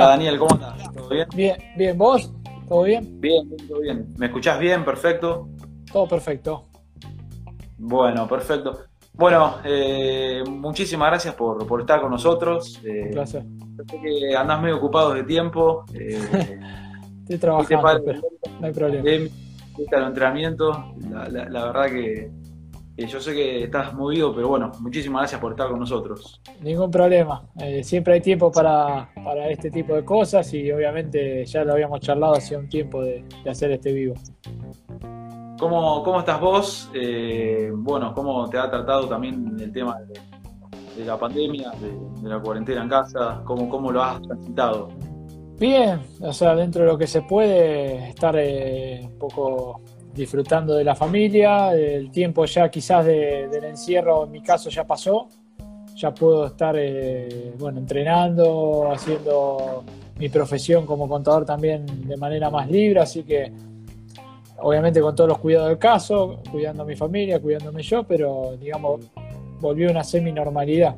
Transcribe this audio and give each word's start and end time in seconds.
Hola 0.00 0.12
Daniel, 0.12 0.38
¿cómo 0.38 0.54
estás? 0.54 0.92
¿Todo 0.94 1.08
bien? 1.10 1.28
Bien, 1.34 1.56
bien, 1.76 1.98
¿vos? 1.98 2.32
¿Todo 2.66 2.84
bien? 2.84 3.20
Bien, 3.20 3.46
bien, 3.46 3.68
todo 3.68 3.80
bien. 3.80 4.14
¿Me 4.16 4.26
escuchás 4.26 4.58
bien? 4.58 4.82
Perfecto. 4.82 5.50
Todo 5.92 6.08
perfecto. 6.08 6.68
Bueno, 7.76 8.26
perfecto. 8.26 8.78
Bueno, 9.12 9.56
eh, 9.62 10.42
muchísimas 10.48 11.10
gracias 11.10 11.34
por, 11.34 11.66
por, 11.66 11.80
estar 11.80 12.00
con 12.00 12.12
nosotros. 12.12 12.80
Eh, 12.82 13.02
Un 13.08 13.10
placer. 13.10 13.44
Sé 13.90 14.00
que 14.00 14.34
andás 14.34 14.62
medio 14.62 14.78
ocupado 14.78 15.12
de 15.12 15.22
tiempo. 15.24 15.84
Eh, 15.92 16.18
Estoy 17.24 17.36
trabajando, 17.36 18.02
pero 18.02 18.20
no 18.58 18.66
hay 18.68 18.72
problema. 18.72 19.04
los 19.76 20.06
entrenamientos, 20.06 20.78
la, 21.10 21.28
la, 21.28 21.48
la 21.50 21.64
verdad 21.66 21.86
que 21.90 22.30
yo 23.06 23.20
sé 23.20 23.34
que 23.34 23.64
estás 23.64 23.94
movido, 23.94 24.34
pero 24.34 24.48
bueno, 24.48 24.72
muchísimas 24.80 25.22
gracias 25.22 25.40
por 25.40 25.52
estar 25.52 25.68
con 25.68 25.78
nosotros. 25.78 26.40
Ningún 26.60 26.90
problema. 26.90 27.42
Eh, 27.58 27.82
siempre 27.84 28.14
hay 28.14 28.20
tiempo 28.20 28.50
para, 28.50 29.10
este 29.48 29.70
tipo 29.70 29.94
de 29.94 30.04
cosas 30.04 30.52
y 30.54 30.70
obviamente 30.70 31.44
ya 31.46 31.64
lo 31.64 31.72
habíamos 31.72 32.00
charlado 32.00 32.34
hace 32.34 32.56
un 32.56 32.68
tiempo 32.68 33.02
de, 33.02 33.24
hacer 33.48 33.70
este 33.72 33.92
vivo. 33.92 34.14
¿Cómo, 35.58 36.02
cómo 36.02 36.20
estás 36.20 36.40
vos? 36.40 36.90
Eh, 36.94 37.70
bueno, 37.72 38.14
¿cómo 38.14 38.48
te 38.48 38.58
ha 38.58 38.70
tratado 38.70 39.06
también 39.08 39.56
el 39.60 39.72
tema 39.72 39.96
de, 40.96 41.04
la 41.04 41.18
pandemia, 41.18 41.70
de, 41.80 42.28
la 42.28 42.40
cuarentena 42.40 42.82
en 42.82 42.88
casa? 42.88 43.42
¿Cómo, 43.44 43.68
cómo 43.68 43.92
lo 43.92 44.02
has 44.02 44.20
transitado? 44.22 44.88
Bien, 45.58 46.00
o 46.22 46.32
sea, 46.32 46.54
dentro 46.54 46.82
de 46.82 46.88
lo 46.88 46.96
que 46.96 47.06
se 47.06 47.20
puede 47.20 48.08
estar 48.08 48.34
eh, 48.38 49.02
un 49.04 49.18
poco 49.18 49.82
disfrutando 50.14 50.74
de 50.74 50.84
la 50.84 50.94
familia, 50.94 51.74
el 51.74 52.10
tiempo 52.10 52.44
ya 52.44 52.68
quizás 52.70 53.04
del 53.04 53.64
encierro 53.64 54.24
en 54.24 54.32
mi 54.32 54.42
caso 54.42 54.70
ya 54.70 54.84
pasó, 54.84 55.28
ya 55.96 56.12
puedo 56.12 56.46
estar 56.46 56.74
eh, 56.78 57.52
bueno, 57.58 57.78
entrenando, 57.78 58.90
haciendo 58.90 59.84
mi 60.18 60.28
profesión 60.28 60.86
como 60.86 61.08
contador 61.08 61.44
también 61.44 61.86
de 62.06 62.16
manera 62.16 62.50
más 62.50 62.70
libre, 62.70 63.00
así 63.00 63.22
que 63.22 63.52
obviamente 64.58 65.00
con 65.00 65.14
todos 65.14 65.28
los 65.28 65.38
cuidados 65.38 65.68
del 65.68 65.78
caso, 65.78 66.40
cuidando 66.50 66.82
a 66.82 66.86
mi 66.86 66.96
familia, 66.96 67.40
cuidándome 67.40 67.82
yo, 67.82 68.04
pero 68.04 68.56
digamos, 68.60 69.00
volvió 69.60 69.90
una 69.90 70.04
semi-normalidad. 70.04 70.96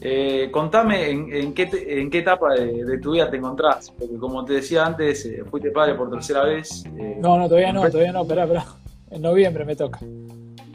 Eh, 0.00 0.48
contame 0.52 1.10
en, 1.10 1.52
qué 1.54 1.68
en, 1.72 2.08
qué 2.08 2.18
etapa 2.18 2.54
de, 2.54 2.98
tu 2.98 3.12
vida 3.12 3.28
te 3.28 3.36
encontrás, 3.36 3.92
porque 3.98 4.16
como 4.16 4.44
te 4.44 4.54
decía 4.54 4.86
antes, 4.86 5.26
eh, 5.26 5.42
fuiste 5.50 5.72
padre 5.72 5.94
por 5.94 6.08
tercera 6.08 6.44
vez. 6.44 6.84
Eh, 6.96 7.16
no, 7.20 7.36
no, 7.36 7.48
todavía 7.48 7.72
no, 7.72 7.80
todavía 7.90 8.12
no, 8.12 8.22
espera, 8.22 8.44
espera. 8.44 8.64
En 9.10 9.22
noviembre 9.22 9.64
me 9.64 9.74
toca. 9.74 9.98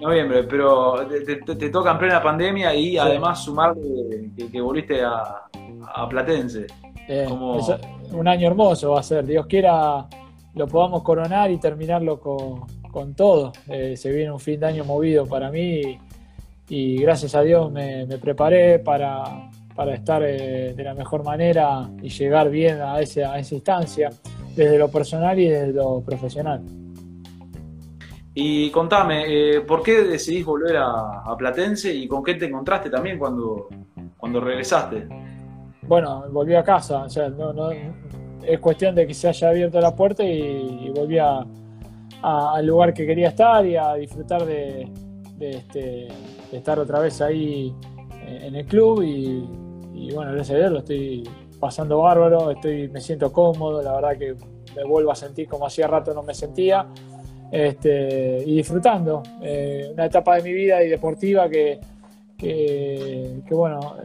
Noviembre, 0.02 0.44
pero 0.44 1.08
te, 1.08 1.70
toca 1.70 1.92
en 1.92 2.00
plena 2.00 2.22
pandemia 2.22 2.76
y 2.76 2.98
además 2.98 3.44
sumar 3.46 3.76
que, 4.52 4.60
volviste 4.60 5.02
a, 5.02 5.48
Platense. 6.10 6.68
un 8.12 8.28
año 8.28 8.48
hermoso 8.48 8.92
va 8.92 9.00
a 9.00 9.04
ser, 9.04 9.26
Dios 9.26 9.46
quiera 9.46 10.06
lo 10.56 10.68
podamos 10.68 11.04
coronar 11.04 11.50
y 11.52 11.58
terminarlo 11.58 12.20
con, 12.20 13.14
todo. 13.16 13.54
se 13.66 14.12
viene 14.12 14.32
un 14.32 14.40
fin 14.40 14.60
de 14.60 14.66
año 14.66 14.84
movido 14.84 15.26
para 15.26 15.50
mí 15.50 15.82
y 15.82 16.00
gracias 16.67 17.36
a 17.36 17.42
Dios 17.42 17.72
me, 17.72 18.06
preparé 18.19 18.80
para, 18.80 19.50
estar 19.94 20.23
eh, 20.23 20.73
de 20.75 20.83
la 20.83 20.94
mejor 20.94 21.23
manera 21.23 21.89
y 22.02 22.09
llegar 22.09 22.50
bien 22.50 22.81
a, 22.81 23.00
ese, 23.00 23.25
a 23.25 23.38
esa 23.39 23.55
instancia, 23.55 24.09
desde 24.55 24.78
lo 24.78 24.89
personal 24.89 25.39
y 25.39 25.47
desde 25.47 25.73
lo 25.73 26.02
profesional. 26.02 26.61
Y 28.36 28.72
contame, 28.72 29.25
eh, 29.28 29.61
¿por 29.61 29.83
qué 29.83 30.03
decidís 30.03 30.45
volver 30.45 30.78
a, 30.78 31.36
Platense 31.38 31.94
y 31.94 32.08
con 32.08 32.23
qué 32.23 32.33
te 32.36 32.45
encontraste 32.45 32.89
también 32.89 33.20
cuando, 33.20 33.67
cuando 34.17 34.39
regresaste? 34.42 35.08
Bueno, 35.83 36.26
volví 36.32 36.55
a 36.55 36.64
casa, 36.64 37.04
o 37.04 37.09
sea, 37.09 37.30
no, 37.30 37.70
es 37.71 38.59
cuestión 38.59 38.95
de 38.95 39.05
que 39.05 39.14
se 39.14 39.27
haya 39.27 39.49
abierto 39.49 39.80
la 39.80 39.95
puerta 39.95 40.23
y, 40.23 40.89
volví 40.95 41.17
al 41.20 42.65
lugar 42.65 42.93
que 42.93 43.05
quería 43.05 43.30
estar 43.30 43.65
y 43.65 43.76
a 43.76 43.93
disfrutar 43.95 44.45
de, 44.45 44.92
este, 45.39 46.08
estar 46.58 46.80
otra 46.80 46.99
vez 46.99 47.21
ahí 47.21 47.73
eh, 48.25 48.39
en 48.43 48.55
el 48.55 48.65
club 48.65 49.02
y, 49.03 50.11
bueno, 50.14 50.33
gracias 50.33 50.55
a 50.55 50.59
Dios 50.59 50.71
lo 50.71 50.80
estoy 50.80 51.30
pasando 51.59 51.99
bárbaro, 51.99 52.52
estoy, 52.52 52.89
me 52.89 52.99
siento 52.99 53.31
cómodo, 53.31 53.81
la 53.81 53.93
verdad 53.93 54.17
que 54.17 54.36
me 54.75 54.83
vuelvo 54.83 55.11
a 55.11 55.15
sentir 55.15 55.47
como 55.47 55.65
hacía 55.65 55.87
rato 55.87 56.14
no 56.14 56.23
me 56.23 56.33
sentía 56.33 56.87
este, 57.52 58.43
y 58.45 58.55
disfrutando 58.55 59.23
eh, 59.41 59.89
una 59.93 60.05
etapa 60.05 60.36
de 60.36 60.43
mi 60.43 60.53
vida 60.53 60.83
y 60.83 60.89
deportiva 60.89 61.47
que, 61.47 61.80
que, 62.37 63.41
bueno, 63.52 63.95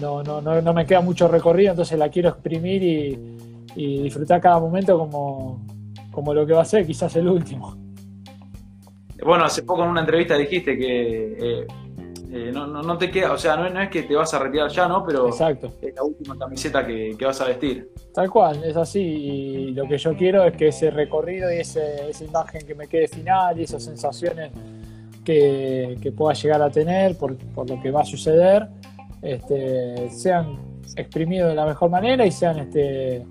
no, 0.00 0.22
no, 0.22 0.40
no, 0.40 0.74
me 0.74 0.84
queda 0.84 1.00
mucho 1.00 1.28
recorrido, 1.28 1.70
entonces 1.70 1.98
la 1.98 2.08
quiero 2.08 2.30
exprimir 2.30 2.82
y, 2.82 3.38
disfrutar 3.74 4.40
cada 4.40 4.58
momento 4.60 4.98
como, 4.98 5.64
como 6.10 6.34
lo 6.34 6.44
que 6.44 6.52
va 6.52 6.60
a 6.62 6.64
ser, 6.66 6.84
quizás 6.86 7.16
el 7.16 7.28
último. 7.28 7.81
Bueno, 9.24 9.44
hace 9.44 9.62
poco 9.62 9.84
en 9.84 9.90
una 9.90 10.00
entrevista 10.00 10.36
dijiste 10.36 10.76
que 10.76 11.32
eh, 11.38 11.66
eh, 12.32 12.50
no, 12.52 12.66
no, 12.66 12.96
te 12.96 13.10
queda, 13.10 13.32
o 13.32 13.38
sea, 13.38 13.56
no, 13.56 13.80
es 13.80 13.90
que 13.90 14.04
te 14.04 14.16
vas 14.16 14.32
a 14.32 14.38
retirar 14.38 14.70
ya, 14.70 14.88
¿no? 14.88 15.04
Pero 15.04 15.28
Exacto. 15.28 15.70
es 15.82 15.94
la 15.94 16.02
última 16.02 16.38
camiseta 16.38 16.86
que, 16.86 17.14
vas 17.22 17.40
a 17.42 17.44
vestir. 17.44 17.90
Tal 18.14 18.30
cual, 18.30 18.64
es 18.64 18.74
así. 18.74 19.00
Y 19.00 19.70
lo 19.72 19.86
que 19.86 19.98
yo 19.98 20.16
quiero 20.16 20.44
es 20.44 20.56
que 20.56 20.68
ese 20.68 20.90
recorrido 20.90 21.52
y 21.52 21.58
ese, 21.58 22.08
esa 22.08 22.24
imagen 22.24 22.66
que 22.66 22.74
me 22.74 22.86
quede 22.86 23.06
final 23.06 23.60
y 23.60 23.64
esas 23.64 23.84
sensaciones 23.84 24.50
que, 25.22 26.12
pueda 26.16 26.32
llegar 26.34 26.62
a 26.62 26.70
tener 26.70 27.16
por, 27.18 27.32
lo 27.32 27.82
que 27.82 27.90
va 27.90 28.00
a 28.00 28.06
suceder, 28.06 28.66
este, 29.20 30.08
sean 30.10 30.58
exprimidos 30.96 31.50
de 31.50 31.54
la 31.54 31.66
mejor 31.66 31.90
manera 31.90 32.24
y 32.24 32.32
sean 32.32 32.58
este, 32.60 33.26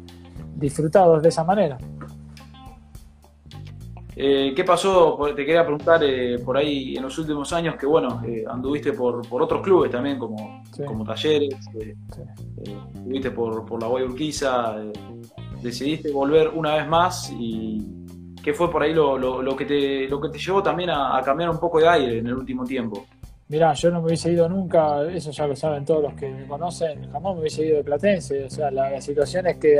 disfrutados 0.55 1.23
de 1.23 1.29
esa 1.29 1.43
manera. 1.43 1.77
Eh, 4.15 4.53
¿Qué 4.53 4.63
pasó? 4.63 5.17
Te 5.35 5.45
quería 5.45 5.63
preguntar 5.63 6.03
eh, 6.03 6.37
por 6.39 6.57
ahí 6.57 6.95
en 6.95 7.03
los 7.03 7.17
últimos 7.17 7.51
años 7.53 7.75
que, 7.75 7.85
bueno, 7.85 8.21
eh, 8.25 8.43
anduviste 8.47 8.91
por, 8.93 9.21
otros 9.29 9.61
clubes 9.61 9.89
también, 9.89 10.19
como, 10.19 10.63
como 10.85 11.05
Talleres, 11.05 11.55
estuviste 12.93 13.31
por, 13.31 13.81
la 13.81 13.87
Guayurquiza, 13.87 14.75
decidiste 15.61 16.11
volver 16.11 16.49
una 16.49 16.75
vez 16.75 16.87
más 16.87 17.31
y 17.37 17.79
¿qué 18.43 18.53
fue 18.53 18.69
por 18.69 18.83
ahí 18.83 18.93
lo, 18.93 19.55
que, 19.55 19.65
te, 19.65 20.09
lo 20.09 20.19
que 20.19 20.29
te 20.29 20.39
llevó 20.39 20.61
también 20.61 20.89
a, 20.89 21.21
cambiar 21.23 21.49
un 21.49 21.59
poco 21.59 21.79
de 21.79 21.87
aire 21.87 22.17
en 22.19 22.27
el 22.27 22.33
último 22.33 22.65
tiempo? 22.65 23.05
Mirá, 23.47 23.73
yo 23.73 23.91
no 23.91 24.01
me 24.01 24.07
hubiese 24.07 24.31
ido 24.31 24.47
nunca, 24.47 25.03
eso 25.09 25.31
ya 25.31 25.47
lo 25.47 25.55
saben 25.55 25.83
todos 25.85 26.03
los 26.03 26.13
que 26.13 26.29
me 26.29 26.47
conocen, 26.47 27.09
jamás 27.11 27.35
me 27.35 27.41
hubiese 27.41 27.65
ido 27.65 27.77
de 27.77 27.83
Platense, 27.83 28.45
o 28.45 28.49
sea, 28.49 28.71
la, 28.71 28.89
la 28.89 29.01
situación 29.01 29.47
es 29.47 29.57
que 29.57 29.77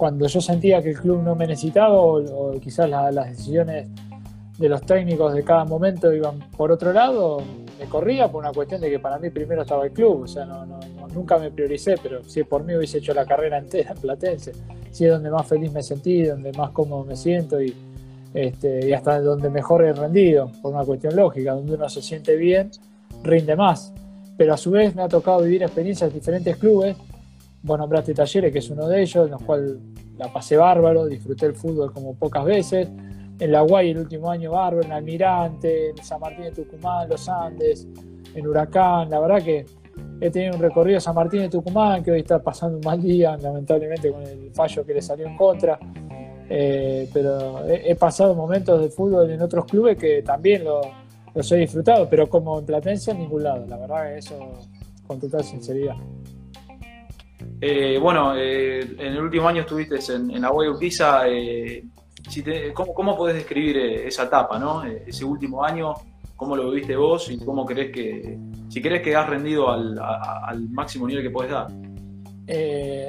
cuando 0.00 0.26
yo 0.28 0.40
sentía 0.40 0.80
que 0.80 0.92
el 0.92 0.98
club 0.98 1.22
no 1.22 1.34
me 1.34 1.46
necesitaba 1.46 1.94
o, 2.00 2.58
quizás 2.58 2.88
las 2.88 3.28
decisiones 3.28 3.86
de 4.56 4.66
los 4.66 4.80
técnicos 4.80 5.34
de 5.34 5.44
cada 5.44 5.66
momento 5.66 6.10
iban 6.10 6.38
por 6.56 6.72
otro 6.72 6.90
lado, 6.94 7.42
me 7.78 7.84
corría 7.84 8.26
por 8.32 8.42
una 8.42 8.50
cuestión 8.50 8.80
de 8.80 8.88
que 8.88 8.98
para 8.98 9.18
mí 9.18 9.28
primero 9.28 9.60
estaba 9.60 9.84
el 9.84 9.92
club, 9.92 10.22
o 10.22 10.26
sea, 10.26 10.46
no, 10.46 10.64
nunca 11.14 11.36
me 11.36 11.50
prioricé, 11.50 11.96
pero 12.02 12.24
si 12.24 12.44
por 12.44 12.64
mí 12.64 12.74
hubiese 12.74 12.96
hecho 12.96 13.12
la 13.12 13.26
carrera 13.26 13.58
entera 13.58 13.90
en 13.90 13.98
Platense, 13.98 14.52
si 14.90 15.04
es 15.04 15.10
donde 15.10 15.30
más 15.30 15.46
feliz 15.46 15.70
me 15.70 15.82
sentí, 15.82 16.22
donde 16.22 16.50
más 16.52 16.70
cómodo 16.70 17.04
me 17.04 17.14
siento 17.14 17.60
y, 17.60 17.74
este, 18.32 18.88
y 18.88 18.94
hasta 18.94 19.20
donde 19.20 19.50
mejor 19.50 19.84
he 19.84 19.92
rendido, 19.92 20.50
por 20.62 20.72
una 20.72 20.82
cuestión 20.86 21.14
lógica, 21.14 21.52
donde 21.52 21.74
uno 21.74 21.90
se 21.90 22.00
siente 22.00 22.36
bien, 22.36 22.70
rinde 23.22 23.54
más. 23.54 23.92
Pero 24.38 24.54
a 24.54 24.56
su 24.56 24.70
vez 24.70 24.94
me 24.94 25.02
ha 25.02 25.08
tocado 25.08 25.42
vivir 25.42 25.62
experiencias 25.62 26.08
en 26.08 26.14
diferentes 26.14 26.56
clubes 26.56 26.96
Vos 27.62 27.78
nombraste 27.78 28.14
Talleres, 28.14 28.52
que 28.52 28.58
es 28.58 28.70
uno 28.70 28.88
de 28.88 29.02
ellos, 29.02 29.26
en 29.26 29.32
los 29.32 29.42
cuales 29.42 29.76
la 30.16 30.32
pasé 30.32 30.56
bárbaro, 30.56 31.06
disfruté 31.06 31.46
el 31.46 31.54
fútbol 31.54 31.92
como 31.92 32.14
pocas 32.14 32.44
veces. 32.44 32.88
En 33.38 33.52
La 33.52 33.62
Guay 33.62 33.90
el 33.90 33.98
último 33.98 34.30
año 34.30 34.52
bárbaro, 34.52 34.84
en 34.84 34.92
Almirante, 34.92 35.90
en 35.90 35.96
San 36.04 36.20
Martín 36.20 36.44
de 36.44 36.50
Tucumán, 36.52 37.08
Los 37.08 37.28
Andes, 37.28 37.86
en 38.34 38.46
Huracán. 38.46 39.10
La 39.10 39.18
verdad 39.20 39.42
que 39.42 39.64
he 40.20 40.30
tenido 40.30 40.54
un 40.54 40.60
recorrido 40.60 40.98
a 40.98 41.00
San 41.00 41.14
Martín 41.14 41.40
de 41.40 41.48
Tucumán, 41.48 42.02
que 42.02 42.12
hoy 42.12 42.20
está 42.20 42.42
pasando 42.42 42.76
un 42.76 42.84
mal 42.84 43.00
día, 43.00 43.36
lamentablemente 43.36 44.10
con 44.10 44.22
el 44.22 44.50
fallo 44.52 44.84
que 44.84 44.94
le 44.94 45.02
salió 45.02 45.26
en 45.26 45.36
contra. 45.36 45.78
Eh, 46.52 47.08
pero 47.12 47.64
he, 47.68 47.94
pasado 47.94 48.34
momentos 48.34 48.80
de 48.80 48.90
fútbol 48.90 49.30
en 49.30 49.40
otros 49.40 49.66
clubes 49.66 49.96
que 49.96 50.22
también 50.22 50.64
los 50.64 51.52
he 51.52 51.56
disfrutado, 51.56 52.08
pero 52.08 52.28
como 52.28 52.58
en 52.58 52.66
Platense 52.66 53.12
en 53.12 53.18
ningún 53.18 53.44
lado. 53.44 53.64
La 53.66 53.76
verdad 53.76 54.16
eso 54.16 54.36
con 55.06 55.20
total 55.20 55.44
sinceridad. 55.44 55.96
Eh, 57.60 57.98
bueno, 58.00 58.34
eh, 58.36 58.80
en 58.80 59.12
el 59.12 59.20
último 59.20 59.46
año 59.46 59.62
estuviste 59.62 59.96
en, 60.14 60.40
la 60.40 60.50
Urquiza. 60.50 61.28
Eh, 61.28 61.84
¿cómo, 62.72 62.94
¿Cómo 62.94 63.16
podés 63.16 63.36
describir 63.36 63.76
esa 63.76 64.24
etapa, 64.24 64.58
¿no? 64.58 64.82
ese 64.84 65.24
último 65.24 65.62
año? 65.62 65.94
¿Cómo 66.36 66.56
lo 66.56 66.70
viviste 66.70 66.96
vos 66.96 67.30
y 67.30 67.38
cómo 67.38 67.66
crees 67.66 67.92
que, 67.92 68.38
si 68.70 68.80
crees 68.80 69.02
que 69.02 69.14
has 69.14 69.28
rendido 69.28 69.70
al, 69.70 70.68
máximo 70.70 71.06
nivel 71.06 71.22
que 71.22 71.30
podés 71.30 71.50
dar? 71.50 71.68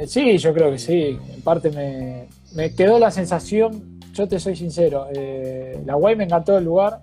sí, 0.06 0.38
yo 0.38 0.54
creo 0.54 0.70
que 0.72 0.78
sí. 0.78 1.18
En 1.34 1.42
parte 1.42 1.72
me 2.54 2.76
quedó 2.76 3.00
la 3.00 3.10
sensación, 3.10 4.00
yo 4.12 4.28
te 4.28 4.38
soy 4.38 4.58
sincero, 4.58 5.08
la 5.86 5.96
Guay 5.96 6.18
me 6.18 6.26
encantó 6.26 6.58
el 6.58 6.66
lugar, 6.66 7.00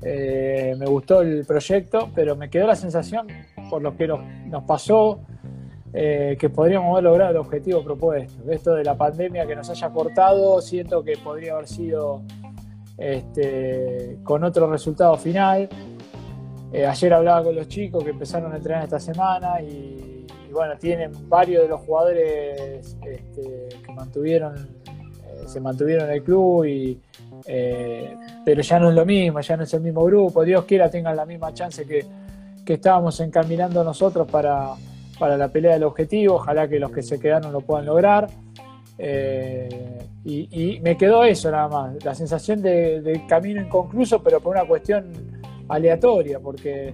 me 0.00 0.86
gustó 0.86 1.22
el 1.22 1.44
proyecto, 1.44 2.08
pero 2.14 2.36
me 2.36 2.48
quedó 2.48 2.68
la 2.68 2.76
sensación 2.76 3.26
por 3.68 3.82
lo 3.82 3.96
que 3.96 4.06
nos 4.06 4.62
pasó 4.62 5.20
eh, 5.92 6.36
que 6.38 6.50
podríamos 6.50 6.92
haber 6.92 7.04
logrado 7.04 7.30
el 7.30 7.36
objetivo 7.38 7.82
propuesto. 7.82 8.50
Esto 8.50 8.74
de 8.74 8.84
la 8.84 8.94
pandemia 8.94 9.46
que 9.46 9.56
nos 9.56 9.70
haya 9.70 9.88
cortado, 9.90 10.60
siento 10.60 11.02
que 11.02 11.16
podría 11.16 11.54
haber 11.54 11.66
sido 11.66 12.22
este, 12.98 14.18
con 14.22 14.44
otro 14.44 14.70
resultado 14.70 15.16
final. 15.16 15.68
Eh, 16.72 16.84
ayer 16.84 17.14
hablaba 17.14 17.44
con 17.44 17.56
los 17.56 17.68
chicos 17.68 18.04
que 18.04 18.10
empezaron 18.10 18.52
a 18.52 18.56
entrenar 18.56 18.84
esta 18.84 19.00
semana 19.00 19.62
y, 19.62 20.26
bueno, 20.52 20.76
tienen 20.78 21.12
varios 21.26 21.62
de 21.62 21.68
los 21.68 21.80
jugadores 21.80 22.98
este, 23.06 23.68
que 23.82 23.92
mantuvieron, 23.92 24.56
eh, 24.56 25.44
se 25.46 25.58
mantuvieron 25.58 26.10
en 26.10 26.16
el 26.16 26.22
club 26.22 26.66
y, 26.66 27.00
pero 28.44 28.60
ya 28.60 28.78
no 28.78 28.90
es 28.90 28.94
lo 28.94 29.06
mismo, 29.06 29.40
ya 29.40 29.56
no 29.56 29.62
es 29.62 29.72
el 29.72 29.80
mismo 29.80 30.04
grupo. 30.04 30.44
Dios 30.44 30.66
quiera 30.66 30.90
tengan 30.90 31.16
la 31.16 31.24
misma 31.24 31.54
chance 31.54 31.86
que, 31.86 32.04
que 32.62 32.74
estábamos 32.74 33.18
encaminando 33.20 33.82
nosotros 33.82 34.30
para, 34.30 34.74
para 35.18 35.36
la 35.36 35.48
pelea 35.48 35.72
del 35.72 35.84
objetivo, 35.84 36.36
ojalá 36.36 36.68
que 36.68 36.78
los 36.78 36.90
que 36.90 37.02
se 37.02 37.18
quedaron 37.18 37.52
lo 37.52 37.60
puedan 37.60 37.86
lograr. 37.86 38.28
Eh, 38.98 39.98
y, 40.24 40.80
me 40.80 40.96
quedó 40.96 41.24
eso 41.24 41.50
nada 41.50 41.68
más, 41.68 42.04
la 42.04 42.14
sensación 42.14 42.60
de, 42.60 43.24
camino 43.28 43.62
inconcluso, 43.62 44.22
pero 44.22 44.40
por 44.40 44.56
una 44.56 44.66
cuestión 44.66 45.10
aleatoria, 45.68 46.40
porque 46.40 46.92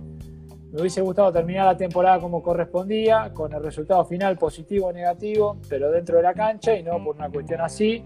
me 0.73 0.81
hubiese 0.81 1.00
gustado 1.00 1.32
terminar 1.32 1.67
la 1.67 1.76
temporada 1.76 2.21
como 2.21 2.43
correspondía, 2.43 3.31
con 3.32 3.53
el 3.53 3.62
resultado 3.62 4.05
final 4.05 4.37
positivo 4.37 4.88
o 4.88 4.93
negativo, 4.93 5.56
pero 5.69 5.91
dentro 5.91 6.19
de 6.19 6.23
la 6.23 6.35
cancha 6.35 6.76
y 6.76 6.82
no 6.82 7.03
por 7.03 7.17
una 7.17 7.31
cuestión 7.31 7.61
así. 7.61 8.05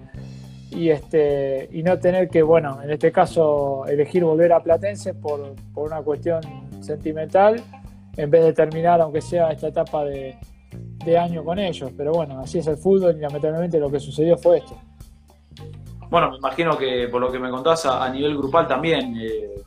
Y, 0.70 0.90
este, 0.90 1.66
y 1.72 1.82
no 1.82 1.98
tener 1.98 2.28
que, 2.28 2.42
bueno, 2.42 2.82
en 2.82 2.90
este 2.90 3.10
caso, 3.10 3.86
elegir 3.86 4.22
volver 4.22 4.52
a 4.52 4.62
Platense 4.62 5.14
por, 5.14 5.54
por 5.72 5.86
una 5.86 6.02
cuestión 6.02 6.42
sentimental 6.82 7.62
en 8.18 8.30
vez 8.30 8.44
de 8.44 8.52
terminar, 8.52 9.00
aunque 9.00 9.20
sea 9.20 9.50
esta 9.52 9.68
etapa 9.68 10.04
de, 10.04 10.36
año 11.18 11.42
con 11.42 11.58
ellos. 11.58 11.90
Pero 11.96 12.12
bueno, 12.12 12.40
así 12.40 12.58
es 12.58 12.66
el 12.66 12.76
fútbol 12.76 13.16
y 13.16 13.20
lamentablemente 13.20 13.80
lo 13.80 13.90
que 13.90 13.98
sucedió 13.98 14.36
fue 14.36 14.58
esto. 14.58 14.76
Bueno, 16.10 16.32
me 16.32 16.36
imagino 16.36 16.76
que 16.76 17.08
por 17.08 17.20
lo 17.20 17.32
que 17.32 17.38
me 17.38 17.48
contás 17.48 17.86
a, 17.86 18.06
nivel 18.10 18.36
grupal 18.36 18.66
también 18.66 19.16
eh, 19.16 19.54
eh, 19.54 19.62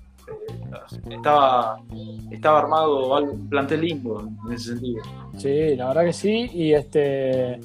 estaba, 1.10 1.80
estaba 2.30 2.60
armado 2.60 3.20
un 3.22 3.50
plantel 3.50 3.82
lindo 3.82 4.30
en 4.46 4.54
ese 4.54 4.74
sentido. 4.74 5.02
Sí, 5.38 5.76
la 5.76 5.88
verdad 5.88 6.04
que 6.04 6.14
sí. 6.14 6.50
Y 6.54 6.74
este 6.74 7.60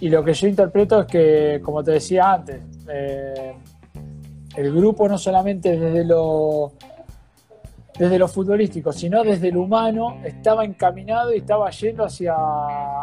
y 0.00 0.08
lo 0.08 0.24
que 0.24 0.32
yo 0.32 0.46
interpreto 0.46 1.00
es 1.00 1.06
que, 1.06 1.60
como 1.62 1.82
te 1.82 1.92
decía 1.92 2.32
antes, 2.32 2.62
eh, 2.88 3.54
el 4.56 4.72
grupo 4.72 5.08
no 5.08 5.18
solamente 5.18 5.76
desde 5.76 6.04
lo 6.04 6.72
desde 7.98 8.18
lo 8.18 8.28
futbolístico, 8.28 8.92
sino 8.92 9.24
desde 9.24 9.50
lo 9.50 9.62
humano, 9.62 10.18
estaba 10.24 10.64
encaminado 10.64 11.34
y 11.34 11.38
estaba 11.38 11.68
yendo 11.70 12.04
hacia, 12.04 12.36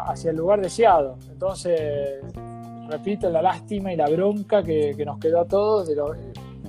hacia 0.06 0.30
el 0.30 0.36
lugar 0.36 0.62
deseado. 0.62 1.18
Entonces, 1.30 2.22
repito, 2.88 3.28
la 3.28 3.42
lástima 3.42 3.92
y 3.92 3.96
la 3.96 4.08
bronca 4.08 4.62
que, 4.62 4.94
nos 5.04 5.18
quedó 5.18 5.40
a 5.40 5.44
todos, 5.44 5.88
de 5.88 5.96
los, 5.96 6.16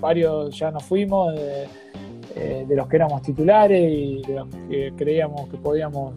varios 0.02 0.58
ya 0.58 0.72
nos 0.72 0.84
fuimos, 0.84 1.34
de, 1.36 1.68
eh, 2.36 2.66
los 2.70 2.88
que 2.88 2.96
éramos 2.98 3.22
titulares 3.22 3.92
y 3.92 4.22
de 4.22 4.34
los 4.34 4.48
que 4.70 4.94
creíamos 4.96 5.48
que 5.50 5.58
podíamos, 5.58 6.14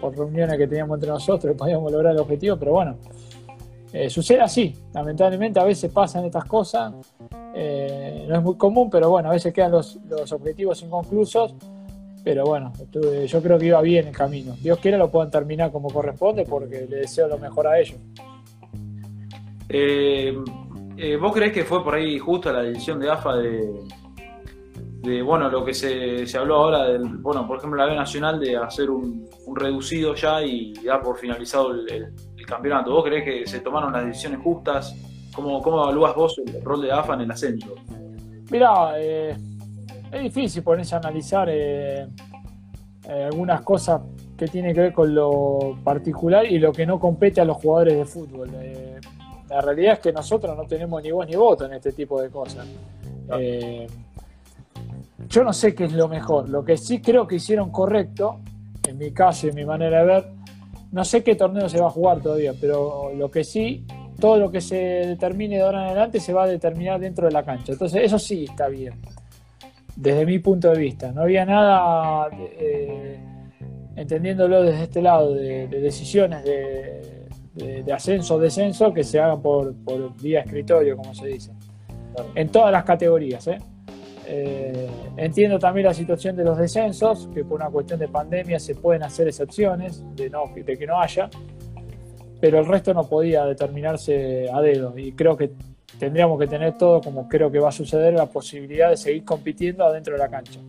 por 0.00 0.16
reuniones 0.16 0.58
que 0.58 0.66
teníamos 0.68 0.96
entre 0.96 1.10
nosotros, 1.10 1.56
podíamos 1.58 1.90
lograr 1.90 2.12
el 2.12 2.20
objetivo, 2.20 2.56
pero 2.58 2.72
bueno, 2.72 2.96
eh, 3.90 4.10
sucede 4.10 4.42
así, 4.42 4.74
lamentablemente 4.92 5.58
a 5.60 5.64
veces 5.64 5.90
pasan 5.90 6.26
estas 6.26 6.44
cosas, 6.44 6.92
eh, 7.56 8.26
no 8.28 8.36
es 8.36 8.42
muy 8.42 8.56
común, 8.56 8.90
pero 8.90 9.10
bueno, 9.10 9.28
a 9.28 9.32
veces 9.32 9.52
quedan 9.52 9.70
los, 9.70 9.98
objetivos 10.32 10.82
inconclusos, 10.82 11.54
pero 12.24 12.44
bueno, 12.44 12.72
yo 13.26 13.42
creo 13.42 13.58
que 13.58 13.66
iba 13.66 13.80
bien 13.80 14.08
el 14.08 14.16
camino. 14.16 14.56
Dios 14.60 14.78
quiera 14.78 14.98
lo 14.98 15.10
puedan 15.10 15.30
terminar 15.30 15.70
como 15.70 15.88
corresponde 15.90 16.44
porque 16.44 16.86
le 16.88 16.96
deseo 16.96 17.28
lo 17.28 17.38
mejor 17.38 17.68
a 17.68 17.78
ellos. 17.78 17.98
Eh, 19.68 20.36
¿Vos 21.20 21.32
creés 21.32 21.52
que 21.52 21.64
fue 21.64 21.84
por 21.84 21.94
ahí 21.94 22.18
justo 22.18 22.52
la 22.52 22.62
decisión 22.62 22.98
de 22.98 23.10
AFA 23.10 23.36
de, 23.36 25.22
bueno, 25.22 25.48
lo 25.50 25.64
que 25.64 25.74
se, 25.74 26.26
habló 26.36 26.56
ahora, 26.56 26.84
del, 26.88 27.04
bueno, 27.18 27.46
por 27.46 27.58
ejemplo, 27.58 27.78
la 27.78 27.86
B 27.86 27.94
Nacional 27.94 28.40
de 28.40 28.56
hacer 28.56 28.90
un, 28.90 29.28
reducido 29.54 30.14
ya 30.14 30.42
y 30.42 30.72
dar 30.82 31.02
por 31.02 31.18
finalizado 31.18 31.72
el 31.72 32.12
campeonato? 32.46 32.90
¿Vos 32.92 33.04
creés 33.04 33.24
que 33.24 33.46
se 33.46 33.60
tomaron 33.60 33.92
las 33.92 34.06
decisiones 34.06 34.40
justas? 34.42 34.96
¿Cómo, 35.34 35.60
cómo 35.60 35.82
evalúas 35.82 36.14
vos 36.14 36.40
el 36.46 36.62
rol 36.62 36.82
de 36.82 36.92
AFA 36.92 37.14
en 37.14 37.20
el 37.22 37.30
ascenso? 37.30 37.74
Mirá, 38.50 38.92
eh, 38.98 39.36
es 40.12 40.22
difícil 40.22 40.62
ponerse 40.62 40.94
a 40.94 40.98
analizar 40.98 41.48
eh, 41.50 42.06
eh, 43.08 43.24
algunas 43.24 43.62
cosas 43.62 44.00
que 44.36 44.46
tienen 44.48 44.74
que 44.74 44.80
ver 44.80 44.92
con 44.92 45.14
lo 45.14 45.76
particular 45.82 46.46
y 46.46 46.58
lo 46.58 46.72
que 46.72 46.86
no 46.86 47.00
compete 47.00 47.40
a 47.40 47.44
los 47.44 47.56
jugadores 47.56 47.96
de 47.96 48.04
fútbol. 48.04 48.50
la 49.48 49.60
realidad 49.60 49.94
es 49.94 49.98
que 50.00 50.12
nosotros 50.12 50.56
no 50.56 50.64
tenemos 50.64 51.02
ni 51.02 51.10
voz 51.10 51.26
ni 51.26 51.36
voto 51.36 51.66
en 51.66 51.74
este 51.74 51.92
tipo 51.92 52.20
de 52.20 52.30
cosas. 52.30 52.66
yo 55.28 55.44
no 55.44 55.52
sé 55.52 55.74
qué 55.74 55.84
es 55.84 55.92
lo 55.92 56.08
mejor. 56.08 56.48
Lo 56.48 56.64
que 56.64 56.76
sí 56.76 57.00
creo 57.00 57.26
que 57.26 57.36
hicieron 57.36 57.70
correcto, 57.70 58.40
en 58.86 58.98
mi 58.98 59.12
caso 59.12 59.46
y 59.46 59.50
en 59.50 59.56
mi 59.56 59.64
manera 59.64 60.00
de 60.00 60.04
ver, 60.04 60.26
no 60.92 61.04
sé 61.04 61.24
qué 61.24 61.34
torneo 61.34 61.68
se 61.68 61.80
va 61.80 61.86
a 61.86 61.90
jugar 61.90 62.20
todavía, 62.20 62.52
pero 62.60 63.12
lo 63.14 63.30
que 63.30 63.42
sí, 63.42 63.84
todo 64.18 64.38
lo 64.38 64.50
que 64.50 64.60
se 64.60 64.76
determine 64.76 65.56
de 65.56 65.62
ahora 65.62 65.82
en 65.82 65.86
adelante 65.88 66.20
se 66.20 66.32
va 66.32 66.44
a 66.44 66.46
determinar 66.46 67.00
dentro 67.00 67.26
de 67.26 67.32
la 67.32 67.42
cancha. 67.42 67.72
Entonces, 67.72 68.02
eso 68.02 68.18
sí 68.18 68.44
está 68.44 68.68
bien, 68.68 68.94
desde 69.96 70.24
mi 70.26 70.38
punto 70.38 70.70
de 70.70 70.78
vista. 70.78 71.12
No 71.12 71.22
había 71.22 71.44
nada, 71.44 72.28
eh, 72.58 73.18
entendiéndolo 73.96 74.62
desde 74.62 74.84
este 74.84 75.02
lado, 75.02 75.34
de, 75.34 75.68
decisiones 75.68 76.44
de, 76.44 77.92
ascenso 77.92 78.34
o 78.34 78.38
descenso 78.38 78.92
que 78.92 79.04
se 79.04 79.20
hagan 79.20 79.40
por, 79.40 79.74
por 79.84 80.20
vía 80.20 80.40
escritorio, 80.40 80.96
como 80.96 81.14
se 81.14 81.28
dice. 81.28 81.52
En 82.34 82.48
todas 82.48 82.72
las 82.72 82.84
categorías, 82.84 83.46
¿eh? 83.48 83.58
Eh, 84.26 84.88
entiendo 85.16 85.58
también 85.58 85.86
la 85.86 85.94
situación 85.94 86.34
de 86.36 86.44
los 86.44 86.56
descensos, 86.56 87.28
que 87.34 87.44
por 87.44 87.60
una 87.60 87.70
cuestión 87.70 87.98
de 87.98 88.08
pandemia 88.08 88.58
se 88.58 88.74
pueden 88.74 89.02
hacer 89.02 89.28
excepciones, 89.28 90.02
de, 90.16 90.30
no, 90.30 90.44
de 90.54 90.78
que 90.78 90.86
no 90.86 90.98
haya, 91.00 91.28
pero 92.44 92.58
el 92.58 92.66
resto 92.66 92.92
no 92.92 93.08
podía 93.08 93.46
determinarse 93.46 94.50
a 94.52 94.60
dedo 94.60 94.92
y 94.98 95.12
creo 95.12 95.34
que 95.34 95.52
tendríamos 95.98 96.38
que 96.38 96.46
tener 96.46 96.76
todo, 96.76 97.00
como 97.00 97.26
creo 97.26 97.50
que 97.50 97.58
va 97.58 97.70
a 97.70 97.72
suceder, 97.72 98.12
la 98.12 98.26
posibilidad 98.26 98.90
de 98.90 98.98
seguir 98.98 99.24
compitiendo 99.24 99.82
adentro 99.82 100.12
de 100.12 100.18
la 100.18 100.28
cancha. 100.28 100.60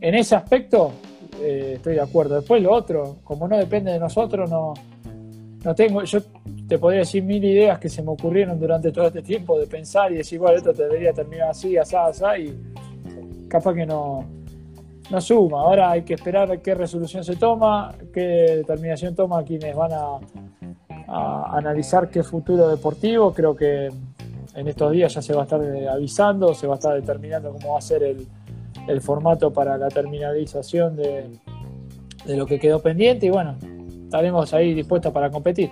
En 0.00 0.14
ese 0.14 0.36
aspecto 0.36 0.92
eh, 1.40 1.72
estoy 1.74 1.96
de 1.96 2.02
acuerdo. 2.02 2.36
Después 2.36 2.62
lo 2.62 2.72
otro, 2.72 3.16
como 3.24 3.48
no 3.48 3.58
depende 3.58 3.90
de 3.90 3.98
nosotros, 3.98 4.48
no, 4.48 4.74
no 5.64 5.74
tengo, 5.74 6.04
yo 6.04 6.20
te 6.68 6.78
podría 6.78 7.00
decir 7.00 7.24
mil 7.24 7.44
ideas 7.44 7.80
que 7.80 7.88
se 7.88 8.00
me 8.00 8.10
ocurrieron 8.10 8.60
durante 8.60 8.92
todo 8.92 9.08
este 9.08 9.22
tiempo 9.22 9.58
de 9.58 9.66
pensar 9.66 10.12
y 10.12 10.18
decir, 10.18 10.38
bueno, 10.38 10.58
esto 10.58 10.72
debería 10.72 11.12
terminar 11.12 11.48
así, 11.48 11.76
así, 11.76 11.96
así, 11.96 12.24
y 12.44 13.48
capaz 13.48 13.74
que 13.74 13.86
no, 13.86 14.24
no 15.10 15.20
suma. 15.20 15.62
Ahora 15.62 15.90
hay 15.90 16.02
que 16.02 16.14
esperar 16.14 16.62
qué 16.62 16.76
resolución 16.76 17.24
se 17.24 17.34
toma, 17.34 17.92
qué 18.14 18.20
determinación 18.58 19.16
toma 19.16 19.42
quienes 19.42 19.74
van 19.74 19.90
a, 19.94 20.20
analizar 21.12 22.08
qué 22.08 22.22
futuro 22.22 22.68
deportivo. 22.68 23.32
Creo 23.32 23.54
que 23.54 23.90
en 24.54 24.68
estos 24.68 24.92
días 24.92 25.14
ya 25.14 25.22
se 25.22 25.34
va 25.34 25.42
a 25.42 25.44
estar 25.44 25.60
avisando, 25.90 26.54
se 26.54 26.66
va 26.66 26.74
a 26.74 26.76
estar 26.76 26.94
determinando 26.94 27.52
cómo 27.52 27.72
va 27.72 27.78
a 27.78 27.82
ser 27.82 28.02
el, 28.02 28.26
el 28.88 29.00
formato 29.00 29.52
para 29.52 29.76
la 29.76 29.88
terminalización 29.88 30.96
de, 30.96 31.30
de 32.24 32.36
lo 32.36 32.46
que 32.46 32.58
quedó 32.58 32.80
pendiente 32.80 33.26
y 33.26 33.30
bueno, 33.30 33.56
estaremos 34.04 34.52
ahí 34.54 34.74
dispuestos 34.74 35.12
para 35.12 35.30
competir. 35.30 35.70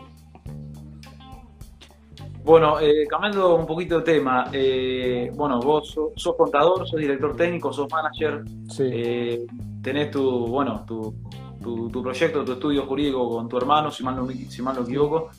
Bueno, 2.42 2.80
eh, 2.80 3.06
cambiando 3.06 3.54
un 3.54 3.66
poquito 3.66 3.98
de 3.98 4.02
tema, 4.02 4.46
eh, 4.52 5.30
bueno, 5.34 5.60
vos 5.60 5.96
sos, 6.16 6.36
contador, 6.36 6.88
sos 6.88 6.98
director 6.98 7.36
técnico, 7.36 7.72
sos 7.72 7.86
manager, 7.92 8.42
eh, 8.80 9.46
tenés 9.82 10.10
tu, 10.10 10.46
bueno, 10.46 10.84
tu, 10.86 11.14
tu, 11.62 12.02
proyecto, 12.02 12.44
tu 12.44 12.52
estudio 12.52 12.86
jurídico 12.86 13.28
con 13.28 13.48
tu 13.48 13.56
hermano, 13.56 13.90
si 13.90 14.02
mal 14.02 14.16
no, 14.16 14.26
si 14.28 14.62
mal 14.62 14.76
no 14.76 14.82
equivoco. 14.82 15.30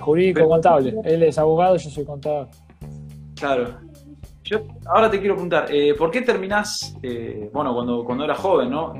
jurídico 0.00 0.48
contable, 0.48 0.94
él 1.04 1.22
es 1.22 1.38
abogado, 1.38 1.76
yo 1.76 1.90
soy 1.90 2.04
contador. 2.04 2.48
Claro. 3.34 3.78
Yo 4.44 4.60
ahora 4.86 5.10
te 5.10 5.18
quiero 5.18 5.34
preguntar, 5.34 5.68
¿por 5.98 6.10
qué 6.10 6.22
terminás, 6.22 6.96
bueno, 7.52 7.74
cuando, 7.74 8.04
cuando 8.04 8.24
eras 8.24 8.38
joven, 8.38 8.70
¿no? 8.70 8.94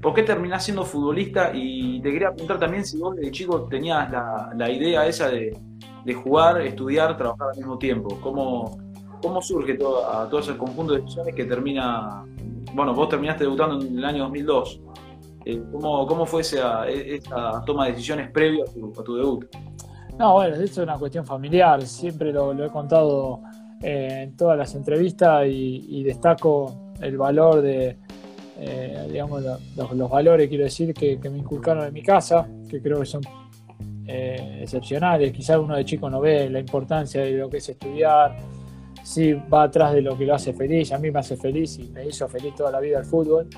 ¿Por 0.00 0.14
qué 0.14 0.22
terminás 0.22 0.64
siendo 0.64 0.84
futbolista? 0.84 1.52
Y 1.54 2.00
te 2.00 2.10
quería 2.10 2.30
preguntar 2.30 2.58
también 2.58 2.84
si 2.84 2.98
vos 2.98 3.14
de 3.14 3.30
chico 3.30 3.64
tenías 3.64 4.10
la, 4.10 4.50
la 4.56 4.70
idea 4.70 5.06
esa 5.06 5.28
de 5.28 5.52
de 6.04 6.14
jugar, 6.14 6.60
estudiar, 6.62 7.16
trabajar 7.16 7.48
al 7.50 7.56
mismo 7.56 7.78
tiempo? 7.78 8.18
¿Cómo, 8.20 8.78
cómo 9.20 9.42
surge 9.42 9.74
todo, 9.74 10.02
todo 10.28 10.40
ese 10.40 10.56
conjunto 10.56 10.94
de 10.94 11.00
decisiones 11.00 11.34
que 11.34 11.44
termina, 11.44 12.24
bueno, 12.74 12.94
vos 12.94 13.08
terminaste 13.08 13.44
debutando 13.44 13.84
en 13.84 13.98
el 13.98 14.04
año 14.04 14.24
2002? 14.24 14.80
Eh, 15.44 15.62
¿cómo, 15.72 16.06
¿Cómo 16.06 16.26
fue 16.26 16.42
esa, 16.42 16.88
esa 16.88 17.62
toma 17.64 17.86
de 17.86 17.92
decisiones 17.92 18.30
previa 18.30 18.64
a 18.64 19.02
tu, 19.02 19.16
debut? 19.16 19.46
No, 20.18 20.34
bueno, 20.34 20.54
esto 20.54 20.82
es 20.82 20.86
una 20.86 20.98
cuestión 20.98 21.24
familiar, 21.24 21.82
siempre 21.82 22.32
lo, 22.32 22.52
he 22.64 22.70
contado 22.70 23.40
eh, 23.80 24.22
en 24.24 24.36
todas 24.36 24.56
las 24.58 24.74
entrevistas 24.74 25.46
y, 25.48 26.02
destaco 26.04 26.92
el 27.00 27.16
valor 27.16 27.62
de, 27.62 27.96
eh, 28.58 29.08
digamos, 29.10 29.42
los, 29.42 30.10
valores, 30.10 30.48
quiero 30.48 30.64
decir, 30.64 30.94
que, 30.94 31.18
me 31.30 31.38
inculcaron 31.38 31.86
en 31.86 31.92
mi 31.92 32.02
casa, 32.02 32.46
que 32.68 32.80
creo 32.80 33.00
que 33.00 33.06
son 33.06 33.22
eh, 34.06 34.60
excepcionales. 34.62 35.32
Quizás 35.32 35.58
uno 35.58 35.76
de 35.76 35.84
chico 35.84 36.10
no 36.10 36.20
ve 36.20 36.50
la 36.50 36.60
importancia 36.60 37.22
de 37.22 37.32
lo 37.32 37.48
que 37.48 37.58
es 37.58 37.68
estudiar, 37.68 38.36
sí 39.02 39.32
va 39.32 39.64
atrás 39.64 39.94
de 39.94 40.02
lo 40.02 40.16
que 40.16 40.26
lo 40.26 40.34
hace 40.34 40.52
feliz. 40.52 40.92
A 40.92 40.98
mí 40.98 41.10
me 41.10 41.20
hace 41.20 41.36
feliz 41.36 41.78
y 41.78 41.88
me 41.88 42.06
hizo 42.06 42.28
feliz 42.28 42.54
toda 42.54 42.70
la 42.70 42.80
vida 42.80 42.98
el 42.98 43.04
fútbol. 43.04 43.48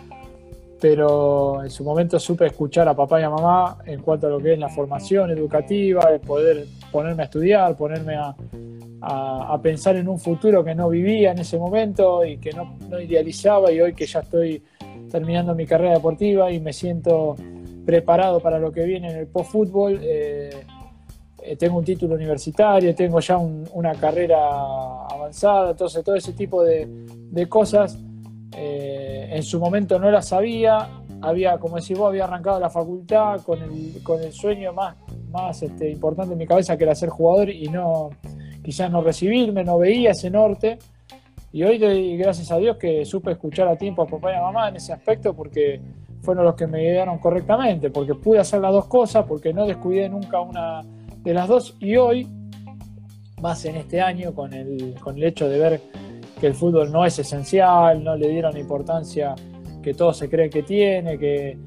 Pero 0.85 1.65
en 1.65 1.71
su 1.71 1.83
momento 1.83 2.21
supe 2.21 2.45
escuchar 2.45 2.87
a 2.89 2.95
papá 2.95 3.19
y 3.19 3.23
a 3.23 3.31
mamá 3.31 3.79
en 3.87 4.03
cuanto 4.03 4.27
a 4.27 4.29
lo 4.29 4.39
que 4.39 4.53
es 4.53 4.59
la 4.59 4.69
formación 4.69 5.31
educativa, 5.31 6.11
de 6.11 6.19
poder 6.19 6.67
ponerme 6.93 7.23
a 7.23 7.25
estudiar, 7.25 7.75
ponerme 7.75 8.17
a, 8.17 8.37
a, 9.01 9.59
pensar 9.63 9.97
en 9.97 10.09
un 10.09 10.19
futuro 10.19 10.63
que 10.63 10.75
no 10.75 10.91
vivía 10.91 11.33
en 11.33 11.39
ese 11.39 11.57
momento 11.57 12.23
y 12.23 12.37
que 12.37 12.53
no, 12.53 12.77
no, 12.91 13.01
idealizaba 13.01 13.73
y 13.73 13.81
hoy 13.81 13.95
que 13.95 14.05
ya 14.05 14.21
estoy 14.21 14.63
terminando 15.11 15.55
mi 15.55 15.65
carrera 15.65 15.95
deportiva 15.95 16.53
y 16.53 16.61
me 16.61 16.75
siento 16.75 17.35
preparado 17.87 18.41
para 18.41 18.59
lo 18.59 18.71
que 18.71 18.85
viene 18.85 19.11
en 19.11 19.17
el 19.21 19.27
post-fútbol. 19.27 20.01
Eh, 20.03 20.51
eh, 21.45 21.57
tengo 21.57 21.79
un 21.79 21.85
título 21.87 22.15
universitario, 22.15 22.95
tengo 22.95 23.21
ya 23.21 23.39
una 23.39 23.95
carrera 23.95 24.37
avanzada, 25.11 25.71
entonces 25.71 26.05
todo 26.05 26.17
ese 26.17 26.35
tipo 26.35 26.63
de, 26.63 26.87
de 26.87 27.49
cosas 27.49 27.99
eh, 28.57 29.29
en 29.31 29.43
su 29.43 29.59
momento 29.59 29.99
no 29.99 30.11
las 30.11 30.29
sabía, 30.29 30.89
había, 31.21 31.59
como 31.59 31.77
decís 31.77 31.99
vos, 31.99 32.09
había 32.09 32.25
arrancado 32.25 32.61
la 32.61 32.71
facultad 32.71 33.41
con 33.43 33.61
el, 33.61 34.33
sueño 34.33 34.73
más, 34.73 35.63
este, 35.63 35.91
importante 35.91 36.33
en 36.33 36.39
mi 36.39 36.47
cabeza 36.47 36.77
que 36.77 36.85
era 36.85 36.95
ser 36.95 37.09
jugador 37.09 37.51
y 37.51 37.69
no, 37.69 38.11
quizás 38.63 38.91
no 38.91 39.03
recibirme, 39.03 39.65
no 39.65 39.79
veía 39.79 40.13
ese 40.13 40.31
norte. 40.31 40.79
Y 41.53 41.63
hoy, 41.63 42.17
gracias 42.17 42.51
a 42.51 42.59
Dios, 42.59 42.77
que 42.77 43.05
supe 43.05 43.33
escuchar 43.33 43.69
a 43.69 43.77
tiempo 43.77 44.03
a 44.03 44.07
papá 44.07 44.33
y 44.33 44.37
a 44.37 44.41
mamá 44.41 44.69
en 44.69 44.77
ese 44.77 44.93
aspecto 44.93 45.35
porque 45.35 45.81
fueron 46.23 46.45
los 46.45 46.55
que 46.55 46.67
me 46.67 46.81
guiaron 46.81 47.19
correctamente, 47.19 47.91
porque 47.91 48.15
pude 48.15 48.39
hacer 48.39 48.61
las 48.61 48.73
dos 48.73 48.87
cosas, 48.87 49.25
porque 49.27 49.53
no 49.53 49.67
descuidé 49.67 50.09
nunca 50.09 50.41
una 50.41 50.83
de 51.23 51.35
las 51.35 51.49
dos. 51.49 51.77
Y 51.81 51.97
hoy, 51.97 52.29
más 53.41 53.65
en 53.65 53.77
este 53.77 54.01
año, 54.01 54.35
con 54.35 54.53
el 54.53 55.25
hecho 55.25 55.49
de 55.49 55.59
ver 55.59 55.81
que 56.41 56.47
el 56.47 56.55
fútbol 56.55 56.91
no 56.91 57.05
es 57.05 57.19
esencial, 57.19 58.03
no 58.03 58.17
le 58.17 58.29
dieron 58.29 58.57
importancia 58.57 59.35
que 59.83 59.95
todo 59.95 60.13
se 60.15 60.29
cree 60.29 60.49
que 60.49 60.63
tiene, 60.63 61.19
que, 61.19 61.59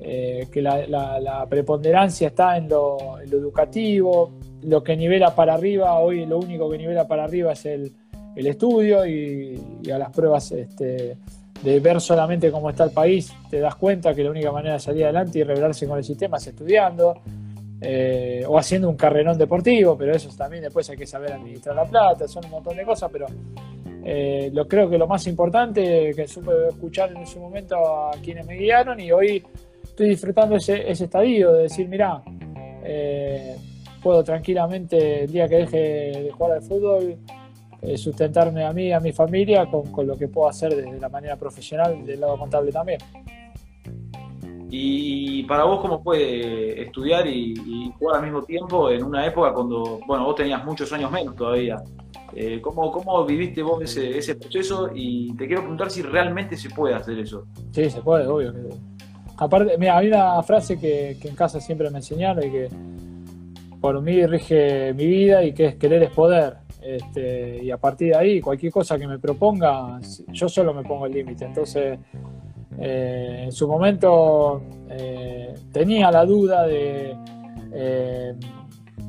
eh, 0.00 0.46
que 0.50 0.62
la, 0.62 1.46
preponderancia 1.48 2.28
está 2.28 2.56
en 2.56 2.68
lo, 2.68 3.18
educativo, 3.20 4.32
lo 4.62 4.82
que 4.82 4.96
nivela 4.96 5.34
para 5.34 5.54
arriba, 5.54 5.98
hoy 5.98 6.24
lo 6.24 6.38
único 6.38 6.70
que 6.70 6.78
nivela 6.78 7.06
para 7.06 7.24
arriba 7.24 7.52
es 7.52 7.66
el, 7.66 7.92
estudio 8.36 9.06
y, 9.06 9.90
a 9.92 9.98
las 9.98 10.10
pruebas 10.10 10.52
este, 10.52 11.16
de 11.62 11.80
ver 11.80 12.00
solamente 12.00 12.50
cómo 12.50 12.70
está 12.70 12.84
el 12.84 12.90
país, 12.90 13.32
te 13.50 13.60
das 13.60 13.74
cuenta 13.74 14.14
que 14.14 14.22
la 14.22 14.30
única 14.30 14.52
manera 14.52 14.74
de 14.74 14.80
salir 14.80 15.04
adelante 15.04 15.40
y 15.40 15.42
revelarse 15.42 15.86
con 15.86 15.98
el 15.98 16.04
sistema 16.04 16.36
es 16.36 16.46
estudiando 16.46 17.20
eh, 17.80 18.44
o 18.46 18.58
haciendo 18.58 18.88
un 18.88 18.96
carrerón 18.96 19.36
deportivo, 19.36 19.96
pero 19.96 20.14
eso 20.14 20.28
también 20.36 20.62
después 20.62 20.88
hay 20.90 20.96
que 20.96 21.06
saber 21.06 21.32
administrar 21.32 21.74
la 21.74 21.84
plata, 21.84 22.28
son 22.28 22.44
un 22.44 22.52
montón 22.52 22.76
de 22.76 22.84
cosas, 22.84 23.10
pero 23.12 23.26
eh, 24.06 24.50
lo 24.52 24.68
creo 24.68 24.90
que 24.90 24.98
lo 24.98 25.06
más 25.06 25.26
importante 25.26 26.12
que 26.14 26.28
supe 26.28 26.50
escuchar 26.68 27.10
en 27.12 27.18
ese 27.18 27.40
momento 27.40 27.76
a 27.76 28.10
quienes 28.22 28.46
me 28.46 28.54
guiaron 28.54 29.00
y 29.00 29.10
hoy 29.10 29.42
estoy 29.82 30.10
disfrutando 30.10 30.56
ese, 30.56 30.90
estadio 30.90 31.52
de 31.52 31.62
decir, 31.62 31.88
mira, 31.88 32.22
eh, 32.84 33.56
puedo 34.02 34.22
tranquilamente 34.22 35.24
el 35.24 35.32
día 35.32 35.48
que 35.48 35.56
deje 35.56 35.78
de 35.78 36.30
jugar 36.32 36.52
al 36.52 36.62
fútbol 36.62 37.16
eh, 37.80 37.96
sustentarme 37.96 38.64
a 38.64 38.72
mí 38.72 38.88
y 38.88 38.92
a 38.92 39.00
mi 39.00 39.12
familia 39.12 39.66
con, 39.66 40.06
lo 40.06 40.16
que 40.18 40.28
puedo 40.28 40.48
hacer 40.48 40.74
desde 40.74 41.00
la 41.00 41.08
manera 41.08 41.36
profesional 41.36 42.04
del 42.04 42.20
lado 42.20 42.36
contable 42.38 42.72
también. 42.72 42.98
Y 44.70 45.44
para 45.44 45.64
vos, 45.64 45.80
¿cómo 45.80 46.02
fue 46.02 46.82
estudiar 46.82 47.26
y, 47.26 47.54
jugar 47.98 48.16
al 48.16 48.24
mismo 48.24 48.42
tiempo 48.42 48.90
en 48.90 49.02
una 49.02 49.26
época 49.26 49.52
cuando, 49.54 50.00
bueno, 50.06 50.24
vos 50.24 50.34
tenías 50.34 50.62
muchos 50.64 50.92
años 50.92 51.10
menos 51.10 51.36
todavía? 51.36 51.82
Eh, 52.36 52.60
¿cómo, 52.60 52.90
¿cómo, 52.90 53.24
viviste 53.24 53.62
vos 53.62 53.82
ese, 53.96 54.34
proceso? 54.34 54.90
Y 54.94 55.34
te 55.36 55.46
quiero 55.46 55.62
preguntar 55.62 55.90
si 55.90 56.02
realmente 56.02 56.56
se 56.56 56.68
puede 56.70 56.94
hacer 56.94 57.18
eso. 57.18 57.46
Sí, 57.70 57.88
se 57.88 58.02
puede, 58.02 58.26
obvio. 58.26 58.52
Aparte, 59.36 59.78
mira, 59.78 59.98
hay 59.98 60.08
una 60.08 60.42
frase 60.42 60.78
que, 60.78 61.16
que 61.20 61.28
en 61.28 61.36
casa 61.36 61.60
siempre 61.60 61.90
me 61.90 61.98
enseñaron 61.98 62.44
y 62.44 62.50
que 62.50 62.68
por 63.80 64.00
mí 64.00 64.26
rige 64.26 64.92
mi 64.94 65.06
vida 65.06 65.44
y 65.44 65.52
que 65.52 65.66
es 65.66 65.74
querer 65.76 66.02
es 66.02 66.10
poder. 66.10 66.56
Este, 66.82 67.62
y 67.62 67.70
a 67.70 67.78
partir 67.78 68.12
de 68.12 68.16
ahí, 68.16 68.40
cualquier 68.40 68.72
cosa 68.72 68.98
que 68.98 69.06
me 69.06 69.18
proponga, 69.18 70.00
yo 70.28 70.48
solo 70.48 70.74
me 70.74 70.82
pongo 70.82 71.06
el 71.06 71.12
límite. 71.12 71.44
Entonces, 71.44 71.98
eh, 72.78 73.42
en 73.44 73.52
su 73.52 73.68
momento 73.68 74.62
eh, 74.90 75.54
tenía 75.72 76.10
la 76.10 76.24
duda 76.24 76.66
de 76.66 77.16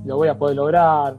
lo 0.06 0.18
voy 0.18 0.28
a 0.28 0.38
poder 0.38 0.56
lograr, 0.56 1.18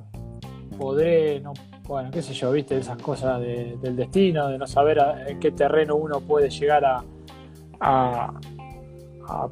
podré, 0.78 1.40
no, 1.40 1.52
bueno, 1.86 2.10
qué 2.10 2.22
sé 2.22 2.34
yo, 2.34 2.52
viste, 2.52 2.78
esas 2.78 3.00
cosas 3.00 3.40
del 3.40 3.96
destino, 3.96 4.48
de 4.48 4.58
no 4.58 4.66
saber 4.66 4.98
en 5.26 5.38
qué 5.38 5.52
terreno 5.52 5.96
uno 5.96 6.20
puede 6.20 6.50
llegar 6.50 6.84
a 6.84 8.32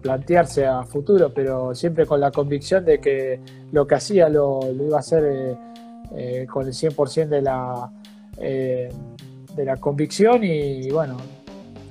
plantearse 0.01 0.67
a 0.67 0.83
futuro, 0.85 1.33
pero 1.33 1.75
siempre 1.75 2.07
con 2.07 2.21
la 2.21 2.31
convicción 2.31 2.85
de 2.85 3.01
que 3.01 3.41
lo 3.73 3.87
que 3.87 3.95
hacía 3.97 4.29
lo, 4.29 4.61
iba 4.73 4.97
a 4.97 5.01
hacer 5.01 5.25
eh, 5.25 5.57
eh, 6.15 6.47
con 6.47 6.67
el 6.67 6.73
100% 6.73 7.29
de 7.29 7.43
la, 7.43 7.91
eh, 8.39 8.89
de 9.55 9.65
la 9.65 9.77
convicción 9.77 10.45
y, 10.45 10.91
bueno, 10.91 11.17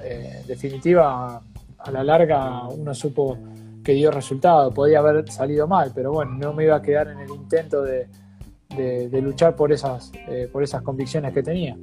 en 0.03 0.45
definitiva, 0.47 1.41
a 1.77 1.91
la 1.91 2.03
larga 2.03 2.67
uno 2.67 2.93
supo 2.93 3.38
que 3.83 3.93
dio 3.93 4.12
resultado, 4.12 4.71
podía 4.71 5.00
haber 5.00 5.29
salido 5.29 5.67
mal, 5.67 5.91
pero 5.93 6.12
bueno, 6.13 6.31
no 6.38 6.53
me 6.53 6.63
iba 6.63 6.77
a 6.77 6.81
quedar 6.81 7.09
en 7.09 7.19
el 7.19 7.29
intento 7.29 7.81
de, 7.81 8.07
de 8.75 9.21
luchar 9.21 9.55
por 9.55 9.71
esas, 9.71 10.11
por 10.51 10.63
esas 10.63 10.81
convicciones 10.81 11.33
que 11.33 11.43
tenía. 11.43 11.77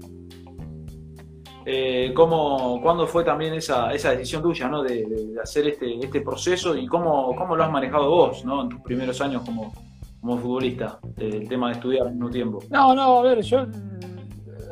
Eh, 1.67 2.13
cómo, 2.15 2.81
¿Cuándo 2.83 3.07
fue 3.07 3.23
también 3.23 3.53
esa, 3.55 3.93
esa 3.93 4.11
decisión 4.11 4.43
tuya 4.43 4.67
¿no? 4.69 4.83
de, 4.83 5.35
hacer 5.43 5.69
este, 5.69 5.99
este 5.99 6.21
proceso 6.23 6.75
y 6.75 6.87
cómo, 6.87 7.35
cómo, 7.37 7.55
lo 7.55 7.63
has 7.63 7.71
manejado 7.71 8.09
vos 8.09 8.45
¿no? 8.45 8.63
en 8.63 8.71
tus 8.71 8.81
primeros 8.81 9.21
años 9.21 9.43
como, 9.43 9.73
como 10.21 10.39
futbolista, 10.39 10.99
el 11.19 11.49
tema 11.49 11.69
de 11.69 11.75
estudiar 11.75 12.07
al 12.07 12.15
mismo 12.15 12.31
tiempo? 12.31 12.59
No, 12.71 12.95
no, 12.95 13.19
a 13.19 13.23
ver, 13.23 13.43
yo 13.43 13.67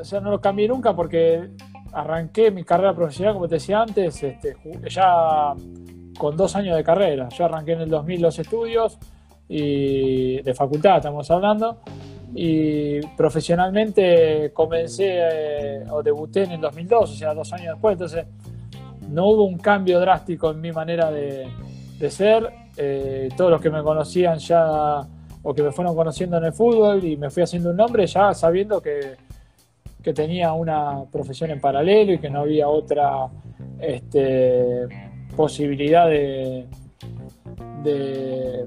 o 0.01 0.05
sea, 0.05 0.21
no 0.21 0.31
lo 0.31 0.41
cambié 0.41 0.67
nunca 0.67 0.97
porque 0.97 1.51
arranqué 1.93 2.51
mi 2.51 2.65
carrera 2.65 2.95
profesional, 2.95 3.35
como 3.35 3.49
te 3.49 3.57
decía 3.57 3.83
antes, 3.83 4.23
este, 4.23 4.57
ya 4.89 5.53
con 6.19 6.37
dos 6.37 6.57
años 6.57 6.77
de 6.77 6.85
carrera. 6.85 7.29
Yo 7.29 7.45
arranqué 7.45 7.73
en 7.73 7.83
el 7.83 7.91
2000 7.91 8.23
los 8.23 8.39
estudios 8.39 8.99
y 9.49 10.43
de 10.43 10.55
facultad 10.55 10.99
estamos 10.99 11.31
hablando 11.31 11.79
y 12.35 13.01
profesionalmente 13.17 14.51
comencé 14.53 15.07
eh, 15.09 15.85
o 15.91 16.03
debuté 16.03 16.45
en 16.45 16.53
el 16.53 16.61
2002, 16.61 17.11
o 17.11 17.15
sea, 17.15 17.35
dos 17.35 17.53
años 17.53 17.75
después, 17.75 17.95
entonces 17.95 18.27
no 19.09 19.29
hubo 19.29 19.45
un 19.45 19.59
cambio 19.59 19.99
drástico 20.01 20.51
en 20.51 20.61
mi 20.61 20.73
manera 20.73 21.11
de, 21.11 21.49
ser. 22.11 22.49
Eh, 22.77 23.29
todos 23.37 23.51
los 23.51 23.61
que 23.61 23.71
me 23.71 23.83
conocían 23.83 24.39
ya 24.39 25.01
o 25.43 25.55
que 25.55 25.63
me 25.63 25.73
fueron 25.73 25.97
conociendo 25.97 26.37
en 26.37 26.45
el 26.45 26.53
fútbol 26.53 27.05
y 27.05 27.17
me 27.17 27.29
fui 27.29 27.43
haciendo 27.43 27.71
un 27.71 27.77
nombre 27.77 28.07
ya 28.07 28.33
sabiendo 28.35 28.81
que, 28.81 29.17
que 30.03 30.13
tenía 30.13 30.53
una 30.53 31.05
profesión 31.11 31.51
en 31.51 31.61
paralelo 31.61 32.13
y 32.13 32.19
que 32.19 32.31
no 32.31 32.41
había 32.41 32.69
otra 32.69 33.27
este, 33.81 34.87
posibilidad 35.35 36.07
de, 36.07 36.67
de, 37.83 38.67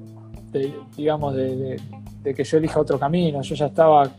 digamos, 0.96 1.36
de 1.36 1.80
de 2.24 2.34
que 2.34 2.44
yo 2.44 2.58
elija 2.58 2.80
otro 2.80 3.00
camino. 3.00 3.42
Yo 3.42 3.56
ya 3.56 3.68
estaba 3.68 4.10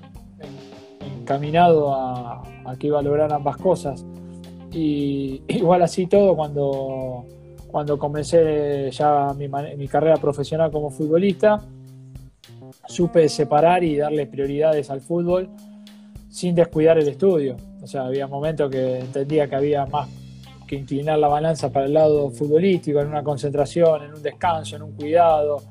encaminado 1.21 1.95
a, 1.95 2.43
que 2.79 2.89
iba 2.89 2.99
a 2.99 3.03
lograr 3.03 3.33
ambas 3.33 3.57
cosas. 3.57 4.05
Y 4.73 5.43
igual 5.49 5.83
así 5.83 6.07
todo, 6.07 6.35
cuando, 6.37 7.25
cuando 7.69 7.99
comencé 7.99 8.91
ya 8.91 9.35
mi, 9.37 9.49
mi 9.49 9.89
carrera 9.89 10.17
profesional 10.17 10.71
como 10.71 10.91
futbolista, 10.91 11.61
supe 12.87 13.29
separar 13.29 13.85
y 13.85 13.97
darle 13.97 14.27
prioridades 14.27 14.91
al 14.91 15.01
fútbol 15.01 15.51
sin 16.29 16.55
descuidar 16.55 16.99
el 16.99 17.09
estudio. 17.09 17.57
O 17.83 17.87
sea, 17.87 18.07
había 18.07 18.27
momentos 18.27 18.71
que 18.71 18.99
entendía 18.99 19.49
que 19.49 19.57
había 19.57 19.87
más 19.87 20.09
que 20.67 20.77
inclinar 20.77 21.19
la 21.19 21.29
balanza 21.29 21.71
para 21.71 21.85
el 21.85 21.93
lado 21.93 22.31
futbolístico, 22.31 23.01
en 23.01 23.09
una 23.09 23.23
concentración, 23.23 24.05
en 24.05 24.15
un 24.15 24.23
descanso, 24.23 24.77
en 24.77 24.83
un 24.83 24.93
cuidado, 24.93 25.63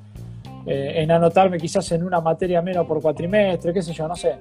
eh, 0.66 0.94
en 0.98 1.12
anotarme 1.12 1.58
quizás 1.58 1.92
en 1.92 2.04
una 2.04 2.22
materia 2.22 2.62
menos 2.62 2.86
por 2.86 3.02
cuatrimestre, 3.02 3.74
qué 3.74 3.82
sé 3.82 3.94
yo, 3.94 4.08
no 4.08 4.16
sé. 4.16 4.38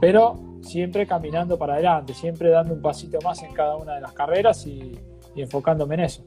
Pero 0.00 0.38
siempre 0.62 1.06
caminando 1.06 1.58
para 1.58 1.74
adelante, 1.74 2.14
siempre 2.14 2.50
dando 2.50 2.74
un 2.74 2.82
pasito 2.82 3.18
más 3.22 3.42
en 3.42 3.52
cada 3.52 3.76
una 3.76 3.94
de 3.94 4.00
las 4.00 4.12
carreras 4.12 4.66
y, 4.66 4.98
enfocándome 5.36 5.94
en 5.94 6.00
eso. 6.00 6.24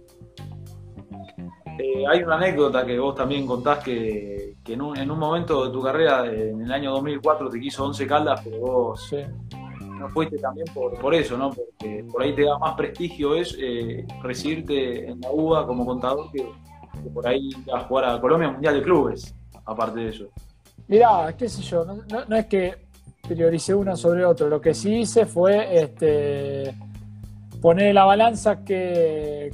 Eh, 1.77 2.05
hay 2.07 2.23
una 2.23 2.35
anécdota 2.35 2.85
que 2.85 2.97
vos 2.97 3.13
también 3.13 3.45
contás 3.45 3.83
que, 3.83 4.55
en, 4.65 4.81
un, 4.81 5.19
momento 5.19 5.65
de 5.65 5.71
tu 5.71 5.81
carrera, 5.81 6.25
en 6.25 6.61
el 6.61 6.71
año 6.71 6.91
2004, 6.91 7.49
te 7.49 7.59
quiso 7.59 7.85
11 7.85 8.07
Caldas, 8.07 8.41
pero 8.43 8.59
vos 8.59 9.13
no 10.01 10.09
fuiste 10.09 10.37
también 10.37 10.65
por, 10.73 10.97
por 10.99 11.13
eso, 11.13 11.37
¿no? 11.37 11.51
Porque 11.51 12.03
por 12.11 12.23
ahí 12.23 12.33
te 12.33 12.43
da 12.43 12.57
más 12.57 12.75
prestigio 12.75 13.35
es 13.35 13.55
eh, 13.59 14.05
recibirte 14.21 15.09
en 15.09 15.21
la 15.21 15.31
UBA 15.31 15.67
como 15.67 15.85
contador 15.85 16.31
que, 16.31 16.49
por 17.13 17.27
ahí 17.27 17.49
a 17.73 17.81
jugar 17.81 18.05
a 18.05 18.21
Colombia 18.21 18.51
Mundial 18.51 18.75
de 18.75 18.81
Clubes, 18.81 19.35
aparte 19.65 19.99
de 19.99 20.09
eso. 20.09 20.25
Mirá, 20.87 21.33
qué 21.37 21.47
sé 21.47 21.61
yo, 21.61 21.85
no, 21.85 22.35
es 22.35 22.45
que 22.47 22.75
prioricé 23.27 23.73
uno 23.73 23.95
sobre 23.95 24.25
otro, 24.25 24.49
lo 24.49 24.59
que 24.59 24.73
sí 24.73 24.99
hice 24.99 25.25
fue 25.25 25.81
este, 25.81 26.75
poner 27.61 27.87
en 27.87 27.95
la 27.95 28.05
balanza 28.05 28.63
que, 28.63 29.51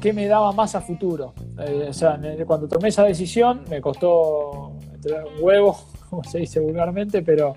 que 0.00 0.12
me 0.12 0.26
daba 0.26 0.52
más 0.52 0.74
a 0.74 0.80
futuro. 0.80 1.34
Eh, 1.58 1.86
o 1.88 1.92
sea, 1.92 2.18
cuando 2.46 2.68
tomé 2.68 2.88
esa 2.88 3.04
decisión 3.04 3.64
me 3.68 3.80
costó 3.80 4.72
un 4.72 5.42
huevo, 5.42 5.78
como 6.10 6.24
se 6.24 6.38
dice 6.38 6.60
vulgarmente, 6.60 7.22
pero 7.22 7.56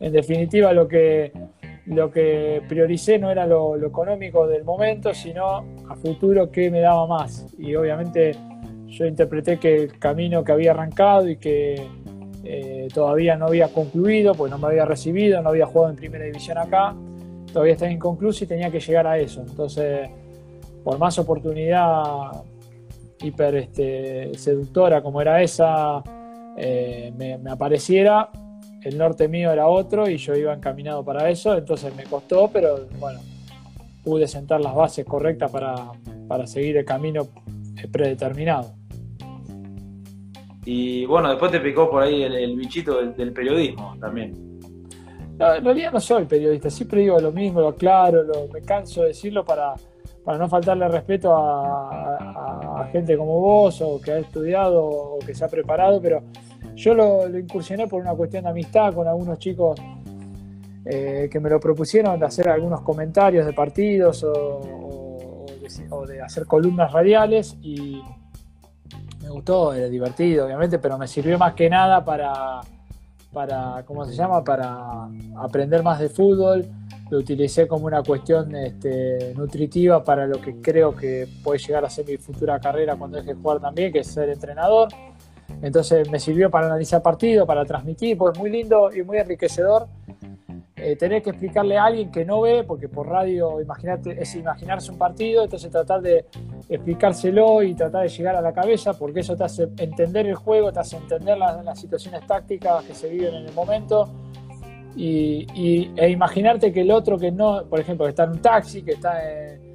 en 0.00 0.12
definitiva 0.12 0.72
lo 0.72 0.88
que, 0.88 1.32
lo 1.86 2.10
que 2.10 2.62
prioricé 2.68 3.18
no 3.18 3.30
era 3.30 3.46
lo, 3.46 3.76
económico 3.76 4.46
del 4.46 4.64
momento, 4.64 5.14
sino 5.14 5.64
a 5.92 5.96
futuro 5.96 6.50
qué 6.50 6.70
me 6.70 6.80
daba 6.80 7.06
más. 7.06 7.46
Y 7.58 7.74
obviamente 7.74 8.36
yo 8.86 9.06
interpreté 9.06 9.58
que 9.58 9.74
el 9.74 9.98
camino 9.98 10.44
que 10.44 10.52
había 10.52 10.72
arrancado 10.72 11.28
y 11.28 11.36
que 11.36 11.86
eh, 12.44 12.88
todavía 12.92 13.36
no 13.36 13.46
había 13.46 13.68
concluido, 13.68 14.34
pues 14.34 14.50
no 14.50 14.58
me 14.58 14.66
había 14.66 14.84
recibido, 14.84 15.40
no 15.42 15.50
había 15.50 15.66
jugado 15.66 15.90
en 15.90 15.96
primera 15.96 16.24
división 16.24 16.58
acá, 16.58 16.94
todavía 17.52 17.74
estaba 17.74 17.90
inconcluso 17.90 18.44
y 18.44 18.46
tenía 18.46 18.70
que 18.70 18.80
llegar 18.80 19.06
a 19.06 19.18
eso. 19.18 19.40
Entonces, 19.40 20.10
por 20.82 20.98
más 20.98 21.18
oportunidad 21.18 22.42
hiper 23.22 23.54
este, 23.54 24.36
seductora 24.36 25.00
como 25.00 25.20
era 25.20 25.40
esa, 25.40 26.02
eh, 26.56 27.12
me, 27.16 27.38
apareciera, 27.50 28.30
el 28.82 28.98
norte 28.98 29.28
mío 29.28 29.52
era 29.52 29.68
otro 29.68 30.08
y 30.08 30.16
yo 30.16 30.34
iba 30.34 30.52
encaminado 30.52 31.04
para 31.04 31.30
eso, 31.30 31.56
entonces 31.56 31.94
me 31.94 32.04
costó, 32.04 32.50
pero 32.52 32.86
bueno, 32.98 33.20
pude 34.02 34.26
sentar 34.26 34.60
las 34.60 34.74
bases 34.74 35.04
correctas 35.04 35.50
para, 35.50 36.46
seguir 36.46 36.76
el 36.76 36.84
camino 36.84 37.28
predeterminado. 37.90 38.74
Y 40.64 41.04
bueno, 41.06 41.28
después 41.28 41.50
te 41.50 41.60
picó 41.60 41.90
por 41.90 42.02
ahí 42.02 42.22
el, 42.22 42.56
bichito 42.56 43.04
del, 43.04 43.32
periodismo 43.32 43.96
también. 44.00 44.60
en 45.38 45.64
realidad 45.64 45.92
no 45.92 46.00
soy 46.00 46.24
periodista, 46.24 46.70
siempre 46.70 47.00
digo 47.00 47.18
lo 47.18 47.32
mismo, 47.32 47.60
lo 47.60 47.68
aclaro, 47.68 48.22
lo, 48.22 48.48
me 48.52 48.60
canso 48.62 49.02
de 49.02 49.08
decirlo 49.08 49.44
para, 49.44 49.74
para 50.24 50.38
no 50.38 50.48
faltarle 50.48 50.88
respeto 50.88 51.34
a, 51.34 52.88
gente 52.92 53.16
como 53.16 53.40
vos 53.40 53.80
o 53.80 54.00
que 54.00 54.12
ha 54.12 54.18
estudiado 54.18 54.84
o 54.84 55.18
que 55.20 55.34
se 55.34 55.44
ha 55.44 55.48
preparado, 55.48 56.00
pero 56.00 56.22
yo 56.74 56.94
lo, 56.94 57.38
incursioné 57.38 57.86
por 57.86 58.02
una 58.02 58.12
cuestión 58.14 58.44
de 58.44 58.50
amistad 58.50 58.92
con 58.92 59.06
algunos 59.06 59.38
chicos 59.38 59.80
eh, 60.84 61.28
que 61.30 61.38
me 61.38 61.48
lo 61.48 61.60
propusieron 61.60 62.18
de 62.18 62.26
hacer 62.26 62.48
algunos 62.48 62.80
comentarios 62.80 63.46
de 63.46 63.52
partidos 63.52 64.24
o, 64.24 65.46
de, 66.08 66.20
hacer 66.20 66.44
columnas 66.46 66.92
radiales 66.92 67.56
y 67.62 68.02
me 69.22 69.28
gustó, 69.30 69.72
era 69.72 69.88
divertido 69.88 70.46
obviamente, 70.46 70.80
pero 70.80 70.98
me 70.98 71.06
sirvió 71.06 71.38
más 71.38 71.54
que 71.54 71.70
nada 71.70 72.04
para, 72.04 72.60
para 73.32 73.84
¿cómo 73.86 74.04
se 74.04 74.14
llama? 74.14 74.42
Para 74.42 75.08
aprender 75.36 75.84
más 75.84 76.00
de 76.00 76.08
fútbol 76.08 76.66
lo 77.10 77.18
utilicé 77.18 77.68
como 77.68 77.86
una 77.86 78.02
cuestión 78.02 78.56
este, 78.56 79.34
nutritiva 79.36 80.02
para 80.02 80.26
lo 80.26 80.40
que 80.40 80.60
creo 80.60 80.96
que 80.96 81.28
puede 81.44 81.58
llegar 81.58 81.84
a 81.84 81.90
ser 81.90 82.06
mi 82.06 82.16
futura 82.16 82.58
carrera 82.58 82.96
cuando 82.96 83.18
deje 83.18 83.34
de 83.34 83.40
jugar 83.40 83.60
también, 83.60 83.92
que 83.92 83.98
es 83.98 84.06
ser 84.06 84.30
entrenador. 84.30 84.88
Entonces 85.60 86.10
me 86.10 86.18
sirvió 86.18 86.50
para 86.50 86.66
analizar 86.66 87.02
partidos, 87.02 87.46
para 87.46 87.66
transmitir, 87.66 88.16
pues 88.16 88.36
muy 88.38 88.48
lindo 88.48 88.90
y 88.92 89.02
muy 89.02 89.18
enriquecedor 89.18 89.86
eh, 90.84 90.96
tener 90.96 91.22
que 91.22 91.30
explicarle 91.30 91.78
a 91.78 91.84
alguien 91.84 92.10
que 92.10 92.24
no 92.24 92.40
ve, 92.40 92.64
porque 92.64 92.88
por 92.88 93.08
radio 93.08 93.60
imagínate, 93.60 94.20
es 94.20 94.34
imaginarse 94.34 94.90
un 94.90 94.98
partido, 94.98 95.44
entonces 95.44 95.70
tratar 95.70 96.02
de 96.02 96.24
explicárselo 96.68 97.62
y 97.62 97.74
tratar 97.74 98.02
de 98.02 98.08
llegar 98.08 98.34
a 98.34 98.40
la 98.40 98.52
cabeza, 98.52 98.92
porque 98.94 99.20
eso 99.20 99.36
te 99.36 99.44
hace 99.44 99.68
entender 99.78 100.26
el 100.26 100.34
juego, 100.34 100.72
te 100.72 100.80
hace 100.80 100.96
entender 100.96 101.38
las, 101.38 101.64
las 101.64 101.78
situaciones 101.78 102.26
tácticas 102.26 102.84
que 102.84 102.94
se 102.94 103.08
viven 103.08 103.34
en 103.34 103.46
el 103.46 103.52
momento. 103.52 104.08
Y, 104.96 105.90
e 105.96 106.10
imaginarte 106.10 106.72
que 106.72 106.82
el 106.82 106.90
otro 106.90 107.16
que 107.18 107.30
no, 107.30 107.64
por 107.64 107.80
ejemplo, 107.80 108.04
que 108.04 108.10
está 108.10 108.24
en 108.24 108.30
un 108.30 108.42
taxi, 108.42 108.82
que 108.82 108.92
está 108.92 109.22
en, 109.24 109.74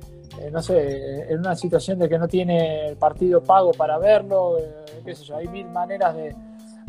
no 0.52 0.62
sé, 0.62 1.32
en 1.32 1.40
una 1.40 1.56
situación 1.56 2.00
de 2.00 2.10
que 2.10 2.20
no 2.20 2.28
tiene 2.28 2.90
el 2.90 2.98
partido 2.98 3.42
pago 3.42 3.72
para 3.72 3.98
verlo, 3.98 4.60
eh, 4.60 5.02
qué 5.04 5.16
sé 5.16 5.24
yo, 5.24 5.38
hay 5.38 5.48
mil 5.48 5.68
maneras 5.70 6.16
de, 6.16 6.36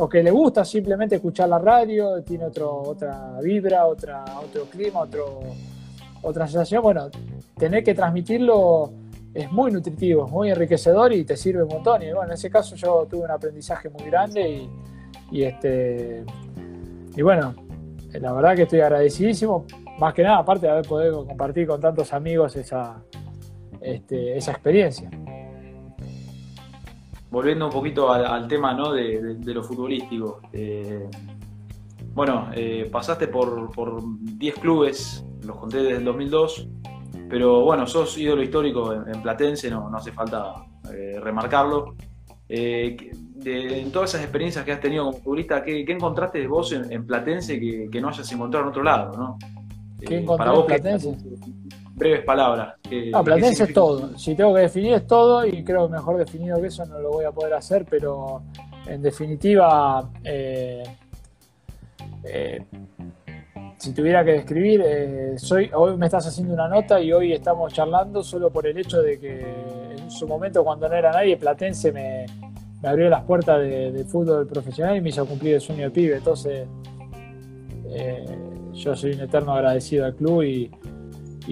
o 0.01 0.09
que 0.09 0.23
le 0.23 0.31
gusta 0.31 0.65
simplemente 0.65 1.17
escuchar 1.17 1.49
la 1.49 1.59
radio, 1.59 2.23
tiene 2.23 2.45
otro, 2.45 2.83
otra 2.83 3.41
vibra, 3.43 3.85
otra, 3.87 4.25
otro 4.41 4.65
clima, 4.67 5.01
otro, 5.01 5.41
otra 6.23 6.47
sensación, 6.47 6.83
bueno, 6.83 7.09
tener 7.57 7.83
que 7.83 7.95
transmitirlo 7.95 8.93
es 9.35 9.51
muy 9.51 9.73
nutritivo, 9.73 10.27
es 10.27 10.31
muy 10.31 10.51
enriquecedor 10.51 11.13
y 11.13 11.25
te 11.25 11.37
sirve 11.37 11.65
un 11.65 11.69
montón. 11.69 12.03
Y 12.03 12.13
bueno, 12.13 12.25
en 12.25 12.33
ese 12.33 12.49
caso 12.49 12.77
yo 12.77 13.07
tuve 13.11 13.25
un 13.25 13.31
aprendizaje 13.31 13.91
muy 13.91 14.05
grande 14.05 14.69
y, 15.33 15.43
este 15.43 16.25
y 17.17 17.23
bueno, 17.23 17.55
la 18.13 18.33
verdad 18.33 18.55
que 18.55 18.63
estoy 18.63 18.81
agradecidísimo, 18.81 19.67
más 19.99 20.15
que 20.15 20.23
nada, 20.23 20.39
aparte 20.39 20.67
de 20.67 20.73
haber 20.73 20.87
podido 20.87 21.27
compartir 21.27 21.67
con 21.67 21.81
tantos 21.81 22.13
amigos 22.13 22.55
esa, 22.55 23.03
este, 23.81 24.37
esa 24.37 24.53
experiencia. 24.53 25.11
Volviendo 27.31 27.67
un 27.67 27.73
poquito 27.73 28.11
al, 28.11 28.49
tema 28.49 28.73
¿no? 28.73 28.93
de, 28.93 29.37
lo 29.43 29.63
futbolístico. 29.63 30.41
Eh, 30.53 31.09
bueno, 32.15 32.49
eh, 32.55 32.89
pasaste 32.91 33.29
por, 33.29 33.71
por 33.71 34.03
10 34.21 34.55
clubes, 34.55 35.25
los 35.45 35.57
conté 35.57 35.79
desde 35.79 35.99
el 35.99 36.05
2002, 36.05 36.69
pero 37.29 37.65
bueno, 37.65 37.87
sos 37.87 38.17
ídolo 38.17 38.43
histórico 38.43 38.93
en, 38.93 39.23
Platense, 39.23 39.71
no, 39.71 39.91
no 39.91 39.99
hace 39.99 40.13
falta 40.13 40.55
eh, 40.93 41.21
remarcarlo. 41.21 41.95
De, 42.49 43.13
en 43.45 43.93
todas 43.93 44.11
esas 44.11 44.23
experiencias 44.23 44.65
que 44.65 44.73
has 44.73 44.81
tenido 44.81 45.05
como 45.05 45.19
futbolista, 45.19 45.63
¿qué, 45.63 45.85
encontraste 45.87 46.39
de 46.39 46.47
vos 46.47 46.73
en, 46.73 47.07
Platense 47.07 47.61
que, 47.61 48.01
no 48.01 48.09
hayas 48.09 48.33
encontrado 48.33 48.65
en 48.65 48.71
otro 48.71 48.83
lado? 48.83 49.17
¿no? 49.17 49.39
¿Qué 50.01 50.19
encontré 50.19 50.51
en 50.51 50.67
Platense? 50.67 51.17
Breves 51.99 52.25
palabras. 52.25 52.75
no, 53.13 53.25
Platense 53.25 53.65
es 53.65 53.75
todo. 53.75 54.17
Si 54.19 54.35
tengo 54.35 54.55
que 54.55 54.61
definir 54.61 54.95
es 54.95 55.07
todo 55.07 55.45
y 55.45 55.65
creo 55.65 55.87
que 55.87 55.93
mejor 55.95 56.19
definido 56.19 56.61
que 56.61 56.69
eso 56.69 56.85
no 56.87 56.99
lo 57.01 57.11
voy 57.11 57.25
a 57.25 57.33
poder 57.33 57.55
hacer, 57.55 57.85
pero 57.89 58.43
en 58.87 59.03
definitiva, 59.03 60.09
eh, 60.25 60.83
si 63.77 63.93
tuviera 63.93 64.25
que 64.25 64.33
describir, 64.33 64.83
soy, 65.37 65.71
hoy 65.75 65.97
me 65.97 66.07
estás 66.07 66.27
haciendo 66.27 66.55
una 66.55 66.69
nota 66.69 67.01
y 67.01 67.13
hoy 67.13 67.33
estamos 67.33 67.73
charlando 67.73 68.23
solo 68.23 68.51
por 68.51 68.67
el 68.67 68.79
hecho 68.79 69.03
de 69.03 69.19
que 69.19 69.41
en 69.99 70.11
su 70.11 70.27
momento 70.27 70.65
cuando 70.65 70.89
no 70.89 70.95
era 70.95 71.13
nadie, 71.13 71.37
Platense 71.37 71.93
me, 71.93 72.27
me 72.83 72.89
abrió 72.89 73.09
las 73.09 73.25
puertas 73.25 73.61
de, 73.61 74.05
fútbol 74.05 74.47
profesional 74.47 74.97
y 74.97 75.01
me 75.01 75.09
hizo 75.09 75.27
cumplir 75.27 75.55
el 75.55 75.61
sueño 75.61 75.85
de 75.85 75.91
pibe. 75.91 76.17
Entonces, 76.17 76.67
eh, 77.91 78.25
yo 78.73 78.95
soy 78.95 79.13
un 79.13 79.21
eterno 79.23 79.55
agradecido 79.55 80.07
al 80.07 80.15
club 80.15 80.43
y, 80.43 80.71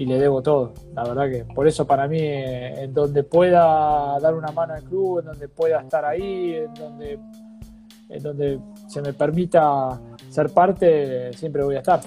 le 0.05 0.19
debo 0.19 0.41
todo. 0.41 0.73
La 0.93 1.03
verdad 1.03 1.29
que 1.29 1.45
por 1.53 1.67
eso 1.67 1.85
para 1.85 2.07
mí, 2.07 2.19
eh, 2.19 2.83
en 2.83 2.93
donde 2.93 3.23
pueda 3.23 4.19
dar 4.19 4.35
una 4.35 4.51
mano 4.51 4.73
al 4.73 4.83
club, 4.83 5.19
en 5.19 5.25
donde 5.25 5.47
pueda 5.47 5.81
estar 5.81 6.05
ahí, 6.05 6.55
en 6.55 6.73
donde, 6.73 7.19
en 8.09 8.23
donde 8.23 8.59
se 8.87 9.01
me 9.01 9.13
permita 9.13 9.99
ser 10.29 10.49
parte, 10.51 11.33
siempre 11.33 11.63
voy 11.63 11.75
a 11.75 11.79
estar. 11.79 12.01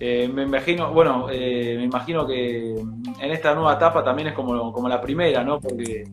Eh, 0.00 0.28
me 0.32 0.44
imagino, 0.44 0.92
bueno, 0.92 1.26
me 1.26 1.82
imagino 1.82 2.24
que 2.24 2.74
en 2.78 3.30
esta 3.32 3.54
nueva 3.54 3.74
etapa 3.74 4.04
también 4.04 4.28
es 4.28 4.34
como, 4.34 4.72
como 4.72 4.88
la 4.88 5.00
primera, 5.00 5.42
¿no? 5.42 5.60
Porque 5.60 6.04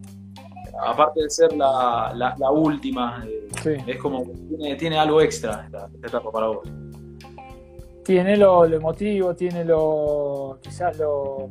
aparte 0.83 1.23
de 1.23 1.29
ser 1.29 1.53
la, 1.53 2.13
la, 2.15 2.51
última, 2.51 3.25
eh, 3.65 3.83
es 3.85 3.97
como 3.97 4.23
tiene, 4.49 4.75
tiene 4.75 4.97
algo 4.97 5.21
extra 5.21 5.65
esta, 5.65 5.89
etapa 6.03 6.31
para 6.31 6.47
vos. 6.47 6.67
Tiene 8.05 8.37
lo, 8.37 8.65
emotivo, 8.65 9.35
tiene 9.35 9.65
lo 9.65 10.59
quizás 10.61 10.97
lo 10.97 11.49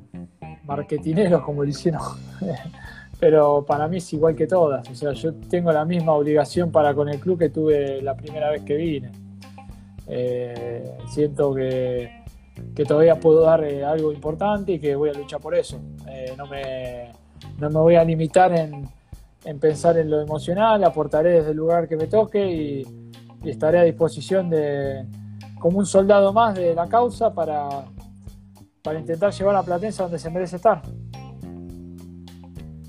marketinero, 0.64 1.42
como 1.42 1.64
dicen, 1.64 1.96
pero 3.20 3.64
para 3.66 3.88
mí 3.88 3.96
es 3.96 4.12
igual 4.12 4.36
que 4.36 4.46
todas. 4.46 4.88
O 4.88 4.94
sea, 4.94 5.12
yo 5.12 5.34
tengo 5.34 5.72
la 5.72 5.84
misma 5.84 6.12
obligación 6.12 6.70
para 6.70 6.94
con 6.94 7.08
el 7.08 7.18
club 7.18 7.38
que 7.38 7.50
tuve 7.50 8.00
la 8.00 8.14
primera 8.16 8.50
vez 8.50 8.62
que 8.62 8.76
vine. 8.76 9.10
Eh, 10.06 10.96
siento 11.08 11.52
que, 11.54 12.22
que, 12.74 12.84
todavía 12.84 13.18
puedo 13.18 13.40
dar 13.40 13.64
eh, 13.64 13.84
algo 13.84 14.12
importante 14.12 14.72
y 14.72 14.78
que 14.78 14.94
voy 14.94 15.10
a 15.10 15.14
luchar 15.14 15.40
por 15.40 15.54
eso. 15.56 15.80
no, 16.36 16.46
me, 16.46 17.10
no 17.58 17.68
me 17.68 17.78
voy 17.80 17.96
a 17.96 18.04
limitar 18.04 18.52
en, 18.52 18.88
en 19.44 19.58
pensar 19.58 19.98
en 19.98 20.10
lo 20.10 20.20
emocional, 20.20 20.82
aportaré 20.84 21.30
desde 21.30 21.50
el 21.50 21.56
lugar 21.56 21.88
que 21.88 21.96
me 21.96 22.06
toque 22.06 22.46
y, 22.46 22.86
estaré 23.44 23.78
a 23.78 23.82
disposición 23.82 24.48
de 24.48 25.04
como 25.64 25.78
un 25.78 25.86
soldado 25.86 26.30
más 26.30 26.54
de 26.54 26.74
la 26.74 26.86
causa 26.86 27.32
para, 27.32 27.86
para 28.82 28.98
intentar 29.00 29.32
llevar 29.32 29.56
a 29.56 29.62
Platense 29.62 30.02
donde 30.02 30.18
se 30.18 30.28
merece 30.28 30.56
estar. 30.56 30.82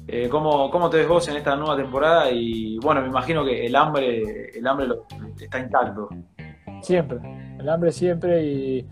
Eh, 0.06 0.28
¿cómo, 0.28 0.70
¿cómo, 0.70 0.90
te 0.90 0.98
ves 0.98 1.08
vos 1.08 1.26
en 1.30 1.38
esta 1.38 1.56
nueva 1.56 1.78
temporada? 1.78 2.30
Y 2.30 2.78
bueno, 2.80 3.00
me 3.00 3.08
imagino 3.08 3.46
que 3.46 3.66
el 3.66 3.78
hambre, 3.78 4.50
el 4.54 4.68
hambre 4.68 4.88
está 5.40 5.58
intacto. 5.58 6.10
siempre, 6.82 7.20
el 7.58 7.70
hambre 7.70 7.94
siempre 7.94 8.44
y, 8.44 8.90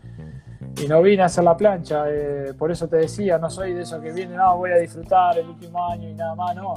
no 0.87 1.01
vine 1.01 1.23
a 1.23 1.25
hacer 1.25 1.43
la 1.43 1.57
plancha, 1.57 2.05
eh, 2.07 2.53
por 2.57 2.71
eso 2.71 2.87
te 2.87 2.95
decía, 2.95 3.37
no 3.37 3.49
soy 3.49 3.73
de 3.73 3.81
esos 3.81 4.01
que 4.01 4.13
vienen, 4.13 4.37
no, 4.37 4.59
voy 4.59 4.71
a 4.71 4.77
disfrutar 4.77 5.37
el 5.37 5.49
último 5.49 5.85
año 5.91 6.07
y 6.07 6.13
nada 6.13 6.35
más, 6.35 6.55
no. 6.55 6.75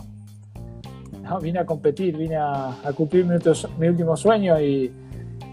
No, 1.23 1.39
vine 1.39 1.61
a 1.61 1.65
competir, 1.65 2.17
vine 2.17 2.35
a, 2.37 2.75
cumplir 2.97 3.25
mi, 3.25 3.87
último 3.87 4.17
sueño 4.17 4.61
y, 4.61 4.93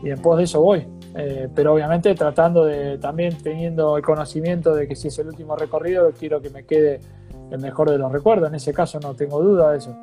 y 0.01 0.09
en 0.09 0.19
pos 0.19 0.39
de 0.39 0.45
eso 0.45 0.59
voy. 0.59 0.92
Eh, 1.15 1.47
pero 1.53 1.73
obviamente 1.73 2.15
tratando 2.15 2.65
de 2.65 2.97
también 2.97 3.37
teniendo 3.37 3.97
el 3.97 4.03
conocimiento 4.03 4.73
de 4.73 4.87
que 4.87 4.95
si 4.95 5.09
es 5.09 5.19
el 5.19 5.27
último 5.27 5.55
recorrido, 5.55 6.11
quiero 6.11 6.41
que 6.41 6.49
me 6.49 6.65
quede 6.65 6.99
el 7.51 7.59
mejor 7.59 7.91
de 7.91 7.97
los 7.97 8.11
recuerdos. 8.11 8.49
En 8.49 8.55
ese 8.55 8.73
caso 8.73 8.99
no 8.99 9.13
tengo 9.13 9.41
duda 9.41 9.71
de 9.71 9.77
eso. 9.77 9.95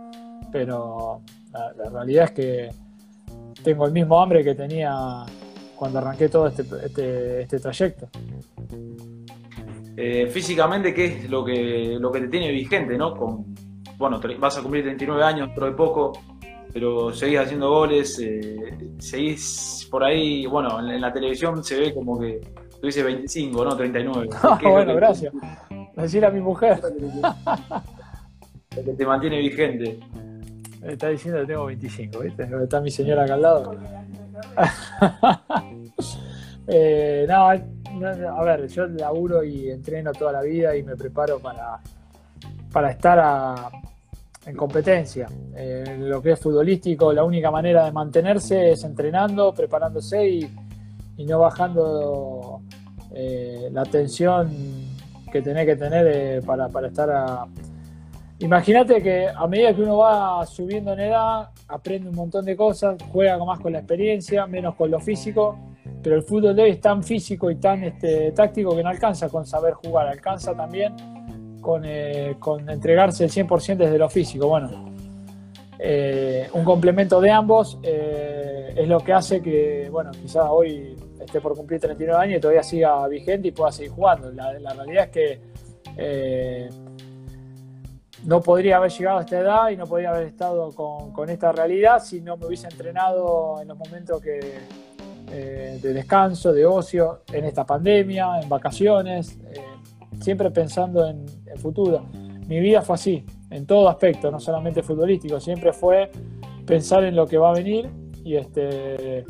Pero 0.53 1.21
la, 1.53 1.91
realidad 1.91 2.27
es 2.27 2.31
que 2.31 2.69
tengo 3.63 3.87
el 3.87 3.93
mismo 3.93 4.21
hambre 4.23 4.45
que 4.45 4.55
tenía 4.55 5.25
cuando 5.77 5.99
arranqué 5.99 6.29
todo 6.29 6.47
este, 6.47 6.63
este, 6.85 7.43
este 7.43 7.59
trayecto. 7.59 8.09
Eh, 9.97 10.29
físicamente, 10.29 10.95
¿qué 10.95 11.05
es 11.05 11.31
lo 11.31 11.45
que, 11.45 11.97
lo 11.99 12.11
que 12.11 12.21
te 12.21 12.29
tiene 12.29 12.51
vigente, 12.53 12.97
no? 12.97 13.15
Con, 13.17 13.55
bueno, 13.99 14.21
vas 14.39 14.57
a 14.57 14.63
cumplir 14.63 14.85
39 14.85 15.23
años, 15.23 15.49
dentro 15.49 15.67
de 15.67 15.73
poco, 15.73 16.13
pero 16.73 17.13
seguís 17.13 17.39
haciendo 17.39 17.71
goles, 17.71 18.19
eh, 18.21 18.77
seguís 18.99 19.89
por 19.91 20.05
ahí, 20.05 20.47
bueno, 20.47 20.79
en, 20.79 21.01
la 21.01 21.13
televisión 21.13 21.63
se 21.65 21.79
ve 21.81 21.95
como 21.95 22.19
que 22.19 22.41
tuviese 22.81 23.03
25, 23.03 23.65
¿no? 23.65 23.77
39. 23.77 24.29
bueno, 24.63 24.95
gracias. 24.95 25.33
Decir 25.97 26.25
a 26.25 26.31
mi 26.31 26.41
mujer. 26.41 26.81
que 28.71 28.83
te 28.83 29.07
mantiene 29.07 29.39
vigente. 29.39 29.99
Me 30.81 30.93
está 30.93 31.09
diciendo 31.09 31.41
que 31.41 31.47
tengo 31.47 31.67
25, 31.67 32.21
¿viste? 32.21 32.49
Está 32.63 32.81
mi 32.81 32.91
señora 32.91 33.25
acá 33.25 33.35
al 33.35 33.43
lado. 33.43 33.77
Eh, 36.73 37.27
no, 37.29 37.49
a 37.49 38.45
ver, 38.45 38.69
yo 38.69 38.87
laburo 38.87 39.43
y 39.43 39.71
entreno 39.71 40.13
toda 40.13 40.31
la 40.31 40.43
vida 40.43 40.77
y 40.77 40.85
me 40.85 40.95
preparo 40.95 41.41
para, 41.41 41.81
para 42.71 42.93
estar 42.93 43.19
a, 43.19 43.71
en 44.47 44.57
competencia. 44.57 45.29
Lo 45.99 46.23
que 46.23 46.33
es 46.33 46.41
futbolístico, 46.41 47.13
la 47.13 47.25
única 47.25 47.51
manera 47.51 47.85
de 47.85 47.93
mantenerse 47.93 48.73
es 48.73 48.85
entrenando, 48.85 49.53
preparándose 49.53 50.29
y, 50.29 50.51
no 51.27 51.41
bajando 51.41 52.63
eh, 53.13 53.69
la 53.71 53.85
tensión 53.85 54.51
que 55.31 55.43
tenés 55.43 55.67
que 55.67 55.77
tener 55.77 56.07
eh, 56.09 56.43
para, 56.43 56.67
estar 56.87 57.11
a... 57.11 57.47
Imagínate 58.39 59.03
que 59.03 59.29
a 59.29 59.47
medida 59.47 59.75
que 59.75 59.83
uno 59.83 59.99
va 59.99 60.47
subiendo 60.47 60.95
en 60.95 61.01
edad, 61.01 61.51
aprende 61.69 62.09
un 62.09 62.17
montón 62.17 62.47
de 62.47 62.57
cosas, 62.57 62.97
juega 63.13 63.37
más 63.45 63.61
con 63.61 63.75
la 63.75 63.81
experiencia, 63.81 64.47
menos 64.47 64.75
con 64.77 64.91
lo 64.91 64.99
físico, 64.99 65.59
pero 66.03 66.17
el 66.17 66.23
fútbol 66.23 66.57
de 66.57 66.63
hoy 66.63 66.71
es 66.71 66.81
tan 66.81 67.03
físico 67.03 67.51
y 67.51 67.57
tan 67.57 67.85
este, 67.85 68.33
táctico 68.33 68.75
que 68.75 68.83
no 68.83 68.89
alcanza 68.89 69.29
con 69.29 69.45
saber 69.45 69.75
jugar, 69.75 70.09
alcanza 70.09 70.55
también 70.55 70.95
con, 71.61 71.85
eh, 71.85 72.37
con 72.39 72.69
entregarse 72.69 73.25
el 73.25 73.31
100% 73.31 73.77
desde 73.77 73.99
lo 73.99 74.09
físico. 74.09 74.49
Bueno, 74.49 74.93
eh, 75.79 76.49
un 76.53 76.65
complemento 76.65 77.21
de 77.21 77.31
ambos 77.31 77.79
eh, 77.83 78.75
es 78.77 78.89
lo 78.89 79.01
que 79.01 79.13
hace 79.13 79.41
que, 79.41 79.89
bueno, 79.91 80.11
quizás 80.11 80.47
hoy 80.49 80.97
esté 81.21 81.41
por 81.41 81.55
cumplir 81.57 81.81
39 81.81 82.23
años 82.23 82.39
y 82.39 82.41
todavía 82.41 82.63
siga 82.63 83.07
vigente 83.09 83.49
y 83.49 83.53
pueda 83.53 83.73
seguir 83.73 83.93
jugando. 83.93 84.31
La, 84.33 84.53
realidad 84.75 85.05
es 85.05 85.11
que 85.11 86.71
no 88.25 88.41
podría 88.41 88.77
haber 88.77 88.91
llegado 88.91 89.19
a 89.19 89.23
esta 89.23 89.39
edad 89.39 89.71
y 89.71 89.77
no 89.77 89.87
podría 89.87 90.11
haber 90.11 90.27
estado 90.27 90.71
con, 90.73 91.13
con 91.13 91.31
esta 91.31 91.53
realidad 91.53 92.03
si 92.03 92.21
no 92.21 92.37
me 92.37 92.47
hubiese 92.47 92.69
entrenado 92.69 93.61
en 93.61 93.69
los 93.69 93.79
momentos 93.79 94.21
que, 94.21 94.59
de 95.27 95.95
descanso, 95.95 96.53
de 96.53 96.67
ocio, 96.67 97.23
en 97.33 97.45
esta 97.45 97.65
pandemia, 97.65 98.41
en 98.43 98.49
vacaciones 98.49 99.39
siempre 100.21 100.51
pensando 100.51 101.07
en 101.07 101.27
el 101.47 101.59
futuro. 101.59 102.07
Mi 102.47 102.61
vida 102.61 102.83
fue 102.83 102.95
así, 102.95 103.25
en 103.51 103.67
todo 103.67 103.89
aspecto, 103.89 104.31
no 104.31 104.41
solamente 104.41 104.83
futbolístico, 104.83 105.41
siempre 105.41 105.73
fue 105.73 106.11
pensar 106.67 107.05
en 107.05 107.17
lo 107.17 107.27
que 107.27 107.39
va 107.39 107.51
a 107.51 107.55
venir 107.55 107.91
y 108.25 108.37
este 108.37 109.25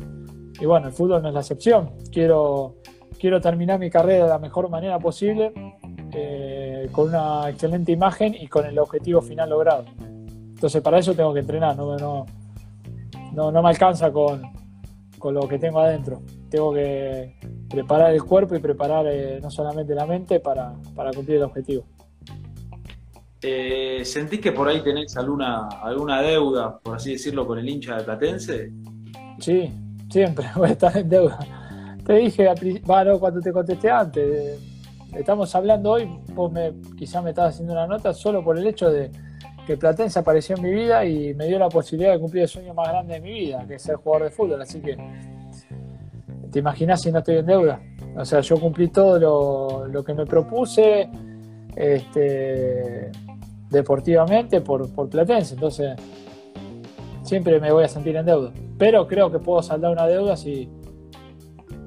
y 0.61 0.65
bueno, 0.65 0.87
el 0.87 0.93
fútbol 0.93 1.23
no 1.23 1.29
es 1.29 1.33
la 1.33 1.39
excepción. 1.39 1.91
Quiero, 2.11 2.75
quiero 3.19 3.41
terminar 3.41 3.79
mi 3.79 3.89
carrera 3.89 4.25
de 4.25 4.29
la 4.29 4.37
mejor 4.37 4.69
manera 4.69 4.99
posible, 4.99 5.51
eh, 6.13 6.87
con 6.91 7.09
una 7.09 7.49
excelente 7.49 7.91
imagen 7.91 8.35
y 8.39 8.47
con 8.47 8.67
el 8.67 8.77
objetivo 8.77 9.21
final 9.21 9.49
logrado. 9.49 9.85
Entonces 9.99 10.81
para 10.83 10.99
eso 10.99 11.15
tengo 11.15 11.33
que 11.33 11.39
entrenar, 11.39 11.75
no, 11.75 11.97
no, 11.97 12.25
no, 13.33 13.63
me 13.63 13.69
alcanza 13.69 14.11
con, 14.11 14.43
con 15.17 15.33
lo 15.33 15.47
que 15.47 15.57
tengo 15.57 15.79
adentro. 15.79 16.21
Tengo 16.51 16.73
que 16.73 17.37
preparar 17.71 18.13
el 18.13 18.23
cuerpo 18.23 18.55
y 18.55 18.59
preparar 18.59 19.05
eh, 19.07 19.39
no 19.41 19.49
solamente 19.49 19.95
la 19.95 20.05
mente 20.05 20.39
para, 20.39 20.73
cumplir 21.15 21.37
el 21.37 21.43
objetivo. 21.43 21.85
Eh, 23.41 24.01
¿Sentís 24.03 24.39
que 24.39 24.51
por 24.51 24.67
ahí 24.67 24.81
tenés 24.81 25.17
alguna, 25.17 25.67
alguna 25.67 26.21
deuda, 26.21 26.77
por 26.79 26.97
así 26.97 27.13
decirlo, 27.13 27.47
con 27.47 27.57
el 27.57 27.67
hincha 27.67 27.97
de 27.97 28.03
Platense? 28.03 28.71
Sí, 29.39 29.71
siempre 30.09 30.45
voy 30.55 30.69
a 30.69 30.71
estar 30.73 30.95
en 30.95 31.09
deuda. 31.09 31.39
Te 32.05 32.13
dije, 32.13 32.49
bueno, 32.83 33.19
cuando 33.19 33.39
te 33.39 33.51
contesté 33.51 33.89
antes, 33.89 34.59
estamos 35.15 35.53
hablando 35.55 35.91
hoy, 35.91 36.09
vos 36.33 36.51
me, 36.51 36.73
quizás 36.97 37.23
me 37.23 37.29
estabas 37.31 37.53
haciendo 37.53 37.73
una 37.73 37.87
nota 37.87 38.13
solo 38.13 38.43
por 38.43 38.57
el 38.57 38.67
hecho 38.67 38.89
de 38.91 39.11
que 39.65 39.77
Platense 39.77 40.19
apareció 40.19 40.55
en 40.55 40.63
mi 40.63 40.71
vida 40.71 41.05
y 41.05 41.33
me 41.33 41.47
dio 41.47 41.59
la 41.59 41.69
posibilidad 41.69 42.13
de 42.13 42.19
cumplir 42.19 42.43
el 42.43 42.49
sueño 42.49 42.73
más 42.73 42.89
grande 42.89 43.13
de 43.15 43.21
mi 43.21 43.31
vida, 43.31 43.63
que 43.67 43.75
es 43.75 43.81
ser 43.81 43.95
jugador 43.95 44.29
de 44.29 44.35
fútbol. 44.35 44.61
Así 44.61 44.81
que 44.81 44.97
¿Te 46.51 46.59
imaginas 46.59 47.01
si 47.01 47.11
no 47.11 47.19
estoy 47.19 47.37
en 47.37 47.45
deuda? 47.45 47.81
O 48.15 48.25
sea, 48.25 48.41
yo 48.41 48.59
cumplí 48.59 48.89
todo 48.89 49.87
lo, 49.87 50.03
que 50.03 50.13
me 50.13 50.25
propuse 50.25 51.09
este, 51.75 53.11
deportivamente 53.69 54.61
por, 54.61 54.93
por 54.93 55.09
Platense, 55.09 55.53
entonces 55.53 55.95
siempre 57.23 57.59
me 57.59 57.71
voy 57.71 57.85
a 57.85 57.87
sentir 57.87 58.15
en 58.17 58.25
deuda. 58.25 58.51
Pero 58.77 59.07
creo 59.07 59.31
que 59.31 59.39
puedo 59.39 59.61
saldar 59.61 59.91
una 59.91 60.05
deuda 60.07 60.35
si, 60.35 60.69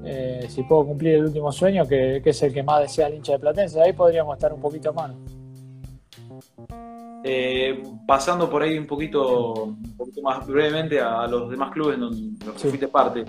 eh, 0.03 0.45
si 0.49 0.63
puedo 0.63 0.87
cumplir 0.87 1.15
el 1.15 1.25
último 1.25 1.51
sueño, 1.51 1.85
que, 1.87 2.21
es 2.23 2.43
el 2.43 2.53
que 2.53 2.63
más 2.63 2.81
desea 2.81 3.07
el 3.07 3.15
hincha 3.15 3.33
de 3.33 3.39
Platense. 3.39 3.81
Ahí 3.81 3.93
podríamos 3.93 4.35
estar 4.35 4.51
un 4.53 4.61
poquito 4.61 4.93
más. 4.93 5.11
Eh, 7.23 7.81
pasando 8.07 8.49
por 8.49 8.61
ahí 8.61 8.77
un 8.77 8.85
poquito, 8.85 9.65
un 9.65 9.97
poquito 9.97 10.21
más 10.21 10.45
brevemente 10.45 10.99
a 10.99 11.25
los 11.27 11.49
demás 11.49 11.71
clubes 11.71 11.99
donde 11.99 12.45
los 12.45 12.55
que 12.55 12.69
fuiste 12.69 12.87
parte. 12.87 13.25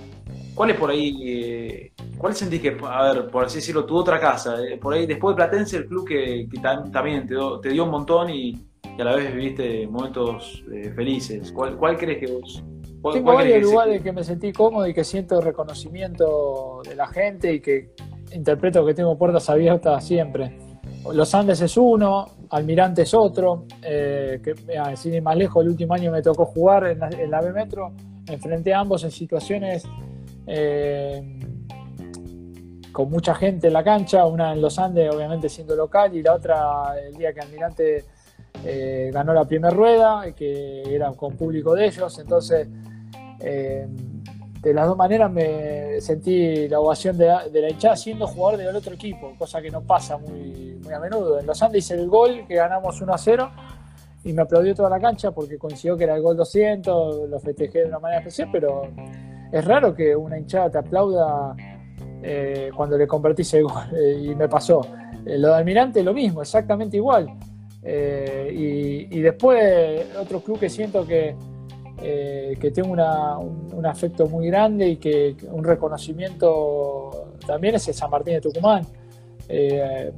¿Cuál 0.56 0.70
es 0.70 0.76
por 0.78 0.90
ahí, 0.90 1.18
eh, 1.22 1.92
cuál 2.16 2.34
sentís 2.34 2.62
que, 2.62 2.78
a 2.82 3.12
ver, 3.12 3.26
por 3.26 3.44
así 3.44 3.56
decirlo, 3.56 3.84
tu 3.84 3.94
otra 3.94 4.18
casa? 4.18 4.56
Eh, 4.64 4.78
por 4.78 4.94
ahí, 4.94 5.04
después 5.06 5.36
de 5.36 5.36
Platense, 5.36 5.76
el 5.76 5.86
club 5.86 6.08
que, 6.08 6.48
también 6.90 7.28
te, 7.28 7.68
dio 7.68 7.84
un 7.84 7.90
montón 7.90 8.30
y, 8.30 8.66
a 8.98 9.04
la 9.04 9.14
vez 9.14 9.34
viviste 9.34 9.86
momentos 9.86 10.64
eh, 10.72 10.90
felices. 10.96 11.52
¿Cuál, 11.52 11.76
¿Cuál, 11.76 11.98
crees 11.98 12.20
que 12.20 12.32
vos? 12.32 12.64
Tengo 13.12 13.34
varios 13.34 13.62
lugares 13.64 14.00
que 14.00 14.10
me 14.12 14.24
sentí 14.24 14.50
cómodo 14.50 14.86
y 14.86 14.94
que 14.94 15.04
siento 15.04 15.42
reconocimiento 15.42 16.80
de 16.88 16.94
la 16.94 17.06
gente 17.08 17.52
y 17.52 17.60
que 17.60 17.90
interpreto 18.32 18.84
que 18.86 18.94
tengo 18.94 19.18
puertas 19.18 19.50
abiertas 19.50 20.06
siempre. 20.06 20.56
Los 21.12 21.34
Andes 21.34 21.60
es 21.60 21.76
uno, 21.76 22.28
Almirante 22.48 23.02
es 23.02 23.12
otro, 23.12 23.66
que 23.82 24.54
sin 24.96 25.14
ir 25.14 25.22
más 25.22 25.36
lejos, 25.36 25.62
el 25.62 25.68
último 25.68 25.92
año 25.92 26.10
me 26.10 26.22
tocó 26.22 26.46
jugar 26.46 26.86
en 26.86 26.98
la, 26.98 27.08
en 27.10 27.30
la 27.30 27.42
B 27.42 27.52
Metro, 27.52 27.92
enfrenté 28.26 28.72
a 28.72 28.80
ambos 28.80 29.04
en 29.04 29.10
situaciones 29.10 29.84
eh, 30.46 31.38
con 32.92 33.10
mucha 33.10 33.34
gente 33.34 33.66
en 33.66 33.72
la 33.72 33.84
cancha, 33.84 34.24
una 34.26 34.52
en 34.52 34.62
Los 34.62 34.78
Andes 34.78 35.14
obviamente 35.14 35.48
siendo 35.48 35.76
local 35.76 36.14
y 36.14 36.22
la 36.22 36.34
otra 36.34 36.98
el 36.98 37.14
día 37.14 37.32
que 37.34 37.40
Almirante 37.40 38.04
eh, 38.64 39.10
ganó 39.12 39.34
la 39.34 39.44
primera 39.44 39.74
rueda, 39.74 40.32
que 40.32 40.82
era 40.94 41.12
con 41.12 41.36
público 41.36 41.74
de 41.74 41.86
ellos, 41.86 42.18
entonces 42.18 42.66
eh, 43.40 43.86
de 44.62 44.74
las 44.74 44.86
dos 44.86 44.96
maneras 44.96 45.30
me 45.30 46.00
sentí 46.00 46.68
la 46.68 46.80
ovación 46.80 47.18
de, 47.18 47.26
la 47.26 47.68
hinchada 47.68 47.96
siendo 47.96 48.26
jugador 48.26 48.58
del 48.58 48.74
otro 48.74 48.94
equipo, 48.94 49.34
cosa 49.38 49.60
que 49.60 49.70
no 49.70 49.82
pasa 49.82 50.16
muy, 50.16 50.80
muy 50.82 50.92
a 50.92 50.98
menudo. 50.98 51.38
En 51.38 51.46
Los 51.46 51.62
Andes 51.62 51.84
hice 51.84 51.94
el 51.94 52.08
gol 52.08 52.46
que 52.48 52.54
ganamos 52.54 53.00
1 53.00 53.12
a 53.12 53.18
0 53.18 53.50
y 54.24 54.32
me 54.32 54.42
aplaudió 54.42 54.74
toda 54.74 54.90
la 54.90 54.98
cancha 54.98 55.30
porque 55.32 55.58
coincidió 55.58 55.96
que 55.96 56.04
era 56.04 56.16
el 56.16 56.22
gol 56.22 56.36
200, 56.36 57.28
lo 57.28 57.38
festejé 57.40 57.80
de 57.80 57.86
una 57.86 57.98
manera 57.98 58.20
especial, 58.20 58.48
pero 58.50 58.88
es 59.52 59.64
raro 59.64 59.94
que 59.94 60.14
una 60.14 60.38
hinchada 60.38 60.70
te 60.70 60.78
aplauda 60.78 61.54
eh, 62.22 62.70
cuando 62.74 62.98
le 62.98 63.06
convertís 63.06 63.54
el 63.54 63.64
gol, 63.64 63.84
eh, 63.96 64.20
y 64.30 64.34
me 64.34 64.48
pasó. 64.48 64.80
Eh, 65.24 65.38
lo 65.38 65.48
de 65.48 65.54
Almirante 65.54 66.02
lo 66.02 66.12
mismo, 66.12 66.42
exactamente 66.42 66.96
igual. 66.96 67.32
Y, 67.82 69.20
después 69.20 70.06
otro 70.18 70.40
club 70.40 70.58
que 70.58 70.68
siento 70.68 71.06
que, 71.06 71.36
que 72.00 72.70
tengo 72.72 72.90
un, 72.90 73.86
afecto 73.86 74.26
muy 74.26 74.48
grande 74.48 74.88
y 74.88 74.96
que 74.96 75.36
un 75.52 75.62
reconocimiento 75.62 77.30
también 77.46 77.76
es 77.76 77.86
el 77.86 77.94
San 77.94 78.10
Martín 78.10 78.34
de 78.34 78.40
Tucumán. 78.40 78.84
fue 79.46 80.12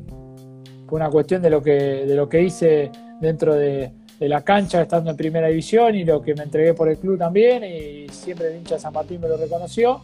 una 0.96 1.10
cuestión 1.10 1.42
de 1.42 1.50
lo 1.50 1.62
que, 1.62 2.06
de 2.06 2.14
lo 2.14 2.26
que 2.26 2.42
hice 2.42 2.90
dentro 3.20 3.54
de, 3.54 3.92
de 4.18 4.28
la 4.28 4.42
cancha 4.42 4.82
estando 4.82 5.10
en 5.10 5.16
primera 5.16 5.48
división 5.48 5.94
y 5.94 6.04
lo 6.04 6.20
que 6.20 6.34
me 6.34 6.42
entregué 6.42 6.74
por 6.74 6.88
el 6.88 6.98
club 6.98 7.18
también 7.18 7.62
y 7.64 8.08
siempre 8.08 8.48
el 8.48 8.56
hincha 8.56 8.74
de 8.74 8.80
San 8.80 8.92
Martín 8.92 9.20
me 9.20 9.28
lo 9.28 9.36
reconoció. 9.36 10.00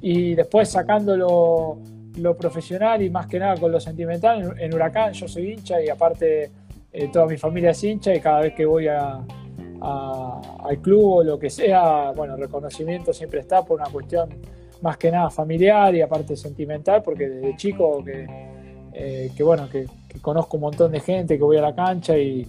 Y 0.00 0.34
después 0.34 0.68
sacándolo 0.68 1.78
lo 2.16 2.36
profesional 2.36 3.02
y 3.02 3.10
más 3.10 3.26
que 3.26 3.38
nada 3.38 3.56
con 3.56 3.70
lo 3.70 3.80
sentimental, 3.80 4.54
en, 4.58 4.74
Huracán 4.74 5.12
yo 5.12 5.28
soy 5.28 5.52
hincha 5.52 5.80
y 5.80 5.88
aparte 5.88 6.50
eh, 6.92 7.08
toda 7.12 7.26
mi 7.26 7.36
familia 7.36 7.70
es 7.70 7.84
hincha 7.84 8.14
y 8.14 8.20
cada 8.20 8.40
vez 8.40 8.54
que 8.54 8.66
voy 8.66 8.88
a, 8.88 9.20
al 9.80 10.78
club 10.82 11.04
o 11.04 11.24
lo 11.24 11.38
que 11.38 11.50
sea, 11.50 12.10
bueno, 12.10 12.36
reconocimiento 12.36 13.12
siempre 13.12 13.40
está 13.40 13.64
por 13.64 13.80
una 13.80 13.90
cuestión 13.90 14.28
más 14.82 14.96
que 14.96 15.10
nada 15.10 15.30
familiar 15.30 15.94
y 15.94 16.00
aparte 16.00 16.36
sentimental, 16.36 17.02
porque 17.02 17.28
desde 17.28 17.56
chico 17.56 18.04
que, 18.04 18.26
eh, 18.92 19.30
bueno, 19.40 19.68
que, 19.68 19.86
conozco 20.20 20.56
un 20.56 20.62
montón 20.62 20.90
de 20.90 20.98
gente, 20.98 21.36
que 21.36 21.44
voy 21.44 21.58
a 21.58 21.60
la 21.60 21.74
cancha 21.74 22.18
y, 22.18 22.46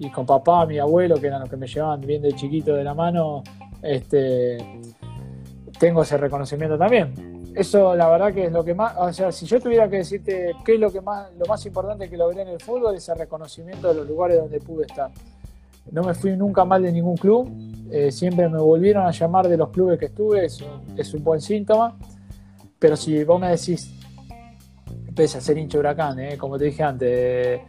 y, 0.00 0.10
con 0.10 0.26
papá, 0.26 0.66
mi 0.66 0.78
abuelo, 0.78 1.20
que 1.20 1.28
eran 1.28 1.40
los 1.40 1.48
que 1.48 1.56
me 1.56 1.68
llevaban 1.68 2.00
bien 2.00 2.22
de 2.22 2.32
chiquito 2.32 2.74
de 2.74 2.82
la 2.82 2.94
mano, 2.94 3.42
este, 3.82 4.58
tengo 5.78 6.02
ese 6.02 6.16
reconocimiento 6.16 6.76
también 6.76 7.30
eso 7.54 7.96
la 7.96 8.08
verdad 8.08 8.32
que 8.32 8.46
es 8.46 8.52
lo 8.52 8.64
que 8.64 8.74
más, 8.74 8.94
o 8.96 9.12
sea, 9.12 9.32
si 9.32 9.46
yo 9.46 9.60
tuviera 9.60 9.88
que 9.88 9.96
decirte 9.96 10.52
qué 10.64 10.74
es 10.74 10.80
lo 10.80 10.90
que 10.90 11.00
más, 11.00 11.28
lo 11.38 11.46
más 11.46 11.64
importante 11.66 12.08
que 12.08 12.16
logré 12.16 12.42
en 12.42 12.48
el 12.48 12.60
fútbol, 12.60 12.94
es 12.94 13.08
el 13.08 13.18
reconocimiento 13.18 13.88
de 13.88 13.94
los 13.94 14.08
lugares 14.08 14.38
donde 14.38 14.60
pude 14.60 14.86
estar. 14.86 15.10
No 15.90 16.02
me 16.02 16.14
fui 16.14 16.36
nunca 16.36 16.64
mal 16.64 16.82
de 16.82 16.92
ningún 16.92 17.16
club, 17.16 17.50
eh, 17.90 18.12
siempre 18.12 18.48
me 18.48 18.58
volvieron 18.58 19.06
a 19.06 19.10
llamar 19.10 19.48
de 19.48 19.56
los 19.56 19.70
clubes 19.70 19.98
que 19.98 20.06
estuve, 20.06 20.44
eso 20.44 20.82
es 20.96 21.12
un 21.14 21.24
buen 21.24 21.40
síntoma, 21.40 21.96
pero 22.78 22.96
si 22.96 23.24
vos 23.24 23.40
me 23.40 23.48
decís, 23.48 23.92
pese 25.14 25.38
a 25.38 25.40
ser 25.40 25.58
hincha 25.58 25.78
huracán, 25.78 26.18
eh, 26.20 26.38
como 26.38 26.56
te 26.56 26.66
dije 26.66 26.82
antes, 26.82 27.60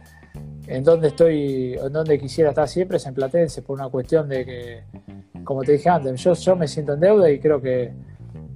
en 0.66 0.84
donde 0.84 1.08
estoy, 1.08 1.74
en 1.74 1.92
donde 1.92 2.18
quisiera 2.18 2.50
estar 2.50 2.68
siempre 2.68 2.96
es 2.96 3.06
en 3.06 3.14
Platense, 3.14 3.62
por 3.62 3.78
una 3.78 3.88
cuestión 3.88 4.28
de 4.28 4.44
que, 4.44 4.82
como 5.44 5.62
te 5.62 5.72
dije 5.72 5.88
antes, 5.88 6.22
yo, 6.22 6.34
yo 6.34 6.56
me 6.56 6.68
siento 6.68 6.94
en 6.94 7.00
deuda 7.00 7.30
y 7.30 7.40
creo 7.40 7.60
que 7.60 7.92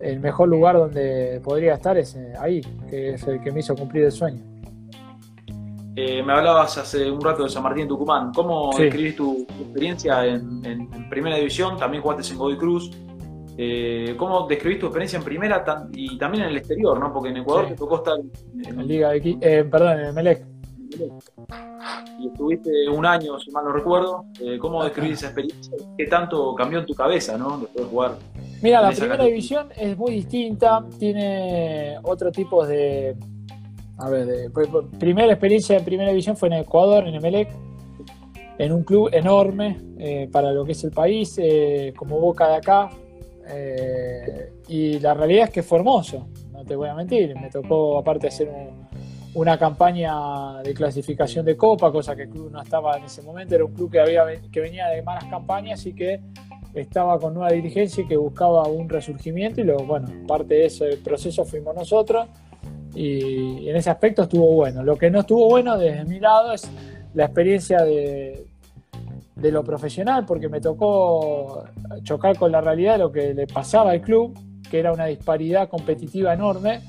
el 0.01 0.21
mejor 0.21 0.49
lugar 0.49 0.77
donde 0.77 1.41
podría 1.43 1.75
estar 1.75 1.97
es 1.97 2.15
eh, 2.17 2.35
ahí, 2.39 2.61
que 2.89 3.15
es 3.15 3.27
el 3.27 3.41
que 3.41 3.51
me 3.51 3.61
hizo 3.61 3.75
cumplir 3.75 4.05
el 4.05 4.13
sueño. 4.13 4.41
Eh, 5.99 6.23
me 6.23 6.35
hablabas 6.35 6.77
hace 6.77 7.11
un 7.11 7.23
rato 7.23 7.45
de 7.45 7.49
San 7.49 7.63
Martín 7.63 7.89
Tucumán. 7.89 8.31
¿Cómo 8.35 8.71
describís 8.77 9.17
tu, 9.17 9.47
experiencia 9.61 10.27
en, 10.27 11.09
Primera 11.09 11.37
División? 11.37 11.79
También 11.79 12.03
jugaste 12.03 12.31
en 12.33 12.39
Godoy 12.39 12.59
Cruz. 12.59 12.91
Eh, 13.57 14.15
¿Cómo 14.19 14.47
describís 14.47 14.79
tu 14.79 14.87
experiencia 14.87 15.17
en 15.17 15.25
Primera 15.25 15.65
y 15.93 16.19
también 16.19 16.45
en 16.45 16.51
el 16.51 16.59
exterior? 16.59 17.01
¿no? 17.01 17.11
Porque 17.15 17.31
en 17.31 17.39
Ecuador 17.39 17.69
te 17.69 17.75
tocó 17.75 17.97
estar 17.97 18.19
en, 18.19 18.87
Liga 18.87 19.09
de, 19.09 19.67
perdón, 19.71 20.01
en 20.01 20.07
el 20.07 20.13
Melec. 20.13 20.56
Y 22.19 22.29
estuviste 22.29 22.89
un 22.89 23.05
año, 23.05 23.39
si 23.39 23.51
mal 23.51 23.65
no 23.65 23.73
recuerdo. 23.73 24.25
¿Cómo 24.61 24.83
describís 24.85 25.19
esa 25.19 25.27
experiencia? 25.27 25.77
¿Qué 25.97 26.07
tanto 26.07 26.55
cambió 26.55 26.79
en 26.79 26.87
tu 26.87 26.95
cabeza 26.95 27.37
¿no? 27.37 27.59
después 27.59 27.85
de 27.85 27.91
jugar 27.91 28.17
Mira, 28.63 28.81
la 28.81 28.91
primera 28.91 29.25
división 29.25 29.69
es 29.77 29.97
muy 29.97 30.13
distinta, 30.13 30.85
tiene 30.99 31.99
otro 32.03 32.33
tipo 32.33 32.67
de. 32.67 33.15
A 33.99 34.09
ver, 34.09 34.27
de, 34.27 34.51
pues, 34.51 34.69
pues, 34.69 34.87
primera 34.99 35.33
experiencia 35.33 35.77
en 35.77 35.85
primera 35.85 36.11
división 36.11 36.37
fue 36.37 36.49
en 36.49 36.55
Ecuador, 36.55 37.07
en 37.07 37.15
Emelec, 37.15 37.49
en 38.59 38.73
un 38.73 38.83
club 38.85 39.11
enorme 39.13 39.79
eh, 39.99 40.29
para 40.31 40.53
lo 40.53 40.65
que 40.65 40.73
es 40.73 40.85
el 40.85 40.91
país, 40.91 41.39
eh, 41.39 41.93
como 41.97 42.19
Boca 42.19 42.49
de 42.49 42.57
acá. 42.57 42.91
Eh, 43.49 44.53
y 44.69 44.99
la 44.99 45.15
realidad 45.15 45.45
es 45.45 45.51
que 45.51 45.63
fue 45.63 45.79
hermoso, 45.79 46.29
no 46.51 46.65
te 46.65 46.75
voy 46.77 46.89
a 46.89 46.95
mentir. 46.95 47.35
Me 47.39 47.51
tocó, 47.51 47.99
aparte, 47.99 48.29
hacer 48.29 48.51
una 49.37 49.59
campaña 49.59 50.63
de 50.63 50.73
clasificación 50.73 51.45
de 51.45 51.59
Copa, 51.59 51.93
cosa 51.93 52.17
que 52.17 52.23
el 52.23 52.31
club 52.31 52.51
no 52.51 52.63
estaba 52.63 52.97
en 52.97 53.05
ese 53.05 53.21
momento. 53.21 53.55
Era 53.55 53.67
un 53.67 53.75
club 53.75 53.91
que, 53.91 54.61
venía 54.61 54.89
de 54.89 55.03
malas 55.03 55.25
campañas 55.25 55.85
y 55.85 55.93
que 55.93 56.21
estaba 56.73 57.19
con 57.19 57.35
nueva 57.35 57.51
dirigencia 57.51 58.03
y 58.03 58.07
que 58.07 58.17
buscaba 58.17 58.67
un 58.67 58.89
resurgimiento 58.89 59.61
y 59.61 59.65
luego, 59.65 59.85
bueno, 59.85 60.09
parte 60.27 60.55
de 60.55 60.67
ese 60.67 60.97
proceso 61.05 61.45
fuimos 61.45 61.75
nosotros 61.75 62.27
y 62.95 63.69
en 63.69 63.77
ese 63.77 63.91
aspecto 63.91 64.23
estuvo 64.23 64.55
bueno. 64.55 64.83
Lo 64.83 64.97
que 64.97 65.11
no 65.11 65.21
estuvo 65.21 65.51
bueno 65.51 65.77
desde 65.77 66.07
mi 66.07 66.19
lado 66.19 66.53
es 66.53 66.67
la 67.13 67.27
experiencia 67.27 67.85
de 67.85 68.47
lo 69.37 69.63
profesional, 69.63 70.25
porque 70.25 70.49
me 70.49 70.63
tocó 70.63 71.65
chocar 72.05 72.39
con 72.39 72.51
la 72.51 72.63
realidad 72.63 72.93
de 72.93 72.99
lo 73.01 73.13
que 73.13 73.35
le 73.35 73.47
pasaba 73.47 73.91
al 73.91 74.01
club, 74.01 74.35
que 74.71 74.79
era 74.79 74.93
una 74.93 75.05
disparidad 75.05 75.69
competitiva 75.69 76.33
enorme 76.33 76.81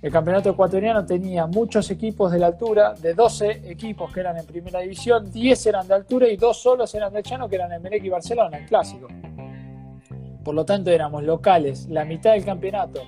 el 0.00 0.12
campeonato 0.12 0.50
ecuatoriano 0.50 1.04
tenía 1.04 1.46
muchos 1.46 1.90
equipos 1.90 2.30
de 2.30 2.38
la 2.38 2.46
altura, 2.46 2.94
de 2.94 3.14
12 3.14 3.62
equipos 3.70 4.12
que 4.12 4.20
eran 4.20 4.38
en 4.38 4.46
primera 4.46 4.78
división, 4.80 5.30
10 5.30 5.66
eran 5.66 5.88
de 5.88 5.94
altura 5.94 6.28
y 6.28 6.36
dos 6.36 6.62
solos 6.62 6.94
eran 6.94 7.12
de 7.12 7.22
Chano, 7.22 7.48
que 7.48 7.56
eran 7.56 7.72
Emelec 7.72 8.04
y 8.04 8.08
Barcelona, 8.08 8.58
el 8.58 8.66
clásico. 8.66 9.08
Por 10.44 10.54
lo 10.54 10.64
tanto, 10.64 10.90
éramos 10.90 11.24
locales 11.24 11.88
la 11.88 12.04
mitad 12.04 12.32
del 12.32 12.44
campeonato 12.44 13.02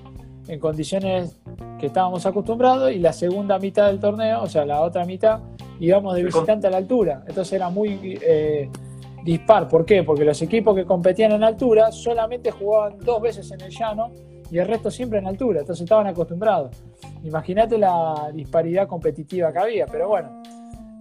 en 0.48 0.58
condiciones 0.58 1.38
que 1.78 1.86
estábamos 1.86 2.26
acostumbrados 2.26 2.90
y 2.90 2.98
la 2.98 3.12
segunda 3.12 3.58
mitad 3.58 3.86
del 3.86 4.00
torneo, 4.00 4.42
o 4.42 4.46
sea, 4.46 4.66
la 4.66 4.80
otra 4.80 5.04
mitad, 5.04 5.38
íbamos 5.78 6.14
de 6.16 6.24
visitante 6.24 6.66
a 6.66 6.70
la 6.70 6.78
altura. 6.78 7.22
Entonces 7.26 7.52
era 7.52 7.70
muy 7.70 8.18
eh, 8.20 8.68
dispar. 9.24 9.68
¿Por 9.68 9.84
qué? 9.84 10.02
Porque 10.02 10.24
los 10.24 10.42
equipos 10.42 10.74
que 10.74 10.84
competían 10.84 11.32
en 11.32 11.44
altura 11.44 11.92
solamente 11.92 12.50
jugaban 12.50 12.98
dos 12.98 13.22
veces 13.22 13.50
en 13.52 13.60
el 13.60 13.70
llano 13.70 14.10
y 14.50 14.58
el 14.58 14.66
resto 14.66 14.90
siempre 14.90 15.18
en 15.18 15.26
altura, 15.26 15.60
entonces 15.60 15.84
estaban 15.84 16.06
acostumbrados. 16.06 16.76
Imagínate 17.22 17.78
la 17.78 18.30
disparidad 18.34 18.88
competitiva 18.88 19.52
que 19.52 19.58
había, 19.58 19.86
pero 19.86 20.08
bueno, 20.08 20.42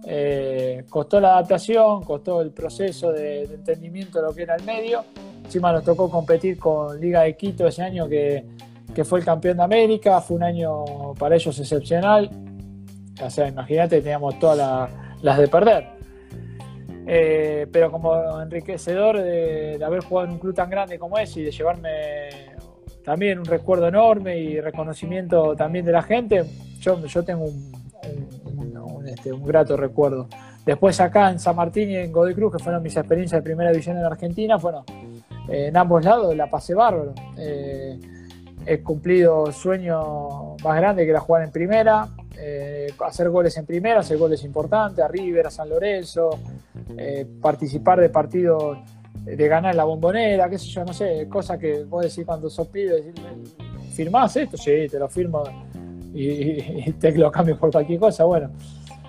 eh, 0.06 0.84
costó 0.88 1.20
la 1.20 1.32
adaptación, 1.32 2.02
costó 2.04 2.40
el 2.40 2.52
proceso 2.52 3.12
de, 3.12 3.42
entendimiento 3.42 4.20
de 4.20 4.28
lo 4.28 4.34
que 4.34 4.42
era 4.42 4.56
el 4.56 4.64
medio. 4.64 5.04
Encima 5.44 5.72
nos 5.72 5.84
tocó 5.84 6.08
competir 6.10 6.58
con 6.58 7.00
Liga 7.00 7.22
de 7.22 7.36
Quito 7.36 7.66
ese 7.66 7.82
año 7.82 8.08
que, 8.08 8.44
fue 9.04 9.20
el 9.20 9.24
campeón 9.24 9.56
de 9.56 9.62
América, 9.62 10.20
fue 10.20 10.36
un 10.36 10.42
año 10.42 11.14
para 11.18 11.34
ellos 11.34 11.58
excepcional. 11.58 12.30
O 13.24 13.30
sea, 13.30 13.48
imagínate, 13.48 14.00
teníamos 14.00 14.38
todas 14.38 14.90
las 15.22 15.38
de 15.38 15.48
perder. 15.48 15.88
Eh, 17.06 17.66
pero 17.72 17.90
como 17.90 18.40
enriquecedor 18.40 19.18
de, 19.18 19.78
de, 19.78 19.84
haber 19.84 20.04
jugado 20.04 20.28
en 20.28 20.34
un 20.34 20.38
club 20.38 20.54
tan 20.54 20.70
grande 20.70 20.98
como 20.98 21.18
ese 21.18 21.40
y 21.40 21.44
de 21.44 21.50
llevarme 21.50 21.90
también 23.04 23.38
un 23.38 23.44
recuerdo 23.44 23.88
enorme 23.88 24.38
y 24.38 24.60
reconocimiento 24.60 25.56
también 25.56 25.84
de 25.84 25.92
la 25.92 26.02
gente. 26.02 26.44
Yo, 26.80 27.04
yo 27.06 27.22
tengo 27.22 27.44
un, 27.44 27.72
este, 29.06 29.32
grato 29.32 29.76
recuerdo. 29.76 30.28
Después 30.64 31.00
acá 31.00 31.30
en 31.30 31.38
San 31.38 31.56
Martín 31.56 31.90
y 31.90 31.96
en 31.96 32.12
Godoy 32.12 32.34
Cruz, 32.34 32.52
que 32.52 32.62
fueron 32.62 32.82
mis 32.82 32.96
experiencias 32.96 33.40
de 33.40 33.42
primera 33.42 33.70
división 33.70 33.96
en 33.96 34.04
Argentina, 34.04 34.56
bueno, 34.56 34.84
eh, 35.48 35.66
en 35.68 35.76
ambos 35.76 36.04
lados 36.04 36.36
la 36.36 36.48
pasé 36.48 36.74
bárbaro. 36.74 37.14
Eh, 37.38 37.98
he 38.66 38.80
cumplido 38.82 39.50
sueño 39.52 40.56
más 40.62 40.76
grande 40.76 41.04
que 41.04 41.10
era 41.10 41.20
jugar 41.20 41.42
en 41.42 41.50
primera, 41.50 42.08
eh, 42.36 42.92
hacer 43.04 43.30
goles 43.30 43.56
en 43.56 43.64
primera, 43.64 44.00
hacer 44.00 44.18
goles 44.18 44.44
importantes, 44.44 45.02
a 45.02 45.08
River, 45.08 45.46
a 45.46 45.50
San 45.50 45.68
Lorenzo, 45.68 46.38
participar 47.40 48.00
de 48.00 48.10
partidos 48.10 48.78
de 49.24 49.48
ganar 49.48 49.74
la 49.74 49.84
bombonera, 49.84 50.48
qué 50.48 50.58
sé 50.58 50.66
yo, 50.66 50.84
no 50.84 50.92
sé, 50.92 51.28
cosas 51.28 51.58
que 51.58 51.84
vos 51.84 52.02
decís 52.02 52.24
cuando 52.24 52.48
sos 52.48 52.68
pibe, 52.68 53.12
¿firmás 53.92 54.36
esto? 54.36 54.56
Sí, 54.56 54.86
te 54.90 54.98
lo 54.98 55.08
firmo 55.08 55.44
y, 56.14 56.92
te 56.92 57.12
lo 57.12 57.30
cambio 57.30 57.58
por 57.58 57.70
cualquier 57.70 57.98
cosa. 57.98 58.24
Bueno, 58.24 58.50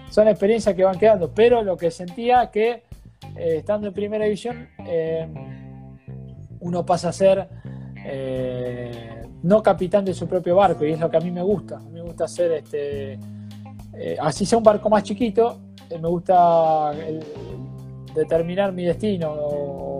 son 0.10 0.28
experiencias 0.28 0.76
que 0.76 0.84
van 0.84 0.98
quedando, 0.98 1.32
pero 1.34 1.64
lo 1.64 1.78
que 1.78 1.90
sentía 1.92 2.50
que 2.52 2.84
eh, 3.38 3.58
estando 3.58 3.88
en 3.88 3.94
primera 3.94 4.26
división, 4.26 4.68
eh, 4.86 5.28
uno 6.60 6.86
pasa 6.86 7.10
a 7.10 7.14
ser 7.14 7.48
eh, 8.06 9.24
no 9.44 9.64
capitán 9.64 10.06
de 10.06 10.14
su 10.14 10.28
propio 10.28 10.56
barco, 10.56 10.86
y 10.86 10.92
es 10.92 11.00
lo 11.00 11.10
que 11.10 11.18
a 11.18 11.22
mí 11.22 11.32
me 11.32 11.42
gusta. 11.42 11.78
A 11.78 11.80
mí 11.80 11.92
me 11.92 12.02
gusta 12.02 12.28
ser, 12.28 12.52
este, 12.52 13.18
así 14.20 14.46
sea 14.46 14.58
un 14.58 14.64
barco 14.64 14.90
más 14.90 15.04
chiquito, 15.04 15.60
me 15.90 16.08
gusta 16.08 16.92
determinar 18.14 18.72
mi 18.72 18.86
destino 18.86 19.91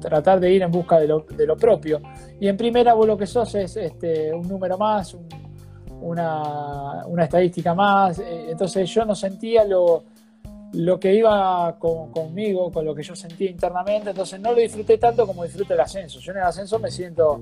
tratar 0.00 0.40
de 0.40 0.52
ir 0.52 0.62
en 0.62 0.70
busca 0.70 0.98
de 0.98 1.06
lo, 1.08 1.56
propio. 1.56 2.00
Y 2.40 2.48
en 2.48 2.56
primera 2.56 2.94
vos 2.94 3.06
lo 3.06 3.16
que 3.16 3.26
sos 3.26 3.54
es 3.54 3.76
este, 3.76 4.32
un 4.32 4.48
número 4.48 4.76
más, 4.78 5.16
una, 6.00 7.04
estadística 7.18 7.74
más. 7.74 8.18
Eh, 8.18 8.46
entonces 8.50 8.88
yo 8.90 9.04
no 9.04 9.14
sentía 9.14 9.64
lo, 9.64 10.04
lo 10.74 10.98
que 10.98 11.14
iba 11.14 11.76
conmigo, 11.78 12.70
con 12.70 12.84
lo 12.84 12.94
que 12.94 13.02
yo 13.02 13.14
sentía 13.14 13.50
internamente, 13.50 14.10
entonces 14.10 14.40
no 14.40 14.52
lo 14.52 14.58
disfruté 14.58 14.98
tanto 14.98 15.26
como 15.26 15.44
disfruto 15.44 15.74
el 15.74 15.80
ascenso. 15.80 16.18
Yo 16.18 16.32
en 16.32 16.38
el 16.38 16.44
ascenso 16.44 16.78
me 16.78 16.90
siento, 16.90 17.40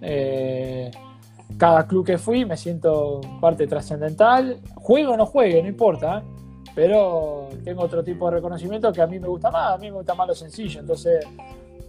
eh, 0.00 0.90
cada 1.56 1.86
club 1.86 2.04
que 2.04 2.18
fui, 2.18 2.44
me 2.44 2.56
siento 2.56 3.20
parte 3.40 3.66
trascendental, 3.66 4.58
juego 4.74 5.12
o 5.12 5.16
no 5.16 5.26
juegue, 5.26 5.62
no 5.62 5.68
importa, 5.68 6.22
pero 6.74 7.48
tengo 7.64 7.82
otro 7.82 8.02
tipo 8.02 8.28
de 8.28 8.36
reconocimiento 8.36 8.92
que 8.92 9.00
a 9.00 9.06
mí 9.06 9.18
me 9.18 9.28
gusta 9.28 9.50
más, 9.50 9.74
a 9.74 9.78
mí 9.78 9.90
me 9.90 9.96
gusta 9.98 10.14
más 10.14 10.28
lo 10.28 10.34
sencillo, 10.34 10.80
entonces 10.80 11.24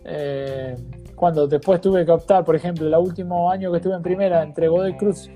eh, 0.06 0.76
cuando 1.16 1.48
después 1.48 1.82
tuve 1.82 2.06
que 2.06 2.12
optar, 2.12 2.44
por 2.44 2.56
ejemplo, 2.56 2.88
el 2.88 2.96
último 2.96 3.50
año 3.50 3.72
que 3.72 3.78
estuve 3.78 3.96
en 3.96 4.02
primera 4.02 4.44
entre 4.44 4.68
Godoy 4.68 4.96
Cruz, 4.96 5.30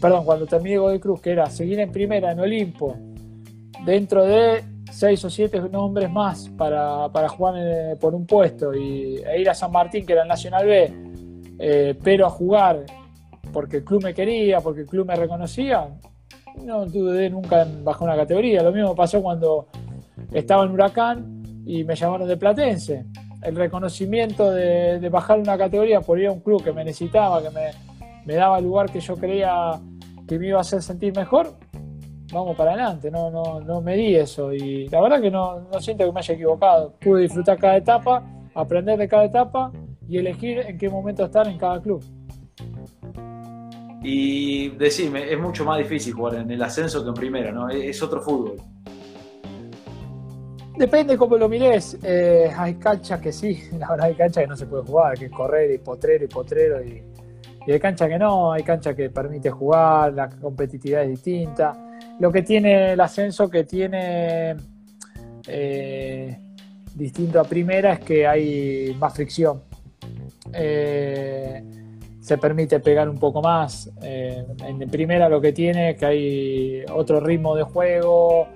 perdón, 0.00 0.24
cuando 0.24 0.46
terminé 0.46 0.78
Godoy 0.78 0.98
Cruz, 0.98 1.20
que 1.20 1.32
era 1.32 1.46
seguir 1.46 1.80
en 1.80 1.92
primera 1.92 2.32
en 2.32 2.40
Olimpo, 2.40 2.96
dentro 3.84 4.24
de 4.24 4.64
seis 4.90 5.24
o 5.24 5.30
siete 5.30 5.60
nombres 5.60 6.10
más 6.10 6.48
para, 6.56 7.08
jugar 7.28 7.54
eh, 7.58 7.96
por 8.00 8.14
un 8.14 8.26
puesto 8.26 8.74
y, 8.74 9.16
e 9.18 9.40
ir 9.40 9.50
a 9.50 9.54
San 9.54 9.70
Martín, 9.70 10.06
que 10.06 10.12
era 10.14 10.22
el 10.22 10.28
Nacional 10.28 10.66
B, 10.66 10.92
eh, 11.58 11.94
pero 12.02 12.26
a 12.26 12.30
jugar 12.30 12.84
porque 13.52 13.78
el 13.78 13.84
club 13.84 14.04
me 14.04 14.14
quería, 14.14 14.60
porque 14.60 14.82
el 14.82 14.86
club 14.86 15.06
me 15.06 15.16
reconocía, 15.16 15.88
no 16.64 16.86
dudé 16.86 17.30
nunca 17.30 17.62
en 17.62 17.84
bajar 17.84 18.08
una 18.08 18.16
categoría. 18.16 18.62
Lo 18.62 18.72
mismo 18.72 18.94
pasó 18.94 19.22
cuando 19.22 19.68
estaba 20.32 20.64
en 20.64 20.70
Huracán 20.70 21.62
y 21.66 21.84
me 21.84 21.94
llamaron 21.94 22.28
de 22.28 22.36
Platense. 22.36 23.06
El 23.42 23.56
reconocimiento 23.56 24.50
de, 24.50 25.08
bajar 25.10 25.38
una 25.38 25.56
categoría 25.56 26.00
por 26.00 26.18
ir 26.18 26.26
a 26.26 26.32
un 26.32 26.40
club 26.40 26.62
que 26.62 26.72
me 26.72 26.84
necesitaba, 26.84 27.42
que 27.42 27.50
me, 27.50 27.70
me 28.24 28.34
daba 28.34 28.58
el 28.58 28.64
lugar 28.64 28.90
que 28.90 29.00
yo 29.00 29.16
creía 29.16 29.80
que 30.26 30.38
me 30.38 30.48
iba 30.48 30.58
a 30.58 30.60
hacer 30.60 30.82
sentir 30.82 31.16
mejor, 31.16 31.54
vamos 32.32 32.56
para 32.56 32.72
adelante, 32.72 33.10
no, 33.10 33.30
no, 33.30 33.60
no 33.60 33.80
me 33.80 33.96
di 33.96 34.14
eso 34.14 34.52
y 34.52 34.86
la 34.88 35.00
verdad 35.00 35.20
que 35.20 35.30
no, 35.30 35.60
no 35.60 35.80
siento 35.80 36.04
que 36.04 36.12
me 36.12 36.20
haya 36.20 36.34
equivocado. 36.34 36.94
Pude 37.00 37.22
disfrutar 37.22 37.58
cada 37.58 37.76
etapa, 37.76 38.22
aprender 38.54 38.98
de 38.98 39.08
cada 39.08 39.24
etapa 39.24 39.72
y 40.08 40.18
elegir 40.18 40.58
en 40.58 40.78
qué 40.78 40.88
momento 40.88 41.24
estar 41.24 41.46
en 41.48 41.58
cada 41.58 41.80
club. 41.80 42.02
Y 44.02 44.68
decime, 44.70 45.32
es 45.32 45.38
mucho 45.38 45.64
más 45.64 45.78
difícil 45.78 46.12
jugar 46.14 46.36
en 46.36 46.50
el 46.50 46.62
ascenso 46.62 47.02
que 47.02 47.08
en 47.08 47.14
primera, 47.14 47.50
¿no? 47.50 47.68
Es 47.68 48.02
otro 48.02 48.20
fútbol. 48.20 48.56
Depende 50.78 51.18
cómo 51.18 51.36
lo 51.36 51.48
mires. 51.48 51.98
Eh, 52.04 52.52
hay 52.56 52.74
canchas 52.74 53.20
que 53.20 53.32
sí, 53.32 53.64
la 53.76 53.90
verdad 53.90 54.06
hay 54.06 54.14
canchas 54.14 54.44
que 54.44 54.46
no 54.46 54.56
se 54.56 54.66
puede 54.66 54.84
jugar, 54.84 55.18
que 55.18 55.24
es 55.24 55.32
correr 55.32 55.72
y 55.72 55.78
potrero 55.78 56.24
y 56.24 56.28
potrero. 56.28 56.80
Y, 56.84 57.02
y 57.66 57.72
hay 57.72 57.80
canchas 57.80 58.08
que 58.08 58.16
no, 58.16 58.52
hay 58.52 58.62
canchas 58.62 58.94
que 58.94 59.10
permite 59.10 59.50
jugar, 59.50 60.12
la 60.12 60.28
competitividad 60.28 61.02
es 61.02 61.08
distinta. 61.08 61.76
Lo 62.20 62.30
que 62.30 62.42
tiene 62.42 62.92
el 62.92 63.00
ascenso 63.00 63.50
que 63.50 63.64
tiene 63.64 64.54
eh, 65.48 66.38
distinto 66.94 67.40
a 67.40 67.44
primera 67.44 67.94
es 67.94 68.00
que 68.00 68.24
hay 68.24 68.96
más 69.00 69.14
fricción. 69.14 69.60
Eh, 70.52 71.60
se 72.20 72.38
permite 72.38 72.78
pegar 72.78 73.08
un 73.08 73.18
poco 73.18 73.42
más. 73.42 73.90
En 74.00 74.88
primera 74.90 75.28
lo 75.28 75.40
que 75.40 75.52
tiene 75.52 75.90
es 75.90 75.96
que 75.96 76.06
hay 76.06 76.84
otro 76.92 77.18
ritmo 77.18 77.56
de 77.56 77.64
juego 77.64 78.46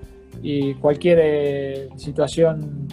y 0.43 0.75
cualquier 0.75 1.89
situación 1.97 2.87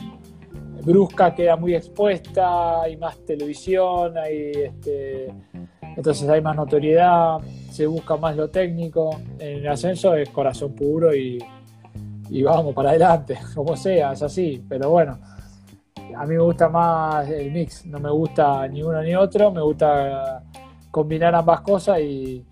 brusca 0.82 1.34
queda 1.34 1.56
muy 1.56 1.74
expuesta, 1.74 2.80
hay 2.80 2.96
más 2.96 3.18
televisión, 3.26 4.16
hay 4.16 4.52
este, 4.52 5.34
entonces 5.96 6.28
hay 6.28 6.40
más 6.40 6.56
notoriedad, 6.56 7.38
se 7.70 7.86
busca 7.86 8.16
más 8.16 8.36
lo 8.36 8.48
técnico. 8.48 9.20
En 9.38 9.58
el 9.58 9.68
ascenso 9.68 10.14
es 10.14 10.30
corazón 10.30 10.74
puro 10.74 11.14
y, 11.14 11.38
vamos 12.42 12.74
para 12.74 12.90
adelante, 12.90 13.38
como 13.54 13.76
sea, 13.76 14.12
es 14.12 14.22
así. 14.22 14.64
Pero 14.68 14.90
bueno, 14.90 15.18
a 16.16 16.24
mí 16.26 16.34
me 16.34 16.42
gusta 16.42 16.68
más 16.68 17.28
el 17.28 17.50
mix, 17.50 17.84
no 17.86 17.98
me 17.98 18.10
gusta 18.10 18.66
ni 18.68 18.82
uno 18.82 19.02
ni 19.02 19.14
otro, 19.14 19.50
me 19.50 19.60
gusta 19.60 20.42
combinar 20.90 21.34
ambas 21.34 21.60
cosas 21.62 22.00
y, 22.00 22.44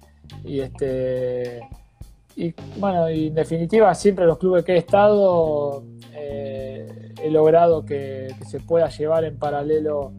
este 0.45 1.61
y 2.39 2.55
bueno, 2.79 3.11
y 3.11 3.27
en 3.27 3.35
definitiva 3.35 3.93
siempre 3.97 4.25
los 4.25 4.39
clubes 4.39 4.65
que 4.65 4.75
he 4.75 4.77
estado 4.77 5.83
eh, 6.15 7.13
he 7.21 7.31
logrado 7.31 7.85
que 7.85 8.33
se 8.47 8.61
pueda 8.61 8.89
llevar 8.89 9.25
en 9.25 9.37
paralelo 9.37 10.13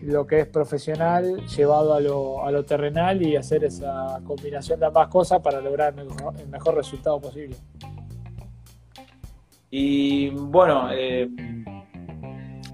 lo 0.00 0.26
que 0.26 0.40
es 0.40 0.46
profesional 0.46 1.46
llevado 1.48 1.92
a 1.92 2.00
lo, 2.00 2.42
a 2.46 2.50
lo 2.50 2.64
terrenal 2.64 3.20
y 3.20 3.36
hacer 3.36 3.64
esa 3.64 4.22
combinación 4.24 4.80
de 4.80 4.86
ambas 4.86 5.08
cosas 5.08 5.42
para 5.42 5.60
lograr 5.60 5.94
el 5.98 6.48
mejor, 6.48 6.74
resultado 6.74 7.20
posible. 7.20 7.56
Y 9.70 10.30
bueno, 10.30 10.90
eh, 10.90 11.28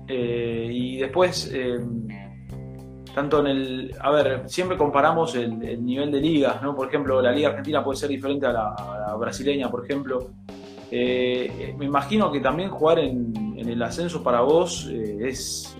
eh, 0.06 0.68
y 0.70 0.98
después, 0.98 1.52
tanto 3.16 3.40
en 3.40 3.46
el. 3.46 3.94
A 3.98 4.10
ver, 4.10 4.42
siempre 4.46 4.76
comparamos 4.76 5.34
el, 5.36 5.58
nivel 5.82 6.12
de 6.12 6.20
ligas, 6.20 6.60
¿no? 6.60 6.76
Por 6.76 6.88
ejemplo, 6.88 7.22
la 7.22 7.32
Liga 7.32 7.48
Argentina 7.48 7.82
puede 7.82 7.96
ser 7.96 8.10
diferente 8.10 8.44
a 8.44 8.52
la, 8.52 9.16
brasileña, 9.18 9.70
por 9.70 9.82
ejemplo. 9.82 10.32
me 10.92 11.84
imagino 11.86 12.30
que 12.30 12.40
también 12.40 12.68
jugar 12.68 12.98
en, 12.98 13.56
el 13.56 13.82
ascenso 13.82 14.22
para 14.22 14.42
vos 14.42 14.86
es 14.92 15.74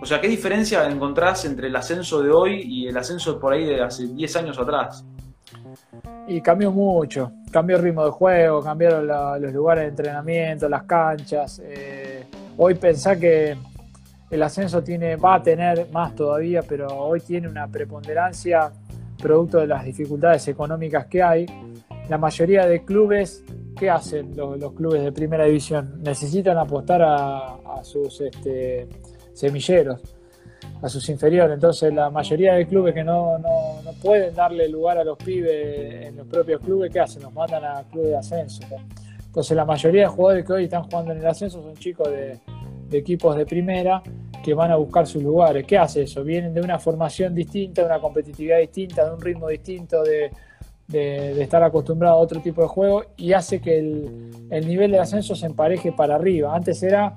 o 0.00 0.06
sea, 0.06 0.20
¿qué 0.20 0.28
diferencia 0.28 0.86
encontrás 0.88 1.46
entre 1.46 1.66
el 1.66 1.74
ascenso 1.74 2.22
de 2.22 2.30
hoy 2.30 2.62
y 2.62 2.86
el 2.86 2.96
ascenso 2.96 3.40
por 3.40 3.54
ahí 3.54 3.64
de 3.64 3.82
hace 3.82 4.06
10 4.06 4.36
años 4.36 4.58
atrás? 4.58 5.04
Y 6.28 6.40
cambió 6.40 6.70
mucho, 6.70 7.32
cambió 7.50 7.76
el 7.76 7.82
ritmo 7.82 8.04
de 8.04 8.10
juego, 8.12 8.62
cambiaron 8.62 9.06
los 9.40 9.52
lugares 9.52 9.82
de 9.82 9.88
entrenamiento, 9.88 10.68
las 10.68 10.84
canchas. 10.84 11.60
Eh, 11.64 12.24
hoy 12.56 12.74
pensá 12.74 13.18
que 13.18 13.56
el 14.34 14.42
ascenso 14.42 14.82
tiene, 14.82 15.16
va 15.16 15.36
a 15.36 15.42
tener 15.42 15.88
más 15.92 16.14
todavía, 16.14 16.62
pero 16.68 16.88
hoy 16.88 17.20
tiene 17.20 17.48
una 17.48 17.68
preponderancia 17.68 18.72
producto 19.22 19.58
de 19.58 19.68
las 19.68 19.84
dificultades 19.84 20.48
económicas 20.48 21.06
que 21.06 21.22
hay. 21.22 21.46
La 22.08 22.18
mayoría 22.18 22.66
de 22.66 22.84
clubes, 22.84 23.44
¿qué 23.78 23.88
hacen 23.88 24.36
los, 24.36 24.72
clubes 24.72 25.02
de 25.02 25.12
primera 25.12 25.44
división? 25.44 26.02
Necesitan 26.02 26.58
apostar 26.58 27.02
a, 27.02 27.56
sus 27.82 28.20
este, 28.22 28.88
semilleros, 29.32 30.00
a 30.82 30.88
sus 30.88 31.08
inferiores. 31.08 31.54
Entonces 31.54 31.94
la 31.94 32.10
mayoría 32.10 32.54
de 32.54 32.66
clubes 32.66 32.92
que 32.92 33.04
no, 33.04 33.36
pueden 34.02 34.34
darle 34.34 34.68
lugar 34.68 34.98
a 34.98 35.04
los 35.04 35.16
pibes 35.16 36.06
en 36.06 36.16
los 36.16 36.26
propios 36.26 36.60
clubes, 36.60 36.92
¿qué 36.92 36.98
hacen? 36.98 37.22
Los 37.22 37.32
mandan 37.32 37.64
a 37.64 37.84
clubes 37.84 38.10
de 38.10 38.16
ascenso. 38.16 38.62
Entonces 39.26 39.56
la 39.56 39.64
mayoría 39.64 40.02
de 40.02 40.08
jugadores 40.08 40.44
que 40.44 40.52
hoy 40.52 40.64
están 40.64 40.82
jugando 40.82 41.12
en 41.12 41.18
el 41.18 41.26
ascenso 41.26 41.62
son 41.62 41.74
chicos 41.76 42.08
de, 42.08 42.40
equipos 42.90 43.36
de 43.36 43.46
primera 43.46 44.02
que 44.44 44.52
van 44.52 44.70
a 44.70 44.76
buscar 44.76 45.06
sus 45.06 45.22
lugares. 45.22 45.64
¿Qué 45.66 45.78
hace 45.78 46.02
eso? 46.02 46.22
Vienen 46.22 46.52
de 46.52 46.60
una 46.60 46.78
formación 46.78 47.34
distinta, 47.34 47.80
de 47.80 47.86
una 47.86 47.98
competitividad 47.98 48.58
distinta, 48.58 49.06
de 49.06 49.14
un 49.14 49.20
ritmo 49.20 49.48
distinto, 49.48 50.02
de, 50.02 50.30
estar 50.86 51.62
acostumbrado 51.62 52.16
a 52.16 52.18
otro 52.18 52.40
tipo 52.42 52.60
de 52.60 52.68
juego 52.68 53.04
y 53.16 53.32
hace 53.32 53.58
que 53.58 53.78
el, 53.78 54.48
el 54.50 54.68
nivel 54.68 54.90
de 54.90 54.98
ascenso 54.98 55.34
se 55.34 55.46
empareje 55.46 55.92
para 55.92 56.16
arriba. 56.16 56.54
Antes 56.54 56.82
era 56.82 57.16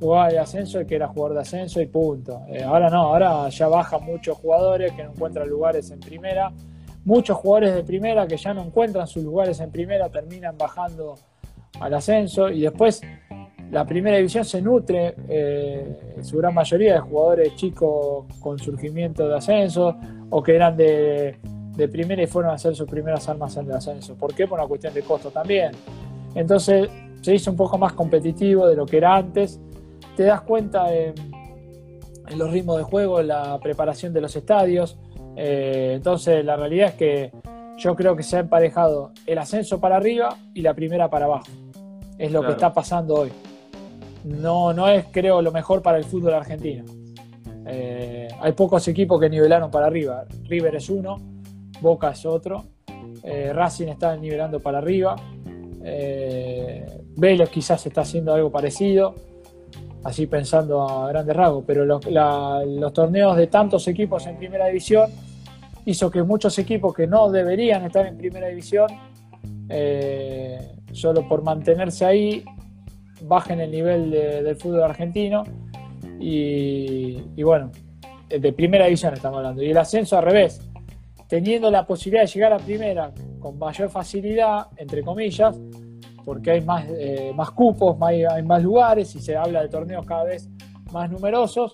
jugaba 0.00 0.28
de 0.28 0.38
ascenso 0.38 0.80
y 0.80 0.86
que 0.86 0.94
era 0.94 1.08
jugador 1.08 1.34
de 1.34 1.40
ascenso 1.40 1.80
y 1.80 1.86
punto. 1.86 2.42
Eh, 2.48 2.62
ahora 2.62 2.88
no, 2.88 3.02
ahora 3.02 3.48
ya 3.48 3.68
bajan 3.68 4.04
muchos 4.04 4.38
jugadores 4.38 4.92
que 4.92 5.02
no 5.04 5.10
encuentran 5.10 5.48
lugares 5.48 5.90
en 5.90 6.00
primera. 6.00 6.52
Muchos 7.04 7.36
jugadores 7.36 7.74
de 7.74 7.82
primera 7.82 8.26
que 8.26 8.36
ya 8.36 8.54
no 8.54 8.62
encuentran 8.62 9.06
sus 9.06 9.24
lugares 9.24 9.60
en 9.60 9.70
primera 9.70 10.08
terminan 10.08 10.56
bajando 10.56 11.16
al 11.80 11.94
ascenso 11.94 12.48
y 12.48 12.62
después 12.62 13.02
la 13.70 13.86
primera 13.86 14.16
división 14.16 14.44
se 14.44 14.60
nutre 14.60 15.14
eh, 15.28 16.14
en 16.16 16.24
su 16.24 16.38
gran 16.38 16.54
mayoría 16.54 16.94
de 16.94 17.00
jugadores 17.00 17.54
chicos 17.56 18.26
con 18.40 18.58
surgimiento 18.58 19.28
de 19.28 19.36
ascenso 19.36 19.96
o 20.30 20.42
que 20.42 20.56
eran 20.56 20.76
de, 20.76 21.36
de 21.76 21.88
primera 21.88 22.22
y 22.22 22.26
fueron 22.26 22.50
a 22.50 22.54
hacer 22.54 22.74
sus 22.74 22.88
primeras 22.88 23.28
armas 23.28 23.56
en 23.56 23.66
el 23.66 23.72
ascenso. 23.72 24.16
¿Por 24.16 24.34
qué? 24.34 24.46
Por 24.46 24.58
una 24.58 24.68
cuestión 24.68 24.92
de 24.94 25.02
costo 25.02 25.30
también. 25.30 25.72
Entonces 26.34 26.88
se 27.20 27.34
hizo 27.34 27.50
un 27.50 27.56
poco 27.56 27.78
más 27.78 27.92
competitivo 27.92 28.66
de 28.66 28.76
lo 28.76 28.86
que 28.86 28.96
era 28.96 29.16
antes 29.16 29.60
te 30.20 30.26
das 30.26 30.42
cuenta 30.42 30.94
en, 30.94 31.14
los 32.36 32.52
ritmos 32.52 32.76
de 32.76 32.82
juego, 32.82 33.20
en 33.20 33.28
la 33.28 33.58
preparación 33.58 34.12
de 34.12 34.20
los 34.20 34.36
estadios. 34.36 34.98
Eh, 35.34 35.92
entonces, 35.96 36.44
la 36.44 36.56
realidad 36.56 36.88
es 36.88 36.94
que 36.94 37.32
yo 37.78 37.96
creo 37.96 38.14
que 38.14 38.22
se 38.22 38.36
ha 38.36 38.40
emparejado 38.40 39.12
el 39.24 39.38
ascenso 39.38 39.80
para 39.80 39.96
arriba 39.96 40.36
y 40.52 40.60
la 40.60 40.74
primera 40.74 41.08
para 41.08 41.24
abajo. 41.24 41.46
Es 42.18 42.30
lo 42.30 42.42
que 42.42 42.52
está 42.52 42.70
pasando 42.72 43.14
hoy. 43.14 43.32
No, 44.24 44.72
no 44.72 44.88
es, 44.88 45.06
creo, 45.10 45.42
lo 45.42 45.52
mejor 45.52 45.82
para 45.82 45.98
el 45.98 46.04
fútbol 46.04 46.34
argentino. 46.34 46.84
Eh, 47.66 48.28
hay 48.40 48.52
pocos 48.52 48.86
equipos 48.88 49.20
que 49.20 49.30
nivelaron 49.30 49.70
para 49.70 49.86
arriba. 49.86 50.24
River 50.44 50.76
es 50.76 50.90
uno, 50.90 51.20
Boca 51.80 52.10
es 52.10 52.26
otro, 52.26 52.64
eh, 53.22 53.52
Racing 53.52 53.88
está 53.88 54.16
nivelando 54.16 54.60
para 54.60 54.78
arriba, 54.78 55.16
Vélez 57.16 57.48
quizás 57.48 57.86
está 57.86 58.02
haciendo 58.02 58.34
algo 58.34 58.50
parecido 58.50 59.14
así 60.04 60.26
pensando 60.26 60.88
a 60.88 61.08
grandes 61.08 61.36
rasgos, 61.36 61.64
pero 61.66 61.84
los, 61.84 62.92
torneos 62.92 63.36
de 63.36 63.46
tantos 63.46 63.86
equipos 63.88 64.26
en 64.26 64.36
primera 64.36 64.66
división 64.66 65.10
hizo 65.84 66.10
que 66.10 66.22
muchos 66.22 66.58
equipos 66.58 66.94
que 66.94 67.06
no 67.06 67.30
deberían 67.30 67.84
estar 67.84 68.06
en 68.06 68.16
primera 68.16 68.48
división, 68.48 68.88
eh, 69.68 70.72
solo 70.92 71.28
por 71.28 71.42
mantenerse 71.42 72.04
ahí, 72.04 72.44
bajen 73.22 73.60
el 73.60 73.70
nivel 73.70 74.10
del 74.10 74.56
fútbol 74.56 74.82
argentino 74.82 75.44
y, 76.18 77.42
bueno, 77.42 77.70
de 78.28 78.52
primera 78.52 78.84
división 78.84 79.14
estamos 79.14 79.38
hablando. 79.38 79.62
Y 79.62 79.70
el 79.70 79.78
ascenso 79.78 80.18
al 80.18 80.24
revés, 80.24 80.60
teniendo 81.28 81.70
la 81.70 81.86
posibilidad 81.86 82.22
de 82.22 82.28
llegar 82.28 82.52
a 82.52 82.58
primera 82.58 83.12
con 83.38 83.58
mayor 83.58 83.88
facilidad, 83.90 84.66
entre 84.76 85.02
comillas, 85.02 85.58
porque 86.24 86.50
hay 86.52 86.60
más, 86.60 86.84
eh, 86.88 87.32
más 87.34 87.50
cupos, 87.50 87.96
hay 88.02 88.42
más 88.42 88.62
lugares 88.62 89.14
y 89.14 89.20
se 89.20 89.36
habla 89.36 89.62
de 89.62 89.68
torneos 89.68 90.04
cada 90.04 90.24
vez 90.24 90.48
más 90.92 91.10
numerosos, 91.10 91.72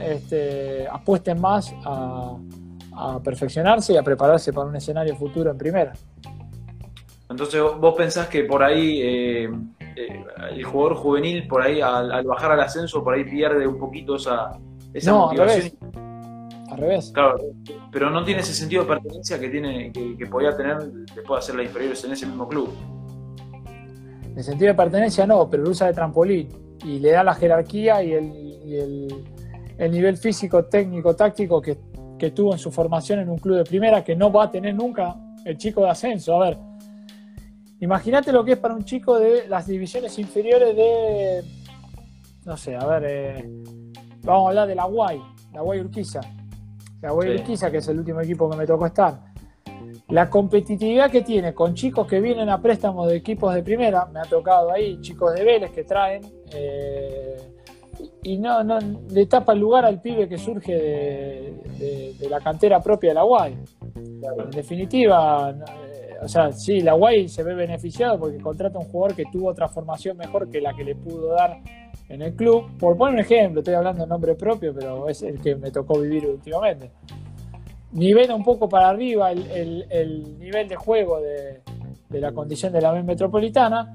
este, 0.00 0.86
apuesten 0.88 1.40
más 1.40 1.74
a, 1.84 2.36
perfeccionarse 3.24 3.92
y 3.92 3.96
a 3.96 4.04
prepararse 4.04 4.52
para 4.52 4.68
un 4.68 4.76
escenario 4.76 5.16
futuro 5.16 5.50
en 5.50 5.58
primera. 5.58 5.92
Entonces 7.28 7.60
vos 7.60 7.94
pensás 7.96 8.28
que 8.28 8.44
por 8.44 8.62
ahí 8.62 9.00
eh, 9.02 9.50
eh, 9.96 10.24
el 10.50 10.64
jugador 10.64 10.96
juvenil, 10.96 11.46
por 11.46 11.62
ahí 11.62 11.80
al, 11.80 12.24
bajar 12.24 12.52
al 12.52 12.60
ascenso, 12.60 13.02
por 13.02 13.14
ahí 13.14 13.24
pierde 13.24 13.66
un 13.66 13.78
poquito 13.78 14.16
esa, 14.16 14.58
esa 14.92 15.10
no, 15.10 15.26
motivación. 15.26 15.72
al 16.70 16.78
revés. 16.78 17.10
Claro, 17.14 17.36
pero 17.92 18.10
no 18.10 18.24
tiene 18.24 18.40
ese 18.40 18.52
sentido 18.52 18.82
de 18.82 18.88
pertenencia 18.88 19.38
que 19.38 19.48
tiene 19.48 19.92
que, 19.92 20.26
podía 20.26 20.56
tener 20.56 20.78
después 21.14 21.28
de 21.28 21.38
hacer 21.38 21.54
las 21.54 21.66
inferiores 21.66 22.04
en 22.04 22.12
ese 22.12 22.26
mismo 22.26 22.48
club. 22.48 22.70
El 24.36 24.42
sentido 24.42 24.68
de 24.68 24.74
pertenencia 24.74 25.26
no, 25.26 25.48
pero 25.48 25.62
lo 25.62 25.70
usa 25.70 25.86
de 25.86 25.92
trampolín 25.92 26.48
y 26.84 26.98
le 26.98 27.12
da 27.12 27.22
la 27.22 27.34
jerarquía 27.34 28.02
y 28.02 28.12
el, 28.12 29.90
nivel 29.90 30.16
físico, 30.16 30.64
técnico, 30.64 31.14
táctico 31.14 31.60
que, 31.62 31.78
que 32.18 32.32
tuvo 32.32 32.52
en 32.52 32.58
su 32.58 32.72
formación 32.72 33.20
en 33.20 33.28
un 33.28 33.38
club 33.38 33.58
de 33.58 33.64
primera 33.64 34.02
que 34.02 34.16
no 34.16 34.32
va 34.32 34.44
a 34.44 34.50
tener 34.50 34.74
nunca 34.74 35.14
el 35.44 35.56
chico 35.56 35.82
de 35.82 35.90
ascenso. 35.90 36.42
A 36.42 36.48
ver, 36.48 36.58
imagínate 37.84 38.32
lo 38.32 38.44
que 38.44 38.52
es 38.52 38.58
para 38.58 38.74
un 38.74 38.84
chico 38.84 39.18
de 39.18 39.46
las 39.46 39.66
divisiones 39.66 40.18
inferiores 40.18 40.74
de, 40.74 41.44
no 42.46 42.56
sé, 42.56 42.74
a 42.74 42.86
ver, 42.86 43.04
eh, 43.06 43.50
vamos 44.22 44.46
a 44.46 44.48
hablar 44.48 44.68
de 44.68 44.74
la 44.74 44.84
Guay, 44.84 45.20
la 45.52 45.60
Guay 45.60 45.80
Urquiza. 45.80 46.20
La 47.02 47.10
Guay 47.10 47.36
Urquiza, 47.36 47.70
que 47.70 47.78
es 47.78 47.88
el 47.88 47.98
último 47.98 48.22
equipo 48.22 48.48
que 48.48 48.56
me 48.56 48.66
tocó 48.66 48.86
estar. 48.86 49.20
La 50.08 50.30
competitividad 50.30 51.10
que 51.10 51.20
tiene 51.20 51.52
con 51.52 51.74
chicos 51.74 52.06
que 52.06 52.20
vienen 52.20 52.48
a 52.48 52.60
préstamos 52.60 53.06
de 53.08 53.16
equipos 53.16 53.54
de 53.54 53.62
primera, 53.62 54.06
me 54.06 54.20
ha 54.20 54.24
tocado 54.24 54.72
ahí, 54.72 54.98
chicos 55.02 55.34
de 55.34 55.44
Vélez 55.44 55.70
que 55.70 55.84
traen, 55.84 56.22
eh, 56.52 57.36
y 58.22 58.38
no, 58.38 58.64
no 58.64 58.78
le 59.10 59.26
tapa 59.26 59.52
el 59.52 59.60
lugar 59.60 59.84
al 59.84 60.00
pibe 60.00 60.26
que 60.26 60.38
surge 60.38 60.72
de, 60.72 62.28
la 62.30 62.40
cantera 62.40 62.80
propia 62.80 63.10
de 63.10 63.14
la 63.14 63.22
Guay. 63.22 63.58
En 63.94 64.50
definitiva, 64.50 65.54
o 66.24 66.28
sea, 66.28 66.52
sí, 66.52 66.80
la 66.80 66.94
Guay 66.94 67.28
se 67.28 67.42
ve 67.42 67.54
beneficiado 67.54 68.18
porque 68.18 68.38
contrata 68.38 68.78
un 68.78 68.86
jugador 68.86 69.14
que 69.14 69.24
tuvo 69.30 69.48
otra 69.48 69.68
formación 69.68 70.16
mejor 70.16 70.48
que 70.50 70.60
la 70.60 70.74
que 70.74 70.82
le 70.82 70.94
pudo 70.94 71.34
dar 71.34 71.60
en 72.08 72.22
el 72.22 72.34
club. 72.34 72.78
Por 72.78 72.96
poner 72.96 73.14
un 73.14 73.20
ejemplo, 73.20 73.60
estoy 73.60 73.74
hablando 73.74 74.04
en 74.04 74.08
nombre 74.08 74.34
propio, 74.34 74.74
pero 74.74 75.08
es 75.08 75.22
el 75.22 75.40
que 75.40 75.54
me 75.56 75.70
tocó 75.70 76.00
vivir 76.00 76.26
últimamente. 76.26 76.90
Nivela 77.92 78.34
un 78.34 78.42
poco 78.42 78.68
para 78.68 78.88
arriba 78.88 79.32
el, 79.32 80.38
nivel 80.38 80.66
de 80.66 80.76
juego 80.76 81.20
de, 81.20 81.60
la 82.08 82.32
condición 82.32 82.72
de 82.72 82.80
la 82.80 82.92
metropolitana, 83.02 83.92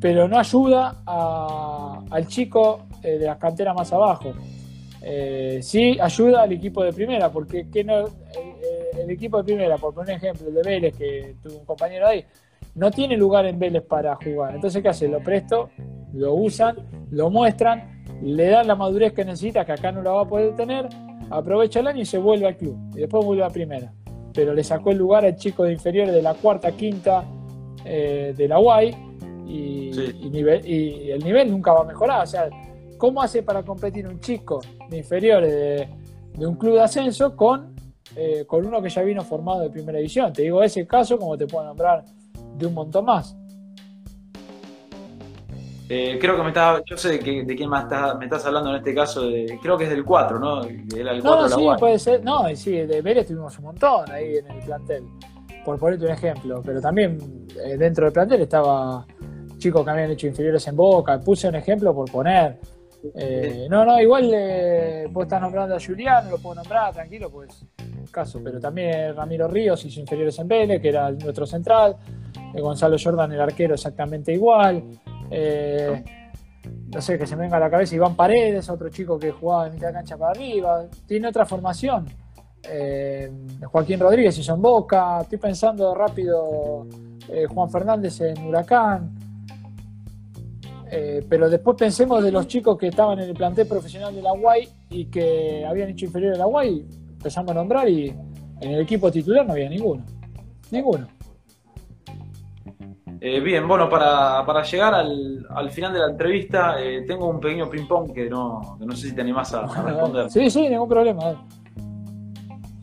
pero 0.00 0.28
no 0.28 0.38
ayuda 0.38 1.02
al 1.04 2.26
chico 2.28 2.86
eh, 3.02 3.18
de 3.18 3.26
las 3.26 3.38
canteras 3.38 3.74
más 3.74 3.92
abajo. 3.92 4.32
Eh, 5.02 5.60
sí 5.62 5.98
ayuda 6.00 6.42
al 6.42 6.52
equipo 6.52 6.84
de 6.84 6.92
primera, 6.92 7.30
porque 7.30 7.66
no, 7.84 8.06
eh, 8.06 8.49
el 9.02 9.10
equipo 9.10 9.38
de 9.38 9.44
primera, 9.44 9.76
por 9.76 9.94
poner 9.94 10.14
un 10.14 10.16
ejemplo, 10.16 10.48
el 10.48 10.54
de 10.54 10.62
Vélez, 10.62 10.96
que 10.96 11.36
tuvo 11.42 11.58
un 11.58 11.64
compañero 11.64 12.06
ahí, 12.06 12.24
no 12.74 12.90
tiene 12.90 13.16
lugar 13.16 13.46
en 13.46 13.58
Vélez 13.58 13.82
para 13.82 14.16
jugar. 14.16 14.54
Entonces, 14.54 14.82
¿qué 14.82 14.88
hace? 14.88 15.08
Lo 15.08 15.20
presto, 15.20 15.70
lo 16.12 16.34
usan, 16.34 16.76
lo 17.10 17.30
muestran, 17.30 18.04
le 18.22 18.46
dan 18.46 18.66
la 18.66 18.74
madurez 18.74 19.12
que 19.12 19.24
necesita, 19.24 19.64
que 19.64 19.72
acá 19.72 19.92
no 19.92 20.02
la 20.02 20.12
va 20.12 20.22
a 20.22 20.28
poder 20.28 20.54
tener, 20.54 20.88
aprovecha 21.30 21.80
el 21.80 21.86
año 21.86 22.02
y 22.02 22.06
se 22.06 22.18
vuelve 22.18 22.46
al 22.46 22.56
club. 22.56 22.76
Y 22.94 23.00
después 23.00 23.24
vuelve 23.24 23.44
a 23.44 23.50
primera. 23.50 23.92
Pero 24.32 24.54
le 24.54 24.62
sacó 24.62 24.90
el 24.90 24.98
lugar 24.98 25.24
al 25.24 25.36
chico 25.36 25.64
de 25.64 25.72
inferiores 25.72 26.14
de 26.14 26.22
la 26.22 26.34
cuarta, 26.34 26.70
quinta 26.72 27.24
eh, 27.84 28.34
de 28.36 28.48
la 28.48 28.58
UAI 28.60 28.94
y, 29.46 29.90
y, 30.22 31.10
el 31.10 31.24
nivel 31.24 31.50
nunca 31.50 31.72
va 31.72 31.80
a 31.80 31.84
mejorar. 31.84 32.22
O 32.22 32.26
sea, 32.26 32.48
¿cómo 32.96 33.22
hace 33.22 33.42
para 33.42 33.62
competir 33.62 34.06
un 34.06 34.20
chico 34.20 34.60
de 34.88 34.98
inferiores 34.98 35.88
de, 36.38 36.46
un 36.46 36.54
club 36.56 36.74
de 36.74 36.82
ascenso 36.82 37.34
con, 37.34 37.74
eh, 38.16 38.44
con 38.46 38.66
uno 38.66 38.82
que 38.82 38.88
ya 38.88 39.02
vino 39.02 39.22
formado 39.22 39.60
de 39.60 39.70
primera 39.70 39.98
división? 39.98 40.32
Te 40.32 40.42
digo 40.42 40.62
ese 40.62 40.86
caso, 40.86 41.18
como 41.18 41.36
te 41.36 41.46
puedo 41.46 41.64
nombrar 41.64 42.04
de 42.56 42.66
un 42.66 42.74
montón 42.74 43.04
más. 43.04 43.36
Eh, 45.92 46.18
creo 46.20 46.36
que 46.36 46.42
me 46.42 46.48
estás, 46.50 46.82
yo 46.86 46.96
sé 46.96 47.18
de, 47.18 47.56
quién 47.56 47.68
más 47.68 47.86
me 48.16 48.26
estás 48.26 48.46
hablando 48.46 48.70
en 48.70 48.76
este 48.76 48.94
caso, 48.94 49.22
de, 49.22 49.58
creo 49.60 49.76
que 49.76 49.84
es 49.84 49.90
del 49.90 50.04
4, 50.04 50.38
¿no? 50.38 50.62
no, 50.62 51.48
sí, 51.48 51.66
puede 51.80 51.98
ser, 51.98 52.22
no, 52.22 52.44
sí, 52.54 52.70
de 52.70 53.02
Vélez 53.02 53.26
tuvimos 53.26 53.58
un 53.58 53.64
montón 53.64 54.08
ahí 54.08 54.36
en 54.36 54.48
el 54.52 54.60
plantel, 54.64 55.02
por 55.64 55.80
ponerte 55.80 56.04
un 56.04 56.12
ejemplo, 56.12 56.62
pero 56.64 56.80
también 56.80 57.18
eh, 57.64 57.76
dentro 57.76 58.04
del 58.04 58.12
plantel 58.12 58.42
estaba 58.42 59.04
chicos 59.58 59.84
que 59.84 59.90
habían 59.90 60.12
hecho 60.12 60.28
inferiores 60.28 60.64
en 60.68 60.76
Boca, 60.76 61.18
puse 61.18 61.48
un 61.48 61.56
ejemplo 61.56 61.92
por 61.92 62.08
poner. 62.08 62.60
Eh, 63.12 63.66
no, 63.68 63.84
no, 63.84 64.00
igual 64.00 64.30
vos 65.10 65.24
estás 65.24 65.40
nombrando 65.40 65.74
a 65.74 65.80
Julián, 65.80 66.30
lo 66.30 66.38
puedo 66.38 66.54
nombrar, 66.54 66.92
tranquilo, 66.94 67.28
pues 67.32 67.64
caso, 68.10 68.40
pero 68.42 68.60
también 68.60 69.14
Ramiro 69.14 69.48
Ríos 69.48 69.84
hizo 69.84 70.00
inferiores 70.00 70.38
en 70.38 70.48
Vélez, 70.48 70.80
que 70.80 70.88
era 70.88 71.10
nuestro 71.10 71.46
central, 71.46 71.96
Gonzalo 72.54 72.96
Jordan, 73.02 73.32
el 73.32 73.40
arquero, 73.40 73.74
exactamente 73.74 74.32
igual. 74.32 74.82
Eh, 75.30 76.04
no 76.92 77.00
sé, 77.00 77.18
que 77.18 77.26
se 77.26 77.36
me 77.36 77.42
venga 77.42 77.56
a 77.56 77.60
la 77.60 77.70
cabeza 77.70 77.94
Iván 77.94 78.16
Paredes, 78.16 78.68
otro 78.68 78.88
chico 78.88 79.18
que 79.18 79.30
jugaba 79.30 79.66
de 79.66 79.70
mitad 79.70 79.88
de 79.88 79.94
cancha 79.94 80.16
para 80.16 80.32
arriba, 80.32 80.86
tiene 81.06 81.28
otra 81.28 81.46
formación. 81.46 82.06
Eh, 82.62 83.30
Joaquín 83.64 84.00
Rodríguez 84.00 84.36
y 84.38 84.42
Son 84.42 84.60
Boca, 84.60 85.20
estoy 85.22 85.38
pensando 85.38 85.94
rápido 85.94 86.86
eh, 87.28 87.46
Juan 87.46 87.70
Fernández 87.70 88.20
en 88.20 88.46
Huracán. 88.46 89.16
pero 91.28 91.48
después 91.48 91.76
pensemos 91.76 92.22
de 92.22 92.32
los 92.32 92.48
chicos 92.48 92.76
que 92.76 92.88
estaban 92.88 93.20
en 93.20 93.28
el 93.28 93.34
plantel 93.34 93.66
profesional 93.68 94.12
de 94.14 94.22
la 94.22 94.32
UAI 94.32 94.68
y 94.90 95.04
que 95.04 95.64
habían 95.64 95.90
hecho 95.90 96.06
inferior 96.06 96.34
a 96.34 96.38
la 96.38 96.46
UAI, 96.48 96.84
empezamos 97.20 97.50
a 97.50 97.54
nombrar 97.54 97.86
y 97.86 98.08
en 98.08 98.70
el 98.70 98.80
equipo 98.80 99.10
titular 99.10 99.46
no 99.46 99.52
había 99.52 99.68
ninguno. 99.68 100.02
Ninguno. 100.70 101.06
Eh, 103.20 103.40
bien, 103.40 103.68
bueno, 103.68 103.90
para, 103.90 104.62
llegar 104.62 104.94
al, 104.94 105.70
final 105.70 105.92
de 105.92 105.98
la 105.98 106.06
entrevista, 106.06 106.82
eh, 106.82 107.02
tengo 107.06 107.28
un 107.28 107.38
pequeño 107.38 107.68
ping-pong 107.68 108.14
que 108.14 108.30
no, 108.30 108.78
no 108.80 108.96
sé 108.96 109.10
si 109.10 109.14
te 109.14 109.20
animás 109.20 109.52
a, 109.52 109.66
responder. 109.84 110.30
Sí, 110.30 110.48
sí, 110.48 110.66
ningún 110.66 110.88
problema. 110.88 111.44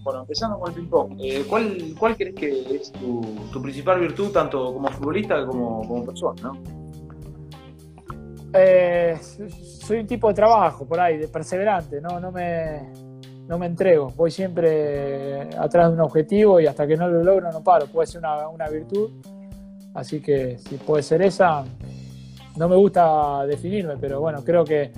Bueno, 0.04 0.22
empezando 0.22 0.60
con 0.60 0.70
el 0.70 0.76
ping-pong, 0.76 1.16
eh, 1.20 1.44
¿cuál, 1.50 1.96
¿cuál 1.98 2.16
crees 2.16 2.36
que 2.36 2.76
es 2.76 2.92
tu, 2.92 3.60
principal 3.60 4.00
virtud, 4.00 4.32
tanto 4.32 4.72
como 4.72 4.88
futbolista 4.90 5.44
como 5.48 5.82
como 5.88 6.06
persona? 6.06 6.42
¿no? 6.44 6.78
soy 9.20 10.00
un 10.00 10.08
tipo 10.08 10.28
de 10.30 10.34
trabajo 10.34 10.88
por 10.88 11.00
ahí, 11.00 11.18
de 11.18 11.28
perseverante, 11.28 12.02
no, 12.02 12.20
no, 12.20 12.32
me, 12.32 13.07
no 13.48 13.58
me 13.58 13.66
entrego, 13.66 14.12
voy 14.16 14.32
siempre 14.32 15.50
atrás 15.58 15.90
de 15.90 15.94
un 15.94 16.02
objetivo 16.02 16.60
y 16.60 16.68
hasta 16.68 16.86
que 16.86 16.98
no 16.98 17.08
lo 17.08 17.24
logro 17.24 17.52
no 17.52 17.64
paro, 17.64 17.88
puede 17.88 18.08
ser 18.08 18.20
una, 18.20 18.48
una 18.50 18.68
virtud 18.70 19.12
Así 19.98 20.22
que 20.22 20.60
si 20.60 20.76
puede 20.76 21.02
ser 21.02 21.24
esa, 21.24 21.66
no 22.56 22.70
me 22.70 22.76
gusta 22.76 23.48
definirme, 23.48 23.98
pero 24.00 24.22
bueno, 24.22 24.44
creo 24.44 24.64
que 24.64 24.92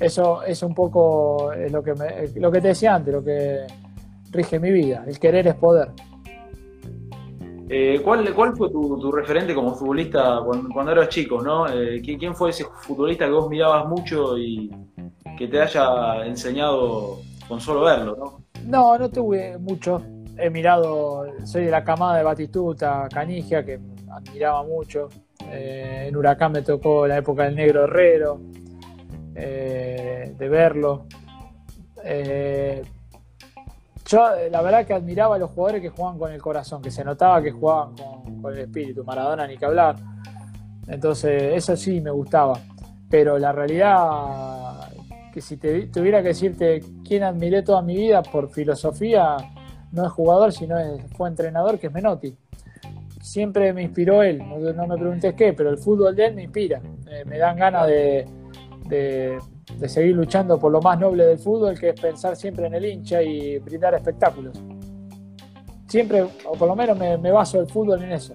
eso 0.00 0.42
es 0.42 0.64
un 0.64 0.74
poco 0.74 1.52
lo 1.70 1.80
que, 1.80 1.94
lo 2.34 2.50
que 2.50 2.60
te 2.60 2.68
decía 2.68 2.96
antes, 2.96 3.14
lo 3.14 3.22
que 3.22 3.60
rige 4.32 4.58
mi 4.58 4.72
vida. 4.72 5.04
El 5.06 5.20
querer 5.20 5.46
es 5.46 5.54
poder. 5.54 5.90
Eh, 7.68 8.00
¿cuál, 8.02 8.34
¿Cuál 8.34 8.56
fue 8.56 8.68
tu, 8.70 9.12
referente 9.12 9.54
como 9.54 9.76
futbolista 9.76 10.40
cuando, 10.44 10.90
eras 10.90 11.08
chico? 11.08 11.40
¿no? 11.40 11.68
Eh, 11.68 12.02
¿quién, 12.02 12.34
fue 12.34 12.50
ese 12.50 12.64
futbolista 12.64 13.26
que 13.26 13.30
vos 13.30 13.48
mirabas 13.48 13.86
mucho 13.86 14.36
y 14.36 14.68
que 15.38 15.46
te 15.46 15.60
haya 15.60 16.26
enseñado 16.26 17.20
con 17.52 17.60
solo 17.60 17.82
verlo? 17.82 18.16
No, 18.16 18.40
no, 18.64 18.98
no 18.98 19.10
tuve 19.10 19.58
mucho. 19.58 20.02
He 20.38 20.48
mirado, 20.48 21.26
soy 21.44 21.66
de 21.66 21.70
la 21.70 21.84
camada 21.84 22.16
de 22.16 22.22
Batistuta, 22.22 23.06
Canigia, 23.12 23.62
que 23.62 23.78
admiraba 24.10 24.62
mucho. 24.62 25.10
Eh, 25.50 26.06
en 26.08 26.16
Huracán 26.16 26.52
me 26.52 26.62
tocó 26.62 27.06
la 27.06 27.18
época 27.18 27.44
del 27.44 27.56
Negro 27.56 27.84
Herrero, 27.84 28.40
eh, 29.34 30.34
de 30.34 30.48
verlo. 30.48 31.04
Eh, 32.02 32.82
yo 34.06 34.30
la 34.50 34.62
verdad 34.62 34.86
que 34.86 34.94
admiraba 34.94 35.36
a 35.36 35.38
los 35.38 35.50
jugadores 35.50 35.82
que 35.82 35.90
jugaban 35.90 36.18
con 36.18 36.32
el 36.32 36.40
corazón, 36.40 36.80
que 36.80 36.90
se 36.90 37.04
notaba 37.04 37.42
que 37.42 37.50
jugaban 37.50 37.94
con, 38.40 38.54
el 38.54 38.60
espíritu. 38.60 39.04
Maradona 39.04 39.46
ni 39.46 39.58
que 39.58 39.66
hablar. 39.66 39.96
Entonces 40.88 41.52
eso 41.54 41.76
sí 41.76 42.00
me 42.00 42.10
gustaba. 42.10 42.58
Pero 43.10 43.36
la 43.38 43.52
realidad, 43.52 44.61
que 45.32 45.40
si 45.40 45.56
te, 45.56 45.86
tuviera 45.86 46.22
que 46.22 46.28
decirte 46.28 46.82
quién 47.06 47.22
admiré 47.22 47.62
toda 47.62 47.82
mi 47.82 47.96
vida 47.96 48.22
por 48.22 48.50
filosofía, 48.50 49.36
no 49.90 50.06
es 50.06 50.12
jugador, 50.12 50.52
sino 50.52 50.76
fue 51.16 51.28
entrenador, 51.28 51.78
que 51.78 51.88
es 51.88 51.92
Menotti 51.92 52.36
siempre 53.22 53.72
me 53.72 53.82
inspiró 53.82 54.22
él. 54.22 54.38
No, 54.38 54.86
me 54.86 54.96
preguntes 54.96 55.34
qué, 55.34 55.52
pero 55.52 55.70
el 55.70 55.78
fútbol 55.78 56.14
de 56.14 56.26
él 56.26 56.34
me 56.34 56.42
inspira. 56.42 56.82
me 57.24 57.38
dan 57.38 57.56
ganas 57.56 57.86
de, 57.86 59.38
seguir 59.86 60.14
luchando 60.14 60.58
por 60.58 60.70
lo 60.70 60.82
más 60.82 60.98
noble 60.98 61.24
del 61.24 61.38
fútbol, 61.38 61.78
que 61.78 61.90
es 61.90 62.00
pensar 62.00 62.36
siempre 62.36 62.66
en 62.66 62.74
el 62.74 62.84
hincha 62.84 63.22
y 63.22 63.58
brindar 63.58 63.94
espectáculos. 63.94 64.60
Siempre, 65.86 66.22
o 66.22 66.52
por 66.52 66.68
lo 66.68 66.76
menos 66.76 66.98
me, 66.98 67.30
baso 67.30 67.60
el 67.60 67.68
fútbol 67.68 68.02
en 68.02 68.12
eso. 68.12 68.34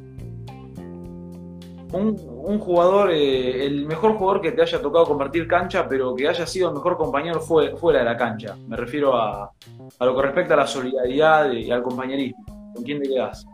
Un, 1.93 2.59
jugador, 2.59 3.11
eh, 3.11 3.65
el 3.65 3.85
mejor 3.85 4.17
jugador 4.17 4.41
que 4.41 4.51
te 4.51 4.61
haya 4.61 4.81
tocado 4.81 5.05
compartir 5.05 5.47
cancha, 5.47 5.87
pero 5.87 6.15
que 6.15 6.27
haya 6.27 6.45
sido 6.45 6.69
el 6.69 6.75
mejor 6.75 6.97
compañero 6.97 7.39
fuera 7.39 7.99
de 7.99 8.05
la 8.05 8.17
cancha. 8.17 8.55
Me 8.67 8.75
refiero 8.75 9.15
a, 9.15 9.51
a 9.99 10.05
lo 10.05 10.15
que 10.15 10.21
respecta 10.21 10.53
a 10.53 10.57
la 10.57 10.67
solidaridad 10.67 11.51
y 11.51 11.71
al 11.71 11.83
compañerismo. 11.83 12.43
¿Con 12.73 12.83
quién 12.83 13.01
te 13.01 13.09
quedas? 13.09 13.45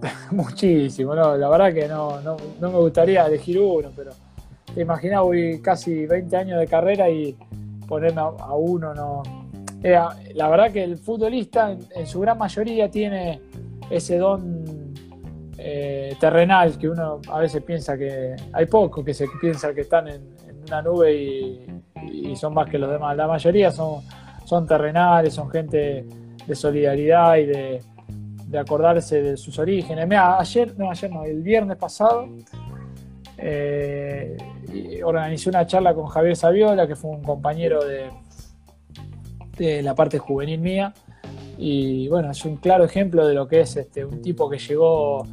Muchísimo, 0.30 1.14
no, 1.14 1.36
la 1.36 1.48
verdad 1.48 1.72
que 1.72 1.88
no, 1.88 2.20
no, 2.20 2.36
me 2.60 2.68
gustaría 2.68 3.26
elegir 3.26 3.58
uno, 3.60 3.90
pero 3.94 4.12
te 4.74 4.82
imaginas, 4.82 5.22
voy 5.22 5.60
casi 5.60 6.06
20 6.06 6.36
años 6.36 6.60
de 6.60 6.66
carrera 6.66 7.10
y 7.10 7.36
ponerme 7.86 8.20
a, 8.20 8.54
uno 8.54 8.94
no, 8.94 9.22
Eh, 9.82 9.98
la 10.34 10.48
verdad 10.48 10.72
que 10.72 10.84
el 10.84 10.98
futbolista 10.98 11.76
en, 11.94 12.06
su 12.06 12.20
gran 12.20 12.36
mayoría 12.38 12.90
tiene 12.90 13.40
ese 13.90 14.18
don 14.18 14.57
eh, 15.60 16.14
terrenal 16.20 16.78
que 16.78 16.88
uno 16.88 17.20
a 17.28 17.40
veces 17.40 17.64
piensa 17.64 17.98
que 17.98 18.36
hay 18.52 18.66
poco 18.66 19.04
que 19.04 19.12
se 19.12 19.26
piensa 19.40 19.74
que 19.74 19.80
están 19.80 20.06
en, 20.06 20.38
una 20.68 20.82
nube 20.82 21.14
y, 21.14 22.36
son 22.36 22.54
más 22.54 22.70
que 22.70 22.78
los 22.78 22.90
demás. 22.90 23.16
La 23.16 23.26
mayoría 23.26 23.72
son, 23.72 24.02
son 24.44 24.66
terrenales, 24.66 25.34
son 25.34 25.50
gente 25.50 26.06
de 26.46 26.54
solidaridad 26.54 27.36
y 27.36 27.46
de, 27.46 27.82
acordarse 28.58 29.20
de 29.20 29.36
sus 29.36 29.58
orígenes. 29.58 30.06
Mira, 30.06 30.38
ayer, 30.38 30.78
no, 30.78 30.90
ayer 30.90 31.10
no, 31.10 31.24
el 31.24 31.42
viernes 31.42 31.76
pasado 31.76 32.28
eh, 33.36 34.36
organizé 35.04 35.48
una 35.48 35.66
charla 35.66 35.94
con 35.94 36.06
Javier 36.06 36.36
Saviola, 36.36 36.86
que 36.86 36.94
fue 36.94 37.10
un 37.10 37.22
compañero 37.22 37.84
de, 37.84 38.10
de 39.56 39.82
la 39.82 39.94
parte 39.94 40.18
juvenil 40.18 40.60
mía. 40.60 40.94
Y 41.56 42.08
bueno, 42.08 42.30
es 42.30 42.44
un 42.44 42.56
claro 42.56 42.84
ejemplo 42.84 43.26
de 43.26 43.34
lo 43.34 43.48
que 43.48 43.60
es 43.60 43.76
este, 43.76 44.04
un 44.04 44.22
tipo 44.22 44.48
que 44.48 44.58
llegó 44.58 45.26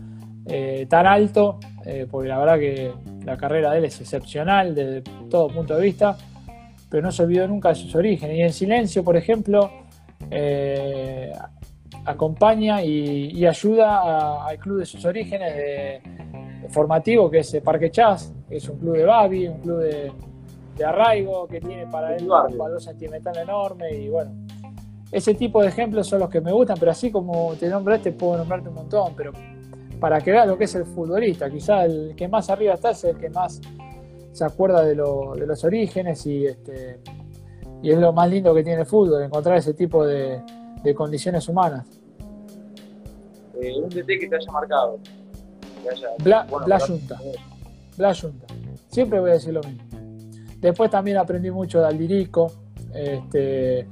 eh, 0.47 0.85
tan 0.87 1.07
alto, 1.07 1.59
eh, 1.83 2.07
porque 2.09 2.29
la 2.29 2.37
verdad 2.37 2.59
que 2.59 2.93
la 3.25 3.35
carrera 3.35 3.71
de 3.71 3.79
él 3.79 3.85
es 3.85 3.99
excepcional 3.99 4.75
desde 4.75 5.01
todo 5.29 5.47
punto 5.47 5.75
de 5.75 5.83
vista, 5.83 6.15
pero 6.89 7.01
no 7.01 7.11
se 7.11 7.23
olvidó 7.23 7.47
nunca 7.47 7.69
de 7.69 7.75
sus 7.75 7.95
orígenes. 7.95 8.37
Y 8.37 8.41
en 8.41 8.53
silencio, 8.53 9.03
por 9.03 9.17
ejemplo, 9.17 9.71
eh, 10.29 11.31
acompaña 12.05 12.83
y, 12.83 13.45
ayuda 13.45 14.45
al 14.45 14.57
club 14.59 14.79
de 14.79 14.85
sus 14.85 15.03
orígenes 15.05 16.01
formativo, 16.69 17.29
que 17.29 17.39
es 17.39 17.61
Parque 17.63 17.89
Chas, 17.89 18.33
que 18.47 18.57
es 18.57 18.69
un 18.69 18.77
club 18.77 18.97
de 18.97 19.05
Babi, 19.05 19.47
un 19.47 19.59
club 19.61 19.79
de, 19.79 20.11
de 20.77 20.85
arraigo 20.85 21.47
que 21.47 21.59
tiene 21.59 21.87
para 21.87 22.15
él 22.15 22.23
un 22.23 22.57
valor 22.57 22.81
sentimental 22.81 23.37
enorme 23.37 23.91
y 23.95 24.09
bueno. 24.09 24.31
Ese 25.11 25.33
tipo 25.33 25.61
de 25.61 25.69
ejemplos 25.69 26.07
son 26.07 26.19
los 26.19 26.29
que 26.29 26.41
me 26.41 26.51
gustan, 26.51 26.77
pero 26.79 26.91
así 26.91 27.11
como 27.11 27.53
te 27.55 27.69
nombraste, 27.69 28.11
puedo 28.11 28.37
nombrarte 28.37 28.69
un 28.69 28.75
montón, 28.75 29.13
pero 29.15 29.31
para 30.05 30.21
que 30.21 30.31
veas 30.31 30.47
lo 30.47 30.55
que 30.55 30.65
es 30.65 30.75
el 30.75 30.85
futbolista, 30.85 31.49
quizá 31.49 31.83
el 31.83 32.13
que 32.15 32.27
más 32.27 32.47
arriba 32.51 32.75
está 32.75 32.91
es 32.91 33.03
el 33.05 33.17
que 33.17 33.27
más 33.27 33.59
se 34.31 34.45
acuerda 34.45 34.83
de, 34.83 34.93
los 34.93 35.63
orígenes 35.63 36.23
y, 36.27 36.45
este, 36.45 36.99
y 37.81 37.89
es 37.89 37.97
lo 37.97 38.13
más 38.13 38.29
lindo 38.29 38.53
que 38.53 38.61
tiene 38.61 38.81
el 38.81 38.85
fútbol, 38.85 39.23
encontrar 39.23 39.57
ese 39.57 39.73
tipo 39.73 40.05
de, 40.05 40.43
condiciones 40.95 41.49
humanas. 41.49 41.87
Eh, 43.59 43.81
un 43.81 43.89
DT 43.89 44.05
que 44.05 44.27
te 44.29 44.35
haya 44.35 44.51
marcado. 44.51 44.99
Bla, 46.19 46.45
Junta. 46.79 47.19
Bla 47.97 48.13
Junta. 48.13 48.45
Siempre 48.89 49.19
voy 49.19 49.31
a 49.31 49.33
decir 49.33 49.55
lo 49.55 49.63
mismo. 49.63 49.81
Después 50.59 50.91
también 50.91 51.17
aprendí 51.17 51.49
mucho 51.49 51.79
de 51.79 51.87
Aldirico. 51.87 52.51
Este, 52.93 53.87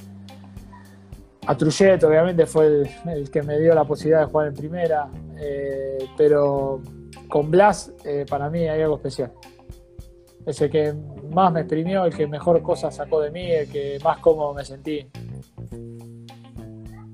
a 1.45 1.57
Trujete, 1.57 2.05
obviamente, 2.05 2.45
fue 2.45 2.83
el, 3.05 3.29
que 3.29 3.43
me 3.43 3.59
dio 3.59 3.75
la 3.75 3.83
posibilidad 3.83 4.21
de 4.21 4.25
jugar 4.27 4.47
en 4.47 4.53
primera. 4.53 5.09
Eh, 5.37 5.97
pero 6.17 6.81
con 7.27 7.51
Blas, 7.51 7.91
eh, 8.05 8.25
para 8.29 8.49
mí 8.49 8.67
hay 8.67 8.81
algo 8.81 8.95
especial. 8.95 9.31
Es 10.45 10.61
el 10.61 10.69
que 10.69 10.93
más 11.31 11.51
me 11.51 11.61
exprimió, 11.61 12.05
el 12.05 12.15
que 12.15 12.27
mejor 12.27 12.61
cosas 12.61 12.95
sacó 12.95 13.21
de 13.21 13.31
mí, 13.31 13.49
el 13.51 13.69
que 13.69 13.97
más 14.03 14.17
cómodo 14.19 14.53
me 14.53 14.63
sentí. 14.63 15.07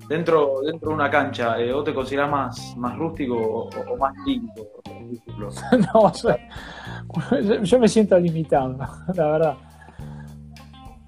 Dentro, 0.08 0.62
dentro 0.62 0.90
de 0.90 0.96
una 0.96 1.10
cancha, 1.10 1.60
eh, 1.60 1.72
¿vos 1.72 1.84
te 1.84 1.94
considerás 1.94 2.32
más, 2.32 2.76
más 2.78 2.98
rústico 2.98 3.36
o, 3.36 3.98
más 3.98 4.14
lindo? 4.26 4.68
no, 5.94 6.12
yo, 7.64 7.80
me 7.80 7.88
siento 7.88 8.18
limitado, 8.20 8.76
la 9.16 9.32
verdad. 9.32 9.58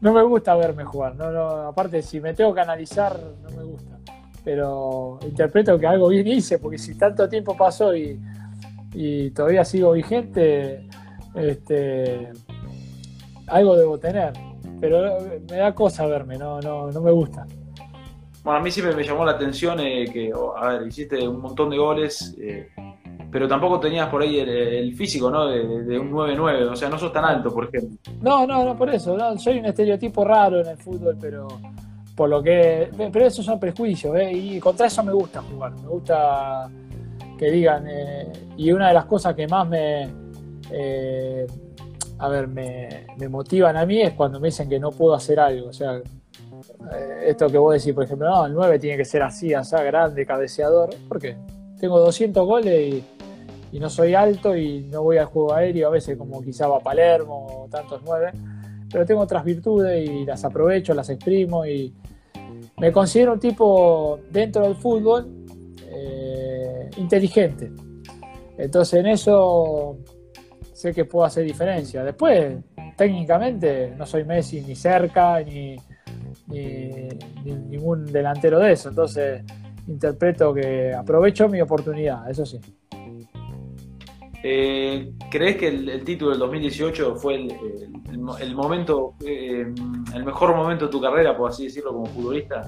No 0.02 0.14
me 0.14 0.24
gusta 0.24 0.56
verme 0.56 0.84
jugar, 0.84 1.16
no, 1.16 1.32
no, 1.32 1.48
aparte 1.68 2.02
si 2.02 2.20
me 2.20 2.34
tengo 2.34 2.54
que 2.54 2.62
analizar, 2.62 3.20
no 3.44 3.50
me 3.56 3.64
gusta. 3.64 4.00
Pero 4.44 5.20
interpreto 5.22 5.78
que 5.78 5.86
algo 5.86 6.08
bien 6.08 6.28
hice, 6.28 6.58
porque 6.58 6.80
si 6.80 6.96
tanto 6.96 7.30
tiempo 7.30 7.56
pasó 7.56 7.96
y, 7.96 8.20
todavía 9.36 9.64
sigo 9.64 9.92
vigente, 9.92 10.88
este, 11.36 12.32
algo 13.46 13.78
debo 13.78 14.00
tener. 14.00 14.34
Pero 14.80 15.20
me 15.48 15.58
da 15.58 15.76
cosa 15.76 16.08
verme, 16.08 16.36
no, 16.36 16.60
no, 16.60 16.92
no 16.92 17.02
me 17.02 17.12
gusta. 17.12 17.46
Bueno, 18.44 18.60
a 18.60 18.64
mí 18.64 18.72
siempre 18.72 18.96
me 18.96 19.04
llamó 19.04 19.24
la 19.24 19.34
atención 19.34 19.80
eh, 19.80 20.06
que, 20.12 20.32
a 20.58 20.70
ver, 20.70 20.88
hiciste 20.88 21.28
un 21.28 21.42
montón 21.42 21.70
de 21.70 21.78
goles. 21.78 22.36
Eh, 22.40 22.72
pero 23.32 23.48
tampoco 23.48 23.80
tenías 23.80 24.10
por 24.10 24.22
ahí 24.22 24.40
el, 24.40 24.94
físico, 24.94 25.32
¿no? 25.32 25.48
De, 25.48 25.98
un 25.98 26.12
9-9, 26.12 26.72
o 26.72 26.76
sea, 26.76 26.90
no 26.90 26.98
sos 26.98 27.14
tan 27.14 27.24
alto, 27.24 27.54
por 27.54 27.66
ejemplo. 27.66 27.98
No, 28.22 28.46
no, 28.46 28.66
no, 28.66 28.78
por 28.78 28.90
eso, 28.90 29.18
soy 29.38 29.60
un 29.60 29.66
estereotipo 29.66 30.26
raro 30.26 30.60
en 30.60 30.68
el 30.68 30.78
fútbol, 30.78 31.18
pero 31.20 31.48
por 32.16 32.30
lo 32.30 32.44
que... 32.44 32.90
Pero 33.12 33.26
esos 33.26 33.46
son 33.46 33.60
prejuicios, 33.60 34.16
¿eh? 34.18 34.32
Y 34.34 34.60
contra 34.60 34.88
eso 34.88 35.02
me 35.04 35.14
gusta 35.14 35.42
jugar, 35.42 35.72
me 35.72 35.88
gusta 35.88 36.70
que 37.38 37.50
digan, 37.50 37.88
eh, 37.88 38.32
y 38.58 38.72
una 38.72 38.90
de 38.90 38.94
las 38.94 39.06
cosas 39.06 39.34
que 39.34 39.48
más 39.48 39.68
me... 39.68 40.10
Eh, 40.70 41.48
a 42.20 42.30
ver, 42.30 42.48
me, 42.48 43.08
me, 43.18 43.28
motivan 43.28 43.76
a 43.78 43.86
mí 43.86 44.00
es 44.00 44.14
cuando 44.14 44.40
me 44.40 44.50
dicen 44.50 44.70
que 44.70 44.80
no 44.80 44.92
puedo 44.92 45.16
hacer 45.16 45.40
algo, 45.40 45.70
o 45.70 45.74
sea, 45.74 45.98
eh, 45.98 47.24
esto 47.26 47.48
que 47.48 47.58
vos 47.58 47.74
decís, 47.74 47.94
por 47.94 48.04
ejemplo, 48.04 48.30
no, 48.30 48.46
el 48.46 48.54
9 48.54 48.78
tiene 48.78 48.98
que 48.98 49.06
ser 49.06 49.24
así, 49.24 49.54
así, 49.54 49.76
grande, 49.76 50.26
cabeceador, 50.26 50.90
¿por 51.08 51.20
qué? 51.20 51.36
Tengo 51.82 52.00
200 52.00 52.46
goles 52.46 53.04
y 53.72 53.80
no 53.80 53.90
soy 53.90 54.14
alto 54.14 54.56
y 54.56 54.84
no 54.84 55.02
voy 55.02 55.18
al 55.18 55.26
juego 55.26 55.56
aéreo, 55.56 55.88
a 55.88 55.92
veces 55.92 56.16
como 56.16 56.40
quizá 56.40 56.68
va 56.68 56.80
Palermo 56.80 57.48
o 57.64 57.68
tantos 57.70 58.02
nueve, 58.06 58.32
pero 58.92 59.04
tengo 59.04 59.22
otras 59.22 59.44
virtudes 59.44 60.08
y 60.08 60.24
las 60.24 60.46
aprovecho, 60.46 60.94
las 60.94 61.10
exprimo 61.10 61.66
y 61.66 61.92
me 62.78 62.92
considero 62.92 63.34
un 63.34 63.40
tipo 63.40 64.20
dentro 64.30 64.62
del 64.62 64.76
fútbol 64.76 65.28
eh, 65.88 66.88
inteligente. 66.98 67.72
Entonces 68.60 69.00
en 69.00 69.08
eso 69.08 69.98
sé 70.74 70.94
que 70.94 71.06
puedo 71.06 71.26
hacer 71.26 71.46
diferencia. 71.46 72.04
Después, 72.04 72.58
técnicamente, 72.96 73.96
no 73.98 74.06
soy 74.06 74.24
Messi 74.24 74.62
ni 74.62 74.76
cerca, 74.76 75.40
ni, 75.42 75.76
ni 76.46 77.08
ningún 77.46 78.06
delantero 78.06 78.60
de 78.60 78.74
eso. 78.74 78.90
Entonces 78.90 79.44
interpreto 79.92 80.54
que 80.54 80.94
aprovecho 80.94 81.48
mi 81.48 81.62
oportunidad, 81.62 82.30
eso 82.30 82.46
sí. 82.46 82.60
Eh, 84.44 85.14
¿Crees 85.30 85.58
que 85.58 85.68
el, 85.68 86.04
título 86.04 86.32
del 86.32 86.40
2018 86.40 87.16
fue 87.16 87.36
el, 87.36 88.56
momento, 88.56 89.14
eh, 89.24 89.72
el 90.16 90.26
mejor 90.26 90.56
momento 90.56 90.86
de 90.86 90.92
tu 90.92 91.00
carrera, 91.00 91.38
por 91.38 91.52
así 91.52 91.66
decirlo, 91.66 91.94
como 91.94 92.08
futbolista? 92.08 92.68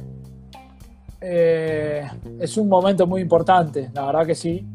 Eh, 1.19 2.05
es 2.39 2.57
un 2.57 2.69
momento 2.69 3.07
muy 3.07 3.21
importante, 3.21 3.89
la 3.93 4.05
verdad 4.05 4.25
que 4.27 4.35
sí. 4.35 4.65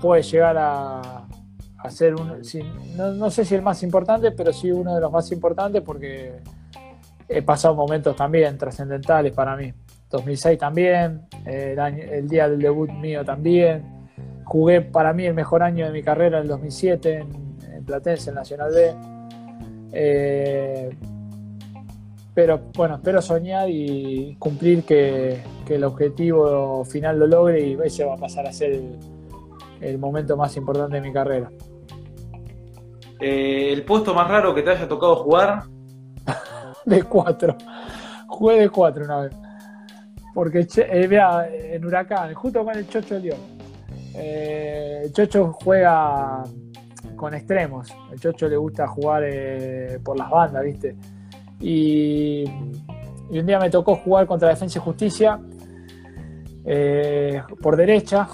puede 0.00 0.22
llegar 0.22 0.56
a, 0.58 1.28
ser 1.88 2.16
un, 2.16 2.42
no, 2.96 3.30
sé 3.30 3.44
si 3.44 3.54
el 3.54 3.62
más 3.62 3.82
importante, 3.84 4.32
pero 4.32 4.52
sí 4.52 4.72
uno 4.72 4.94
de 4.96 5.00
los 5.00 5.12
más 5.12 5.30
importantes 5.30 5.82
porque 5.82 6.40
he 7.28 7.42
pasado 7.42 7.76
momentos 7.76 8.16
también 8.16 8.58
trascendentales 8.58 9.32
para 9.32 9.56
mí. 9.56 9.72
2006 10.10 10.58
también, 10.58 11.22
el 11.44 12.28
día 12.28 12.48
del 12.48 12.60
debut 12.60 12.90
mío 12.90 13.24
también 13.24 13.98
Jugué 14.48 14.80
para 14.80 15.12
mí 15.12 15.26
el 15.26 15.34
mejor 15.34 15.62
año 15.62 15.84
de 15.84 15.92
mi 15.92 16.02
carrera 16.02 16.38
en 16.38 16.44
el 16.44 16.48
2007 16.48 17.26
en, 17.70 17.84
Platense, 17.84 18.30
en 18.30 18.36
Nacional 18.36 18.72
B. 18.72 18.94
Eh, 19.92 20.96
pero 22.32 22.58
bueno, 22.74 22.94
espero 22.94 23.20
soñar 23.20 23.68
y 23.68 24.36
cumplir 24.38 24.84
que, 24.84 25.42
el 25.68 25.84
objetivo 25.84 26.82
final 26.86 27.18
lo 27.18 27.26
logre 27.26 27.60
y 27.60 27.78
ese 27.84 28.04
va 28.04 28.14
a 28.14 28.16
pasar 28.16 28.46
a 28.46 28.52
ser 28.54 28.80
el, 29.82 29.98
momento 29.98 30.34
más 30.34 30.56
importante 30.56 30.96
de 30.96 31.02
mi 31.02 31.12
carrera. 31.12 31.50
Eh, 33.20 33.70
¿El 33.70 33.84
puesto 33.84 34.14
más 34.14 34.28
raro 34.28 34.54
que 34.54 34.62
te 34.62 34.70
haya 34.70 34.88
tocado 34.88 35.16
jugar? 35.16 35.64
de 36.86 37.02
cuatro. 37.02 37.54
Jugué 38.28 38.60
de 38.60 38.70
cuatro 38.70 39.04
una 39.04 39.20
vez. 39.20 39.47
Porque 40.34 40.66
eh, 40.76 41.06
vea, 41.06 41.48
en 41.50 41.84
Huracán, 41.84 42.34
justo 42.34 42.64
con 42.64 42.76
el 42.76 42.88
Chocho 42.88 43.18
León 43.18 43.58
eh, 44.20 45.10
Chocho 45.12 45.52
juega 45.52 46.42
con 47.16 47.34
extremos. 47.34 47.88
El 48.12 48.18
Chocho 48.18 48.48
le 48.48 48.56
gusta 48.56 48.86
jugar 48.88 49.22
eh, 49.24 49.98
por 50.02 50.18
las 50.18 50.28
bandas, 50.28 50.64
¿viste? 50.64 50.96
Y, 51.60 52.44
un 53.30 53.46
día 53.46 53.58
me 53.58 53.70
tocó 53.70 53.96
jugar 53.96 54.26
contra 54.26 54.48
Defensa 54.48 54.78
y 54.78 54.82
Justicia 54.82 55.38
eh, 56.64 57.42
por 57.60 57.76
derecha. 57.76 58.28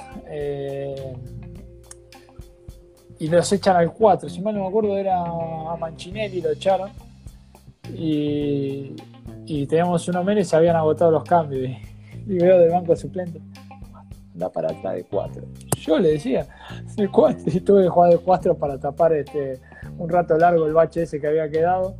y 3.18 3.28
los 3.28 3.52
echan 3.52 3.76
al 3.76 3.92
4. 3.92 4.28
Si 4.28 4.40
mal 4.40 4.54
no 4.54 4.62
me 4.62 4.68
acuerdo, 4.68 4.96
era 4.96 5.20
a 5.20 5.76
Manchinelli, 5.78 6.40
lo 6.40 6.50
echaron. 6.50 6.90
Y, 7.92 8.94
y 9.46 9.66
teníamos 9.66 10.06
uno 10.08 10.24
menos 10.24 10.46
y 10.46 10.50
se 10.50 10.56
habían 10.56 10.76
agotado 10.76 11.10
los 11.10 11.24
cambios. 11.24 11.70
Y, 12.26 12.38
veo 12.38 12.58
del 12.58 12.70
banco 12.70 12.96
suplente 12.96 13.40
da 14.34 14.50
para 14.50 14.70
atrás 14.70 14.94
de 14.94 15.04
4. 15.04 15.42
Yo 15.78 15.98
le 15.98 16.10
decía, 16.10 16.46
de 16.96 17.08
4, 17.08 17.42
y 17.46 17.60
tuve 17.60 17.84
que 17.84 17.88
jugar 17.88 18.10
de 18.10 18.18
4 18.18 18.56
para 18.56 18.78
tapar 18.78 19.12
este, 19.12 19.60
un 19.96 20.08
rato 20.08 20.36
largo 20.36 20.66
el 20.66 20.72
bache 20.72 21.02
ese 21.02 21.20
que 21.20 21.28
había 21.28 21.48
quedado. 21.48 21.94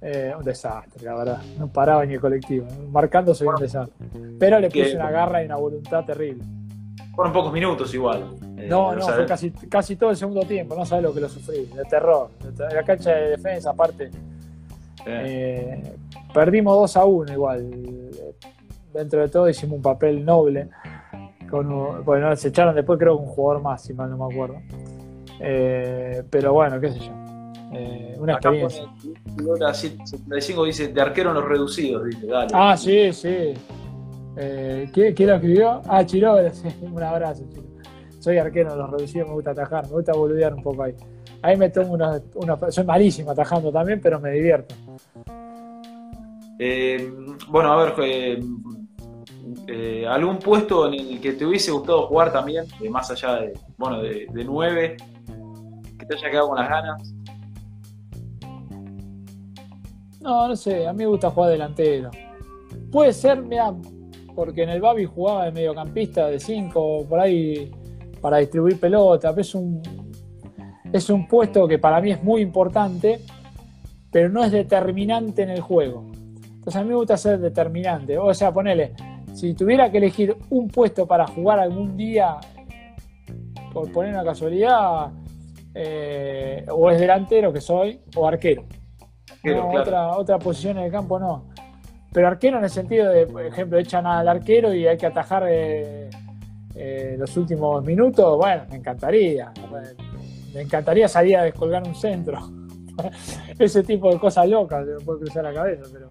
Eh, 0.00 0.32
un 0.36 0.44
desastre, 0.44 1.04
la 1.04 1.14
verdad. 1.14 1.42
No 1.58 1.68
paraba 1.68 2.04
ni 2.06 2.14
el 2.14 2.20
colectivo. 2.20 2.66
Marcando 2.90 3.34
soy 3.34 3.48
un 3.48 3.56
desastre. 3.56 4.06
Pero 4.38 4.60
le 4.60 4.68
puse 4.68 4.94
una 4.94 5.10
garra 5.10 5.42
y 5.42 5.46
una 5.46 5.56
voluntad 5.56 6.04
terrible. 6.04 6.44
Fueron 7.16 7.32
pocos 7.32 7.52
minutos 7.52 7.92
igual. 7.94 8.36
Eh, 8.56 8.68
no, 8.68 8.94
no, 8.94 9.04
fue 9.08 9.26
casi, 9.26 9.50
casi 9.50 9.96
todo 9.96 10.10
el 10.10 10.16
segundo 10.16 10.42
tiempo. 10.42 10.76
No 10.76 10.86
sabes 10.86 11.02
lo 11.02 11.12
que 11.12 11.20
lo 11.20 11.28
sufrí. 11.28 11.64
De 11.74 11.82
terror. 11.84 12.30
De 12.38 12.72
la 12.72 12.84
cancha 12.84 13.10
de 13.10 13.30
defensa, 13.30 13.70
aparte. 13.70 14.10
Eh, 15.04 15.96
perdimos 16.32 16.74
2 16.74 16.96
a 16.96 17.04
1 17.04 17.32
igual. 17.32 17.70
Dentro 18.92 19.20
de 19.20 19.28
todo 19.28 19.48
hicimos 19.48 19.76
un 19.76 19.82
papel 19.82 20.24
noble. 20.24 20.68
Con, 21.50 22.04
bueno, 22.04 22.34
se 22.36 22.48
echaron 22.48 22.74
después 22.74 22.98
creo 22.98 23.16
que 23.16 23.22
un 23.24 23.28
jugador 23.28 23.62
más, 23.62 23.82
si 23.82 23.94
mal 23.94 24.10
no 24.10 24.18
me 24.18 24.34
acuerdo. 24.34 24.60
pero 26.30 26.52
bueno, 26.52 26.80
qué 26.80 26.92
sé 26.92 26.98
yo. 27.00 27.28
Eh, 27.72 28.16
una 28.18 28.34
experiencia. 28.34 28.84
75 29.74 30.64
dice, 30.64 30.88
de 30.88 31.00
arquero 31.00 31.30
en 31.30 31.36
los 31.36 31.44
reducidos, 31.44 32.04
dice, 32.06 32.26
dale. 32.26 32.50
Ah, 32.52 32.76
sí, 32.76 33.12
sí. 33.12 33.54
Eh, 34.36 34.88
¿quién, 34.92 35.14
lo 35.28 35.34
escribió? 35.34 35.82
Ah, 35.86 36.04
Chirola, 36.04 36.50
sí, 36.52 36.68
un 36.80 37.02
abrazo, 37.02 37.44
Chiro. 37.50 37.66
Soy 38.20 38.38
arquero 38.38 38.72
en 38.72 38.78
los 38.78 38.90
reducidos, 38.90 39.28
me 39.28 39.34
gusta 39.34 39.50
atajar, 39.50 39.86
me 39.86 39.92
gusta 39.92 40.12
boludear 40.12 40.54
un 40.54 40.62
poco 40.62 40.82
ahí. 40.82 40.94
Ahí 41.42 41.56
me 41.56 41.70
tomo 41.70 41.92
unos, 41.92 42.74
soy 42.74 42.84
malísimo 42.84 43.30
atajando 43.30 43.70
también, 43.70 44.00
pero 44.00 44.18
me 44.18 44.30
divierto. 44.32 44.74
Eh, 46.58 47.12
bueno, 47.48 47.72
a 47.72 47.84
ver, 47.84 47.94
eh, 48.02 48.42
eh, 49.68 50.06
algún 50.08 50.38
puesto 50.38 50.88
en 50.88 50.94
el 50.94 51.20
que 51.20 51.32
te 51.32 51.46
hubiese 51.46 51.70
gustado 51.70 52.06
jugar 52.06 52.32
también, 52.32 52.64
más 52.90 53.10
allá 53.10 53.36
de, 53.36 53.52
bueno, 53.76 54.02
de, 54.02 54.26
de 54.32 54.44
9, 54.44 54.96
que 55.98 56.06
te 56.06 56.14
haya 56.16 56.30
quedado 56.30 56.48
con 56.48 56.58
las 56.58 56.68
ganas. 56.68 57.14
No, 60.20 60.48
no 60.48 60.56
sé, 60.56 60.86
a 60.86 60.92
mí 60.92 60.98
me 60.98 61.06
gusta 61.06 61.30
jugar 61.30 61.50
delantero. 61.50 62.10
Puede 62.90 63.12
ser, 63.12 63.40
mira, 63.40 63.72
porque 64.34 64.64
en 64.64 64.70
el 64.70 64.80
Babi 64.80 65.04
jugaba 65.04 65.44
de 65.44 65.52
mediocampista 65.52 66.26
de 66.26 66.40
5, 66.40 67.06
por 67.08 67.20
ahí 67.20 67.70
para 68.20 68.38
distribuir 68.38 68.80
pelota, 68.80 69.32
es 69.36 69.54
un, 69.54 69.80
es 70.92 71.08
un 71.08 71.28
puesto 71.28 71.68
que 71.68 71.78
para 71.78 72.00
mí 72.00 72.10
es 72.10 72.22
muy 72.22 72.42
importante, 72.42 73.20
pero 74.10 74.28
no 74.28 74.42
es 74.42 74.50
determinante 74.50 75.42
en 75.42 75.50
el 75.50 75.60
juego. 75.60 76.07
Entonces 76.68 76.82
a 76.82 76.84
mí 76.84 76.90
me 76.90 76.96
gusta 76.96 77.16
ser 77.16 77.38
determinante. 77.38 78.18
O 78.18 78.34
sea, 78.34 78.52
ponele, 78.52 78.92
si 79.32 79.54
tuviera 79.54 79.90
que 79.90 79.96
elegir 79.96 80.36
un 80.50 80.68
puesto 80.68 81.06
para 81.06 81.26
jugar 81.26 81.58
algún 81.58 81.96
día, 81.96 82.36
por 83.72 83.90
poner 83.90 84.12
una 84.12 84.22
casualidad, 84.22 85.10
eh, 85.74 86.66
o 86.70 86.90
es 86.90 87.00
delantero 87.00 87.50
que 87.54 87.62
soy, 87.62 88.02
o 88.14 88.28
arquero 88.28 88.66
otra, 89.80 90.10
otra 90.18 90.38
posición 90.38 90.76
en 90.76 90.84
el 90.84 90.92
campo 90.92 91.18
no. 91.18 91.46
Pero 92.12 92.28
arquero 92.28 92.58
en 92.58 92.64
el 92.64 92.70
sentido 92.70 93.10
de, 93.10 93.26
por 93.26 93.46
ejemplo, 93.46 93.78
echan 93.78 94.06
al 94.06 94.28
arquero 94.28 94.74
y 94.74 94.86
hay 94.86 94.98
que 94.98 95.06
atajar 95.06 95.46
eh, 95.48 96.10
eh, 96.74 97.16
los 97.18 97.34
últimos 97.38 97.82
minutos, 97.82 98.36
bueno, 98.36 98.64
me 98.68 98.76
encantaría. 98.76 99.54
Me 100.52 100.60
encantaría 100.60 101.08
salir 101.08 101.38
a 101.38 101.44
descolgar 101.44 101.82
un 101.88 101.94
centro. 101.94 102.38
Ese 103.58 103.82
tipo 103.82 104.12
de 104.12 104.18
cosas 104.18 104.46
locas 104.46 104.84
se 104.84 104.92
me 104.96 105.00
puede 105.00 105.20
cruzar 105.20 105.44
la 105.44 105.54
cabeza, 105.54 105.84
pero, 105.90 106.10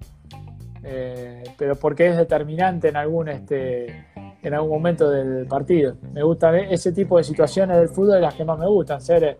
eh, 0.83 1.43
pero 1.57 1.75
porque 1.75 2.07
es 2.07 2.17
determinante 2.17 2.89
en 2.89 2.97
algún 2.97 3.29
este 3.29 4.05
en 4.43 4.53
algún 4.53 4.69
momento 4.69 5.09
del 5.09 5.45
partido. 5.47 5.95
Me 6.13 6.23
gustan 6.23 6.55
ese 6.55 6.91
tipo 6.91 7.17
de 7.17 7.23
situaciones 7.23 7.77
del 7.77 7.89
fútbol, 7.89 8.21
las 8.21 8.33
que 8.33 8.45
más 8.45 8.57
me 8.57 8.67
gustan, 8.67 9.01
ser 9.01 9.39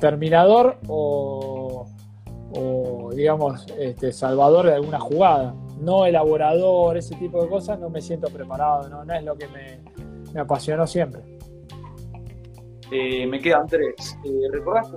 terminador 0.00 0.78
o, 0.88 1.86
digamos, 3.14 3.66
este, 3.78 4.12
salvador 4.12 4.66
de 4.66 4.74
alguna 4.74 4.98
jugada. 4.98 5.54
No 5.80 6.04
elaborador, 6.04 6.96
ese 6.96 7.14
tipo 7.14 7.40
de 7.42 7.48
cosas, 7.48 7.78
no 7.78 7.88
me 7.88 8.00
siento 8.00 8.28
preparado, 8.28 8.88
no, 8.88 9.14
es 9.14 9.22
lo 9.22 9.36
que 9.36 9.46
me, 9.48 10.40
apasionó 10.40 10.86
siempre. 10.86 11.22
Eh, 12.92 13.26
me 13.26 13.40
quedan 13.40 13.66
tres. 13.66 14.18
Eh, 14.24 14.48
¿Recordás 14.50 14.92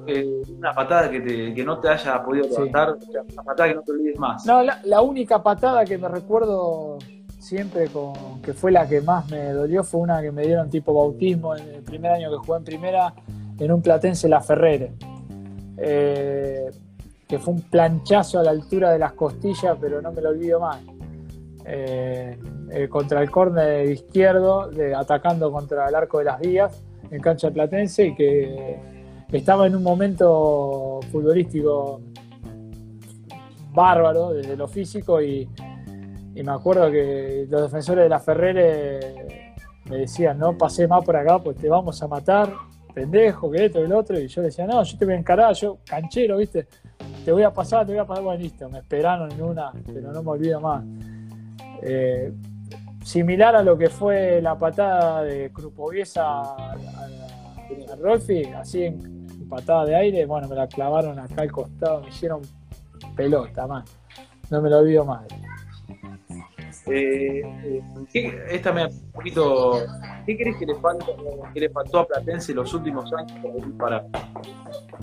una 0.58 0.74
patada 0.74 1.12
que, 1.12 1.64
no 1.64 1.80
te 1.80 1.90
haya 1.90 2.24
podido 2.24 2.48
levantar? 2.48 2.98
Una 3.32 3.44
patada 3.44 3.70
que 3.70 3.76
no 3.76 3.82
te 3.84 3.92
olvides 3.92 4.20
más. 4.20 4.46
No, 4.46 4.64
la, 4.64 5.02
única 5.02 5.44
patada 5.44 5.86
que 5.86 5.98
me 5.98 6.08
recuerdo 6.08 6.98
siempre 7.38 7.88
con, 7.90 8.42
que 8.42 8.54
fue 8.54 8.72
la 8.72 8.88
que 8.88 9.02
más 9.02 9.30
me 9.30 9.52
dolió 9.52 9.84
fue 9.84 10.02
una 10.02 10.22
que 10.22 10.32
me 10.32 10.44
dieron 10.44 10.70
tipo 10.70 10.94
bautismo 10.94 11.56
en 11.56 11.68
el 11.68 11.84
primer 11.84 12.12
año 12.12 12.32
que 12.32 12.38
jugué 12.38 12.58
en 12.58 12.64
primera 12.64 13.14
en 13.60 13.72
un 13.72 13.82
Platense 13.82 14.28
La 14.28 14.42
Ferrere, 14.42 14.94
eh, 15.78 16.72
que 17.28 17.38
fue 17.38 17.54
un 17.54 17.62
planchazo 17.62 18.40
a 18.40 18.44
la 18.44 18.52
altura 18.52 18.92
de 18.92 19.00
las 19.00 19.14
costillas, 19.14 19.78
pero 19.80 20.02
no 20.02 20.12
me 20.12 20.22
lo 20.22 20.30
olvido 20.30 20.60
más. 20.60 20.80
Eh, 21.66 22.38
eh, 22.72 22.90
contra 22.90 23.22
el 23.22 23.30
córner 23.30 23.88
izquierdo, 23.88 24.70
de, 24.70 24.96
atacando 24.96 25.52
contra 25.52 25.88
el 25.88 25.96
arco 25.96 26.18
de 26.18 26.26
las 26.26 26.40
vías 26.40 26.84
en 27.14 27.22
cancha 27.22 27.52
Platense 27.52 28.08
y 28.08 28.16
que 28.16 28.80
estaba 29.32 29.68
en 29.68 29.76
un 29.76 29.84
momento 29.84 31.00
futbolístico 31.12 32.02
bárbaro 33.72 34.34
desde 34.34 34.56
lo 34.58 34.68
físico 34.68 35.22
y, 35.22 35.48
me 36.36 36.52
acuerdo 36.52 36.92
que 36.92 37.46
los 37.48 37.62
defensores 37.62 38.06
de 38.06 38.10
la 38.10 38.20
Ferrere 38.20 39.54
me 39.86 39.98
decían 39.98 40.40
no 40.40 40.58
pasé 40.58 40.88
más 40.88 41.06
por 41.06 41.16
acá 41.16 41.38
pues 41.38 41.58
te 41.58 41.70
vamos 41.70 42.02
a 42.02 42.08
matar 42.08 42.52
pendejo, 42.94 43.52
que 43.52 43.66
esto 43.66 43.80
y 43.80 43.84
el 43.84 43.94
otro, 43.94 44.20
y 44.20 44.28
yo 44.28 44.42
decía, 44.42 44.68
no, 44.68 44.84
yo 44.84 44.98
te 44.98 45.06
voy 45.06 45.16
a 45.16 45.18
encarar, 45.18 45.54
yo 45.56 45.80
canchero, 45.84 46.38
¿viste? 46.38 46.68
Te 47.26 47.32
voy 47.32 47.44
a 47.44 47.52
pasar, 47.52 47.86
te 47.86 47.92
voy 47.92 48.00
a 48.00 48.06
pasar, 48.06 48.24
bueno, 48.24 48.42
listo, 48.42 48.70
me 48.70 48.80
esperaron 48.80 49.32
en 49.32 49.42
una, 49.42 49.72
pero 49.86 50.12
no 50.12 50.24
me 50.24 50.30
olvido 50.30 50.62
más. 50.62 50.84
Eh, 51.82 52.32
similar 53.04 53.56
a 53.56 53.64
lo 53.64 53.78
que 53.78 53.90
fue 53.90 54.42
la 54.42 54.58
patada 54.58 55.24
de 55.24 55.52
Krupoviesa 55.52 56.24
a, 56.24 56.72
a, 56.74 57.96
Rolfi, 58.00 58.44
así 58.46 58.84
en, 58.84 59.24
patada 59.50 59.86
de 59.86 59.96
aire, 59.96 60.26
bueno, 60.26 60.48
me 60.48 60.56
la 60.56 60.68
clavaron 60.68 61.20
acá 61.20 61.44
al 61.44 61.52
costado, 61.52 62.02
me 62.02 62.10
hicieron 62.10 62.42
pelota, 63.16 63.68
más. 63.68 63.86
No 64.50 64.62
me 64.62 64.70
lo 64.70 64.80
olvido 64.80 65.06
más. 65.06 65.26
Eh, 66.88 67.82
eh, 68.14 68.46
esta 68.50 68.74
me 68.74 68.86
un 68.86 69.12
poquito. 69.12 69.80
¿Qué 70.26 70.38
crees 70.38 70.58
que 70.58 70.66
le, 70.66 70.76
falta, 70.76 71.06
que 71.54 71.60
le 71.60 71.70
faltó 71.70 72.00
a 72.00 72.08
Platense 72.08 72.54
los 72.54 72.74
últimos 72.74 73.12
años 73.14 73.40
para, 73.78 74.06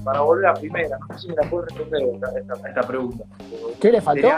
para 0.05 0.21
volver 0.21 0.47
a 0.47 0.55
primera? 0.55 0.99
No 0.99 1.19
sé 1.19 1.23
si 1.23 1.29
me 1.29 1.37
la 1.37 1.49
puedes 1.49 1.71
responder 1.71 2.03
esta, 2.15 2.69
esta, 2.69 2.83
pregunta. 2.83 3.25
¿Qué 3.81 3.93
le 3.93 4.01
faltó? 4.01 4.29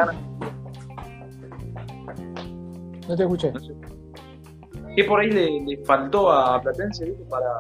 No 3.13 3.17
te 3.17 3.25
escuché. 3.25 3.53
¿Qué 4.97 5.05
por 5.05 5.21
ahí 5.21 5.31
le, 5.31 5.77
faltó 5.85 6.33
a 6.33 6.59
Platense 6.63 7.15
para, 7.29 7.57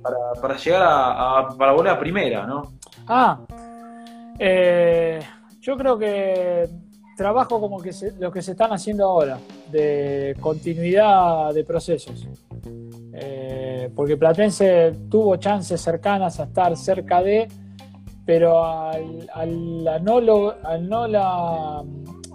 para, 0.00 0.16
para, 0.40 0.56
llegar 0.56 0.82
a, 0.84 1.48
para 1.58 1.72
volver 1.72 1.92
a 1.92 1.98
primera, 1.98 2.46
no? 2.46 2.74
Ah, 3.08 3.40
eh, 4.38 5.18
yo 5.60 5.76
creo 5.76 5.98
que 5.98 6.68
trabajo 7.16 7.60
como 7.60 7.82
que 7.82 7.90
lo 8.20 8.30
que 8.30 8.42
se 8.42 8.52
están 8.52 8.72
haciendo 8.72 9.06
ahora, 9.06 9.40
de 9.72 10.36
continuidad 10.40 11.52
de 11.52 11.64
procesos. 11.64 12.28
Eh, 13.12 13.90
porque 13.96 14.16
Platense 14.16 14.92
tuvo 15.10 15.34
chances 15.34 15.80
cercanas 15.80 16.38
a 16.38 16.44
estar 16.44 16.76
cerca 16.76 17.20
de, 17.24 17.48
pero 18.24 18.64
al, 18.64 19.26
no, 20.04 20.18
al, 20.62 20.88
no, 20.88 21.08
la, 21.08 21.82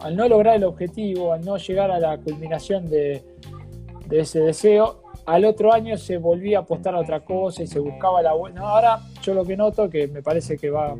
al 0.08 0.16
no 0.16 0.26
lograr 0.30 0.56
el 0.56 0.64
objetivo, 0.64 1.34
al 1.34 1.44
no 1.44 1.58
llegar 1.58 1.92
a 1.92 2.00
la 2.00 2.18
culminación 2.18 2.90
de, 2.90 3.26
ese 4.10 4.40
deseo, 4.40 5.04
al 5.26 5.44
otro 5.44 5.74
año 5.74 5.98
se 5.98 6.16
volvía 6.16 6.60
a 6.60 6.62
apostar 6.62 6.96
a 6.96 7.00
otra 7.00 7.26
cosa 7.26 7.62
y 7.62 7.68
se 7.68 7.80
buscaba 7.80 8.22
la 8.22 8.32
buena. 8.32 8.62
Ahora 8.62 9.02
yo 9.22 9.34
lo 9.34 9.44
que 9.44 9.58
noto, 9.58 9.90
que 9.90 10.08
me 10.08 10.22
parece 10.24 10.58
que 10.58 10.70
va 10.70 10.96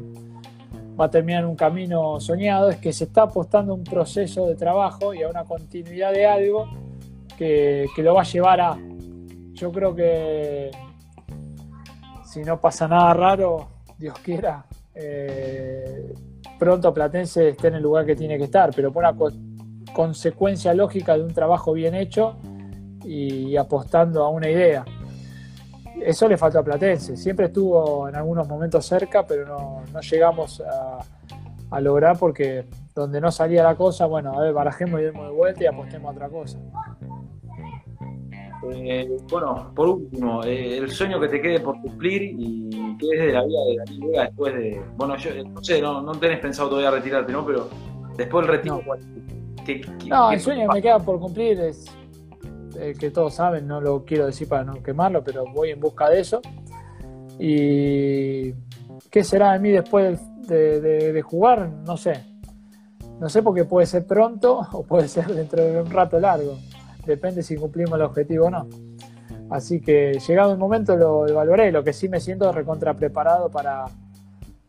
a 0.98 1.10
terminar 1.10 1.46
un 1.46 1.56
camino 1.56 2.20
soñado, 2.20 2.70
es 2.70 2.78
que 2.78 2.92
se 2.92 3.06
está 3.06 3.22
apostando 3.22 3.72
a 3.72 3.76
un 3.76 3.86
proceso 3.86 4.46
de 4.46 4.56
trabajo 4.56 5.14
y 5.14 5.24
a 5.24 5.30
una 5.30 5.46
continuidad 5.46 6.12
de 6.12 6.26
algo 6.26 6.68
que, 7.38 7.88
lo 7.96 8.14
va 8.14 8.24
a 8.24 8.26
llevar 8.26 8.60
a. 8.60 8.78
Yo 9.54 9.72
creo 9.72 9.96
que 9.96 10.70
si 12.26 12.42
no 12.42 12.60
pasa 12.60 12.90
nada 12.90 13.14
raro, 13.14 13.70
Dios 13.98 14.20
quiera, 14.20 14.66
eh, 14.94 16.14
pronto 16.60 16.94
Platense 16.94 17.50
esté 17.50 17.68
en 17.68 17.76
el 17.76 17.84
lugar 17.84 18.06
que 18.06 18.16
tiene 18.16 18.38
que 18.38 18.46
estar, 18.46 18.72
pero 18.76 18.92
por 18.92 19.04
una 19.04 19.16
consecuencia 19.94 20.74
lógica 20.74 21.18
de 21.18 21.24
un 21.24 21.34
trabajo 21.34 21.74
bien 21.74 21.96
hecho 21.96 22.38
y 23.04 23.56
apostando 23.56 24.24
a 24.24 24.30
una 24.30 24.50
idea. 24.50 24.86
Eso 26.02 26.28
le 26.28 26.38
faltó 26.38 26.60
a 26.60 26.64
Platense. 26.64 27.18
Siempre 27.18 27.48
estuvo 27.48 28.08
en 28.08 28.16
algunos 28.16 28.48
momentos 28.48 28.86
cerca, 28.86 29.26
pero 29.26 29.46
no, 29.92 30.02
llegamos 30.02 30.62
a, 30.62 31.80
lograr 31.82 32.18
porque 32.18 32.66
donde 32.96 33.20
no 33.20 33.32
salía 33.32 33.64
la 33.64 33.76
cosa, 33.76 34.06
bueno, 34.06 34.38
a 34.38 34.42
ver, 34.42 34.54
barajemos 34.54 35.00
y 35.02 35.04
demos 35.04 35.28
de 35.28 35.34
vuelta 35.34 35.64
y 35.64 35.68
apostemos 35.68 36.10
a 36.10 36.12
otra 36.14 36.30
cosa. 36.30 36.58
Eh, 38.74 39.18
bueno, 39.30 39.72
por 39.76 39.90
último, 39.90 40.44
eh, 40.44 40.78
el 40.78 40.92
sueño 40.92 41.20
que 41.20 41.28
te 41.28 41.42
quede 41.42 41.60
por 41.60 41.80
cumplir 41.82 42.22
y 42.24 42.70
que 42.98 43.08
es 43.14 43.20
de 43.20 43.34
la 43.34 43.44
vida 43.44 43.60
de 43.70 43.78
Daniel 43.78 44.10
Vega 44.10 44.24
después 44.24 44.54
de. 44.56 44.82
Bueno, 44.96 45.18
yo 45.18 45.30
no 45.44 45.64
sé, 45.64 45.82
no, 45.82 46.02
no 46.02 46.12
tenés 46.14 46.40
pensado 46.40 46.70
todavía 46.70 46.92
retirarte, 46.92 47.32
¿no? 47.32 47.46
Pero 47.46 47.70
después 48.16 48.46
del 48.46 48.56
retiro, 48.56 48.82
no, 50.08 50.32
el 50.32 50.40
sueño 50.40 50.68
que 50.68 50.76
me 50.76 50.82
queda 50.82 51.00
por 51.00 51.20
cumplir 51.20 51.60
es 51.60 51.86
el 52.80 52.98
que 52.98 53.12
todos 53.12 53.34
saben, 53.34 53.68
no 53.68 53.82
lo 53.82 54.06
quiero 54.06 54.26
decir 54.26 54.48
para 54.48 54.64
no 54.64 54.82
quemarlo, 54.82 55.24
pero 55.24 55.46
voy 55.54 55.72
en 55.72 55.80
busca 55.80 56.10
de 56.10 56.20
eso. 56.20 56.42
Y 57.40 58.54
qué 59.10 59.24
será 59.24 59.54
de 59.54 59.60
mí 59.60 59.72
después 59.72 60.20
de, 60.48 61.22
jugar, 61.22 61.70
no 61.86 61.98
sé. 61.98 62.24
No 63.20 63.30
sé 63.30 63.42
porque 63.42 63.66
puede 63.66 63.88
ser 63.88 64.06
pronto 64.06 64.60
o 64.72 64.84
puede 64.84 65.08
ser 65.08 65.28
dentro 65.28 65.64
de 65.64 65.82
un 65.82 65.90
rato 65.90 66.20
largo. 66.20 66.58
Depende 67.08 67.42
si 67.42 67.56
cumplimos 67.56 67.96
el 67.96 68.04
objetivo 68.04 68.46
o 68.46 68.50
no. 68.50 68.68
Así 69.50 69.80
que 69.80 70.20
llegado 70.28 70.52
el 70.52 70.58
momento 70.58 70.96
lo 70.96 71.28
evaluaré. 71.28 71.72
Lo 71.72 71.84
que 71.84 71.94
sí 71.94 72.10
me 72.10 72.20
siento 72.20 72.52
recontra 72.52 72.94
preparado 72.94 73.50
para, 73.50 73.86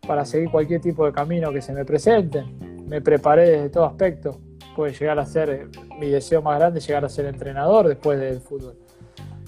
para 0.07 0.25
seguir 0.25 0.51
cualquier 0.51 0.81
tipo 0.81 1.05
de 1.05 1.13
camino 1.13 1.53
que 1.53 1.61
se 1.61 1.73
me 1.73 1.85
presente. 1.85 2.45
Me 2.87 3.03
preparé 3.03 3.51
desde 3.51 3.69
todo 3.69 3.85
aspecto 3.85 4.39
puede 4.79 4.93
llegar 4.93 5.19
a 5.19 5.27
ser 5.27 5.51
eh, 5.51 5.67
mi 5.99 6.09
deseo 6.09 6.41
más 6.41 6.57
grande, 6.57 6.79
llegar 6.79 7.05
a 7.05 7.09
ser 7.09 7.27
entrenador 7.27 7.89
después 7.89 8.21
del 8.21 8.41
fútbol. 8.41 8.77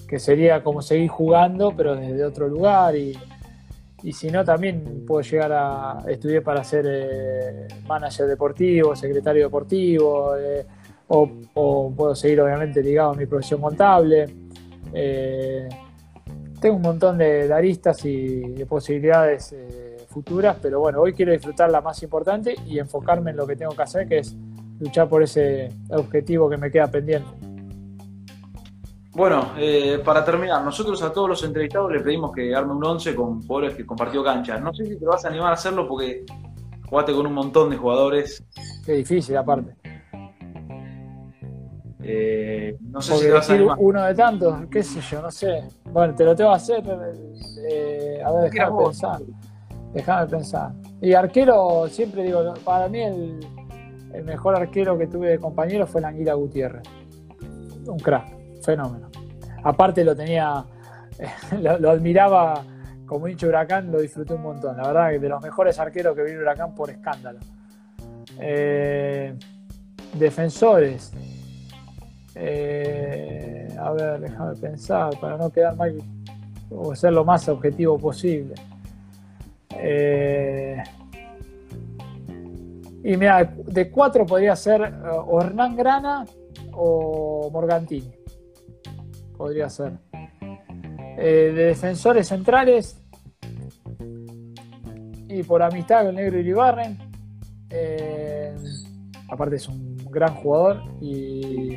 Que 0.05 0.19
sería 0.19 0.61
como 0.61 0.81
seguir 0.81 1.07
jugando, 1.07 1.73
pero 1.73 1.95
desde 1.95 2.25
otro 2.25 2.49
lugar. 2.49 2.97
Y, 2.97 3.17
si 4.11 4.29
no, 4.29 4.43
también 4.43 5.05
puedo 5.07 5.21
llegar 5.21 5.53
a 5.53 6.03
estudiar 6.09 6.43
para 6.43 6.65
ser 6.65 6.85
eh, 6.85 7.67
manager 7.87 8.27
deportivo, 8.27 8.93
secretario 8.93 9.45
deportivo, 9.45 10.35
eh, 10.35 10.65
o, 11.13 11.93
puedo 11.95 12.15
seguir 12.15 12.41
obviamente 12.41 12.81
ligado 12.81 13.11
a 13.11 13.15
mi 13.15 13.25
profesión 13.25 13.61
contable. 13.61 14.25
tengo 16.59 16.75
un 16.75 16.81
montón 16.81 17.17
de, 17.17 17.51
aristas 17.51 18.03
y 18.05 18.39
de 18.53 18.65
posibilidades 18.65 19.55
futuras, 20.07 20.57
pero 20.61 20.79
bueno, 20.79 21.01
hoy 21.01 21.13
quiero 21.13 21.31
disfrutar 21.31 21.71
la 21.71 21.81
más 21.81 22.01
importante 22.03 22.55
y 22.67 22.79
enfocarme 22.79 23.31
en 23.31 23.37
lo 23.37 23.47
que 23.47 23.55
tengo 23.55 23.73
que 23.73 23.81
hacer, 23.81 24.07
que 24.07 24.19
es 24.19 24.35
luchar 24.79 25.07
por 25.07 25.23
ese 25.23 25.69
objetivo 25.89 26.49
que 26.49 26.57
me 26.57 26.69
queda 26.69 26.87
pendiente. 26.87 27.29
Bueno, 29.13 29.51
eh, 29.57 30.01
para 30.03 30.23
terminar, 30.23 30.63
nosotros 30.63 31.01
a 31.03 31.11
todos 31.11 31.27
los 31.27 31.43
entrevistados 31.43 31.91
le 31.91 31.99
pedimos 31.99 32.31
que 32.31 32.55
arme 32.55 32.73
un 32.73 32.83
11 32.83 33.13
con 33.13 33.41
jugadores 33.41 33.75
que 33.75 33.85
compartió 33.85 34.23
cancha. 34.23 34.57
No 34.57 34.73
sé 34.73 34.85
si 34.85 34.97
te 34.97 35.05
vas 35.05 35.25
a 35.25 35.27
animar 35.27 35.51
a 35.51 35.55
hacerlo 35.55 35.85
porque 35.87 36.25
jugaste 36.89 37.13
con 37.13 37.27
un 37.27 37.33
montón 37.33 37.69
de 37.69 37.77
jugadores. 37.77 38.43
Qué 38.85 38.93
difícil, 38.93 39.35
aparte. 39.35 39.80
Eh, 42.03 42.77
no 42.81 43.01
sé 43.01 43.15
si 43.17 43.25
te 43.25 43.31
vas 43.31 43.49
a. 43.49 43.55
Uno 43.77 44.03
de 44.03 44.15
tantos, 44.15 44.65
qué 44.71 44.83
sé 44.83 45.01
yo, 45.01 45.21
no 45.21 45.31
sé. 45.31 45.63
Bueno, 45.85 46.15
te 46.15 46.23
lo 46.23 46.35
tengo 46.35 46.51
que 46.51 46.55
hacer. 46.55 46.83
Eh, 47.69 48.21
a 48.23 48.31
ver, 48.31 48.51
déjame 48.51 48.83
pensar. 48.83 49.21
Déjame 49.93 50.27
pensar. 50.27 50.71
Y 51.01 51.13
arquero, 51.13 51.87
siempre 51.89 52.23
digo, 52.23 52.53
para 52.63 52.87
mí 52.87 53.01
el 53.01 53.39
el 54.13 54.23
mejor 54.23 54.55
arquero 54.55 54.97
que 54.97 55.07
tuve 55.07 55.29
de 55.29 55.39
compañero 55.39 55.87
fue 55.87 56.01
el 56.01 56.05
Anguila 56.05 56.33
Gutiérrez. 56.33 56.83
Un 57.85 57.99
crack, 57.99 58.27
fenómeno. 58.63 59.09
Aparte 59.63 60.03
lo 60.03 60.15
tenía, 60.15 60.65
lo, 61.61 61.89
admiraba 61.89 62.63
como 63.05 63.27
dicho 63.27 63.47
Huracán, 63.47 63.91
lo 63.91 63.99
disfruté 63.99 64.33
un 64.33 64.41
montón. 64.41 64.77
La 64.77 64.87
verdad 64.87 65.11
que 65.11 65.19
de 65.19 65.29
los 65.29 65.41
mejores 65.41 65.79
arqueros 65.79 66.15
que 66.15 66.23
vi 66.23 66.31
Huracán 66.31 66.73
por 66.75 66.89
escándalo. 66.89 67.39
Eh, 68.39 69.33
defensores. 70.13 71.11
Eh, 72.35 73.67
a 73.79 73.91
ver, 73.91 74.19
déjame 74.21 74.55
pensar 74.55 75.19
para 75.19 75.37
no 75.37 75.49
quedar 75.49 75.75
mal 75.75 75.97
o 76.69 76.95
ser 76.95 77.13
lo 77.13 77.25
más 77.25 77.47
objetivo 77.49 77.97
posible. 77.97 78.55
Eh, 79.77 80.81
y 83.03 83.17
mira, 83.17 83.43
de 83.43 83.89
cuatro 83.89 84.25
podría 84.25 84.55
ser 84.55 84.81
eh, 84.81 85.41
Hernán 85.41 85.75
Grana 85.75 86.25
o 86.73 87.49
Morgantini. 87.51 88.11
Podría 89.35 89.69
ser. 89.69 89.93
Eh, 91.17 91.51
de 91.53 91.65
defensores 91.65 92.27
centrales. 92.27 92.97
Y 95.27 95.43
por 95.43 95.63
amistad 95.63 96.05
con 96.05 96.15
negro 96.15 96.37
Iribarren. 96.37 96.97
Eh, 97.69 98.53
aparte 99.29 99.55
es 99.55 99.67
un 99.67 99.97
gran 100.09 100.35
jugador 100.35 100.83
y, 101.01 101.75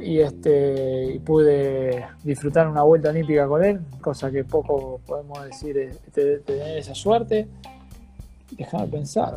y, 0.00 0.20
este, 0.20 1.12
y 1.14 1.18
pude 1.18 2.04
disfrutar 2.22 2.68
una 2.68 2.82
vuelta 2.82 3.10
olímpica 3.10 3.46
con 3.46 3.64
él, 3.64 3.80
cosa 4.00 4.30
que 4.30 4.44
poco 4.44 5.00
podemos 5.06 5.44
decir 5.44 5.98
tener 6.12 6.78
esa 6.78 6.94
suerte. 6.94 7.48
Déjame 8.56 8.86
pensar. 8.88 9.34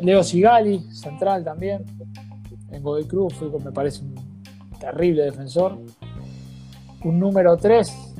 Leo 0.00 0.22
Sigali, 0.22 0.80
central 0.92 1.44
también. 1.44 1.84
En 2.70 2.82
Godoy 2.82 3.04
Cruz 3.04 3.34
fue, 3.34 3.48
me 3.60 3.72
parece 3.72 4.02
un 4.02 4.14
terrible 4.78 5.22
defensor. 5.24 5.78
Un 7.04 7.18
número 7.18 7.56
3. 7.56 8.14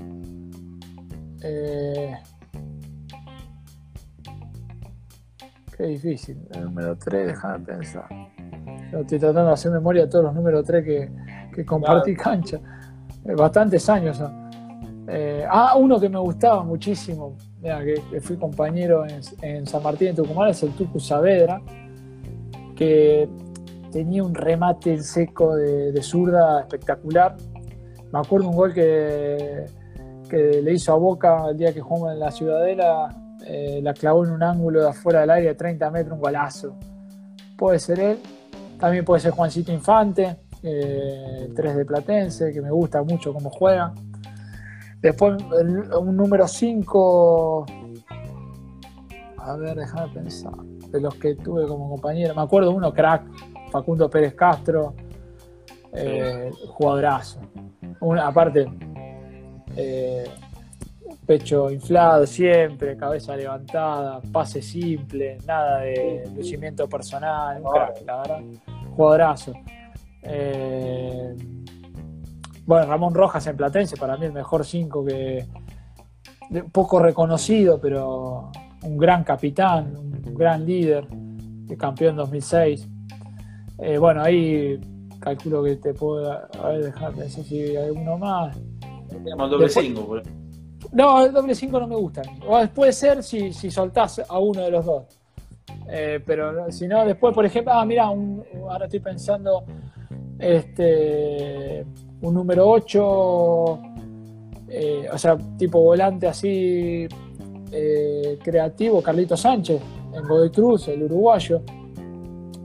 Eh, 1.42 2.16
qué 5.76 5.84
difícil. 5.84 6.38
El 6.52 6.64
número 6.64 6.96
3, 6.96 7.26
déjame 7.26 7.64
pensar. 7.64 8.08
estoy 8.92 9.18
tratando 9.18 9.46
de 9.46 9.52
hacer 9.52 9.72
memoria 9.72 10.04
de 10.04 10.10
todos 10.10 10.24
los 10.24 10.34
números 10.34 10.64
3 10.64 10.84
que, 10.84 11.10
que 11.54 11.64
compartí 11.64 12.14
cancha. 12.14 12.58
Eh, 13.24 13.34
bastantes 13.34 13.88
años. 13.88 14.20
Eh, 15.06 15.46
ah, 15.48 15.74
uno 15.76 16.00
que 16.00 16.08
me 16.08 16.18
gustaba 16.18 16.62
muchísimo, 16.62 17.36
que, 17.62 18.20
fui 18.20 18.36
compañero 18.36 19.04
en, 19.42 19.66
San 19.66 19.82
Martín 19.82 20.08
de 20.08 20.22
Tucumán, 20.22 20.50
es 20.50 20.62
el 20.62 20.70
Tucu 20.70 20.98
Saavedra, 20.98 21.60
que 22.74 23.28
tenía 23.92 24.24
un 24.24 24.34
remate 24.34 24.94
en 24.94 25.02
seco 25.02 25.56
de, 25.56 26.02
zurda 26.02 26.60
espectacular. 26.60 27.36
Me 28.12 28.18
acuerdo 28.18 28.48
un 28.48 28.56
gol 28.56 28.72
que, 28.72 29.66
que, 30.28 30.62
le 30.62 30.72
hizo 30.72 30.92
a 30.92 30.96
Boca 30.96 31.50
el 31.50 31.58
día 31.58 31.72
que 31.72 31.80
jugamos 31.80 32.12
en 32.12 32.20
la 32.20 32.30
Ciudadela, 32.30 33.08
eh, 33.46 33.80
la 33.82 33.92
clavó 33.92 34.24
en 34.24 34.32
un 34.32 34.42
ángulo 34.42 34.80
de 34.80 34.88
afuera 34.88 35.20
del 35.20 35.30
área 35.30 35.48
de 35.50 35.54
30 35.54 35.90
metros, 35.90 36.14
un 36.14 36.20
golazo. 36.20 36.76
Puede 37.58 37.78
ser 37.78 38.00
él, 38.00 38.18
también 38.78 39.04
puede 39.04 39.20
ser 39.20 39.32
Juancito 39.32 39.70
Infante, 39.70 40.36
eh, 40.66 41.50
3 41.54 41.76
de 41.76 41.84
Platense, 41.84 42.52
que 42.52 42.62
me 42.62 42.70
gusta 42.70 43.02
mucho 43.02 43.32
cómo 43.34 43.50
juega. 43.50 43.92
Después 45.02 45.42
un 46.00 46.16
número 46.16 46.48
5. 46.48 47.66
A 49.36 49.56
ver, 49.56 49.76
déjame 49.76 50.08
pensar. 50.14 50.54
De 50.90 51.00
los 51.00 51.14
que 51.16 51.34
tuve 51.34 51.66
como 51.66 51.90
compañero. 51.90 52.34
Me 52.34 52.40
acuerdo 52.40 52.70
uno, 52.70 52.92
crack, 52.94 53.24
Facundo 53.70 54.08
Pérez 54.08 54.34
Castro. 54.34 54.94
Eh, 55.92 56.50
jugadorazo. 56.68 57.40
aparte, 58.20 58.66
eh, 59.76 60.24
pecho 61.24 61.70
inflado 61.70 62.26
siempre, 62.26 62.96
cabeza 62.96 63.36
levantada, 63.36 64.20
pase 64.32 64.60
simple, 64.60 65.38
nada 65.46 65.80
de 65.80 66.28
lucimiento 66.34 66.88
personal. 66.88 67.62
Un 67.62 67.70
crack, 67.70 68.02
la 68.06 68.16
verdad. 68.16 68.40
Jugadorazo. 68.96 69.52
Eh, 70.24 71.36
bueno, 72.66 72.86
Ramón 72.86 73.14
Rojas 73.14 73.46
en 73.46 73.56
Platense, 73.56 73.96
para 73.96 74.16
mí 74.16 74.26
el 74.26 74.32
mejor 74.32 74.64
5 74.64 75.04
que. 75.04 75.46
poco 76.72 76.98
reconocido, 76.98 77.80
pero 77.80 78.50
un 78.82 78.96
gran 78.96 79.24
capitán, 79.24 79.94
un 79.96 80.34
gran 80.34 80.64
líder, 80.64 81.06
campeón 81.78 82.16
2006. 82.16 82.88
Eh, 83.78 83.98
bueno, 83.98 84.22
ahí 84.22 84.80
calculo 85.20 85.62
que 85.62 85.76
te 85.76 85.94
puedo 85.94 86.30
a 86.30 86.68
ver, 86.68 86.84
dejar 86.84 87.12
pensar 87.14 87.44
si 87.44 87.76
hay 87.76 87.90
uno 87.90 88.18
más. 88.18 88.56
Tenemos 89.08 89.50
doble 89.50 89.68
5. 89.68 90.22
No, 90.92 91.24
el 91.24 91.32
doble 91.32 91.54
5 91.54 91.80
no 91.80 91.86
me 91.86 91.96
gusta. 91.96 92.22
O 92.46 92.66
puede 92.68 92.92
ser 92.92 93.22
si, 93.22 93.52
si 93.52 93.70
soltás 93.70 94.22
a 94.28 94.38
uno 94.38 94.62
de 94.62 94.70
los 94.70 94.84
dos. 94.84 95.04
Eh, 95.88 96.20
pero 96.24 96.70
si 96.70 96.86
no, 96.86 97.04
después, 97.04 97.34
por 97.34 97.44
ejemplo, 97.44 97.72
ah, 97.72 97.84
mira, 97.84 98.04
ahora 98.04 98.84
estoy 98.84 99.00
pensando, 99.00 99.64
este, 100.44 101.86
un 102.20 102.34
número 102.34 102.68
8, 102.68 103.78
eh, 104.68 105.08
o 105.12 105.16
sea, 105.16 105.38
tipo 105.56 105.80
volante 105.80 106.26
así 106.26 107.08
eh, 107.72 108.38
creativo, 108.42 109.02
Carlito 109.02 109.36
Sánchez, 109.36 109.80
en 110.12 110.28
Godoy 110.28 110.50
Cruz, 110.50 110.88
el 110.88 111.04
uruguayo. 111.04 111.62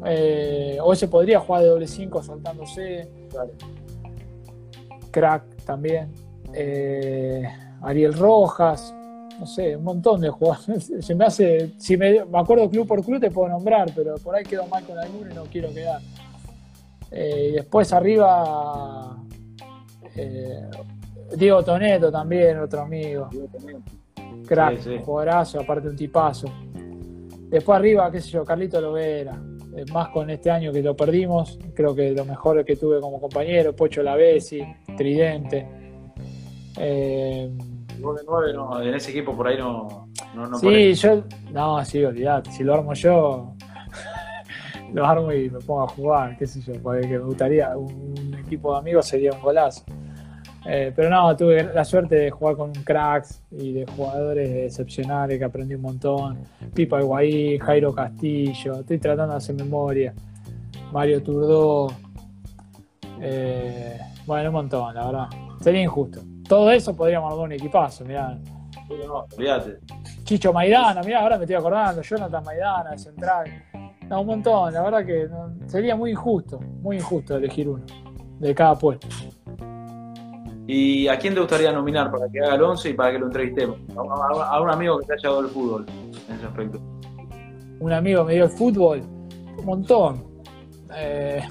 Eh, 0.05 0.77
o 0.81 0.93
ese 0.93 1.07
podría 1.07 1.39
jugar 1.39 1.63
de 1.63 1.69
doble 1.69 1.87
5 1.87 2.23
soltándose. 2.23 3.09
Crack 5.11 5.63
también. 5.65 6.11
Ariel 7.81 8.13
Rojas, 8.13 8.93
no 9.39 9.45
sé, 9.45 9.75
un 9.75 9.83
montón 9.83 10.21
de 10.21 10.29
jugadores. 10.29 10.91
Se 11.05 11.15
me 11.15 11.25
hace, 11.25 11.71
si 11.77 11.95
me, 11.95 12.25
me, 12.25 12.39
acuerdo 12.39 12.69
club 12.69 12.87
por 12.87 13.03
club 13.03 13.19
te 13.19 13.31
puedo 13.31 13.49
nombrar, 13.49 13.91
pero 13.95 14.15
por 14.15 14.35
ahí 14.35 14.43
quedo 14.43 14.67
mal 14.67 14.83
con 14.85 14.97
alguno 14.97 15.31
y 15.31 15.33
no 15.33 15.43
quiero 15.43 15.73
quedar. 15.73 16.01
Y 17.11 17.51
después 17.53 17.91
arriba 17.93 19.15
Eh, 20.15 20.69
Diego 21.35 21.63
Toneto 21.63 22.11
también, 22.11 22.59
otro 22.59 22.81
amigo. 22.81 23.29
Crack, 24.47 24.79
sí, 24.79 24.97
jugadorazo, 25.03 25.59
aparte 25.59 25.87
un 25.87 25.95
tipazo. 25.95 26.47
Después 27.49 27.77
arriba, 27.77 28.11
qué 28.11 28.19
sé 28.19 28.29
yo, 28.31 28.43
Carlito 28.43 28.81
Lovera. 28.81 29.39
Más 29.93 30.09
con 30.09 30.29
este 30.29 30.51
año 30.51 30.73
que 30.73 30.81
lo 30.81 30.95
perdimos, 30.95 31.57
creo 31.73 31.95
que 31.95 32.11
lo 32.11 32.25
mejor 32.25 32.65
que 32.65 32.75
tuve 32.75 32.99
como 32.99 33.21
compañero, 33.21 33.75
Pocho 33.75 34.03
Lavesi, 34.03 34.61
Tridente. 34.97 35.67
Eh, 36.77 37.49
no, 37.99 38.81
en 38.81 38.93
ese 38.93 39.11
equipo 39.11 39.35
por 39.35 39.47
ahí 39.47 39.57
no. 39.57 40.09
no, 40.35 40.57
sí, 40.57 40.93
yo. 40.95 41.23
No, 41.51 41.83
sí, 41.85 42.03
olvidate. 42.03 42.51
Si 42.51 42.63
lo 42.63 42.73
armo 42.73 42.93
yo, 42.93 43.53
lo 44.93 45.05
armo 45.05 45.31
y 45.31 45.49
me 45.49 45.59
pongo 45.59 45.83
a 45.83 45.87
jugar, 45.87 46.37
qué 46.37 46.47
sé 46.47 46.61
yo, 46.61 46.73
porque 46.81 47.07
me 47.07 47.19
gustaría. 47.19 47.77
Un 47.77 48.35
equipo 48.45 48.73
de 48.73 48.79
amigos 48.79 49.05
sería 49.07 49.31
un 49.31 49.41
golazo. 49.41 49.83
Eh, 50.65 50.91
pero 50.95 51.09
no, 51.09 51.35
tuve 51.37 51.63
la 51.73 51.85
suerte 51.85 52.15
de 52.15 52.31
jugar 52.31 52.55
con 52.55 52.73
cracks 52.73 53.41
y 53.51 53.73
de 53.73 53.85
jugadores 53.85 54.49
excepcionales 54.49 55.39
que 55.39 55.45
aprendí 55.45 55.75
un 55.75 55.81
montón. 55.81 56.39
Pipa 56.73 56.99
Higuaín, 56.99 57.59
Jairo 57.59 57.93
Castillo, 57.93 58.81
estoy 58.81 58.99
tratando 58.99 59.33
de 59.33 59.37
hacer 59.37 59.55
memoria. 59.55 60.13
Mario 60.91 61.23
Turdó. 61.23 61.87
Eh, 63.21 63.99
bueno, 64.25 64.49
un 64.49 64.53
montón, 64.53 64.93
la 64.93 65.05
verdad. 65.05 65.27
Sería 65.61 65.81
injusto. 65.81 66.21
Todo 66.47 66.71
eso 66.71 66.95
podríamos 66.95 67.31
armar 67.31 67.45
un 67.45 67.51
equipazo, 67.53 68.03
mirá. 68.05 68.37
No, 69.05 69.25
olvídate. 69.35 69.79
Chicho 70.23 70.51
Maidana, 70.51 71.01
mirá, 71.01 71.21
ahora 71.21 71.37
me 71.37 71.43
estoy 71.43 71.55
acordando. 71.55 72.01
Jonathan 72.01 72.43
Maidana, 72.43 72.91
de 72.91 72.97
central. 72.97 73.63
No, 74.09 74.21
un 74.21 74.27
montón, 74.27 74.73
la 74.73 74.81
verdad 74.81 75.05
que 75.05 75.29
sería 75.67 75.95
muy 75.95 76.11
injusto, 76.11 76.59
muy 76.81 76.97
injusto 76.97 77.35
elegir 77.35 77.69
uno 77.69 77.85
de 78.39 78.55
cada 78.55 78.75
puesto. 78.75 79.07
¿Y 80.65 81.07
a 81.07 81.17
quién 81.17 81.33
te 81.33 81.39
gustaría 81.39 81.71
nominar 81.71 82.11
para 82.11 82.27
que 82.29 82.39
haga 82.39 82.55
el 82.55 82.63
11 82.63 82.89
y 82.89 82.93
para 82.93 83.11
que 83.11 83.19
lo 83.19 83.27
entrevistemos? 83.27 83.77
A, 83.95 84.61
un 84.61 84.69
amigo 84.69 84.99
que 84.99 85.05
te 85.05 85.13
haya 85.13 85.29
dado 85.29 85.41
el 85.41 85.47
fútbol 85.47 85.85
en 86.27 86.35
ese 86.35 86.45
aspecto. 86.45 86.79
Un 87.79 87.93
amigo 87.93 88.23
me 88.23 88.33
dio 88.33 88.45
el 88.45 88.49
fútbol, 88.49 89.01
un 89.57 89.65
montón. 89.65 90.23
Eh, 90.95 91.41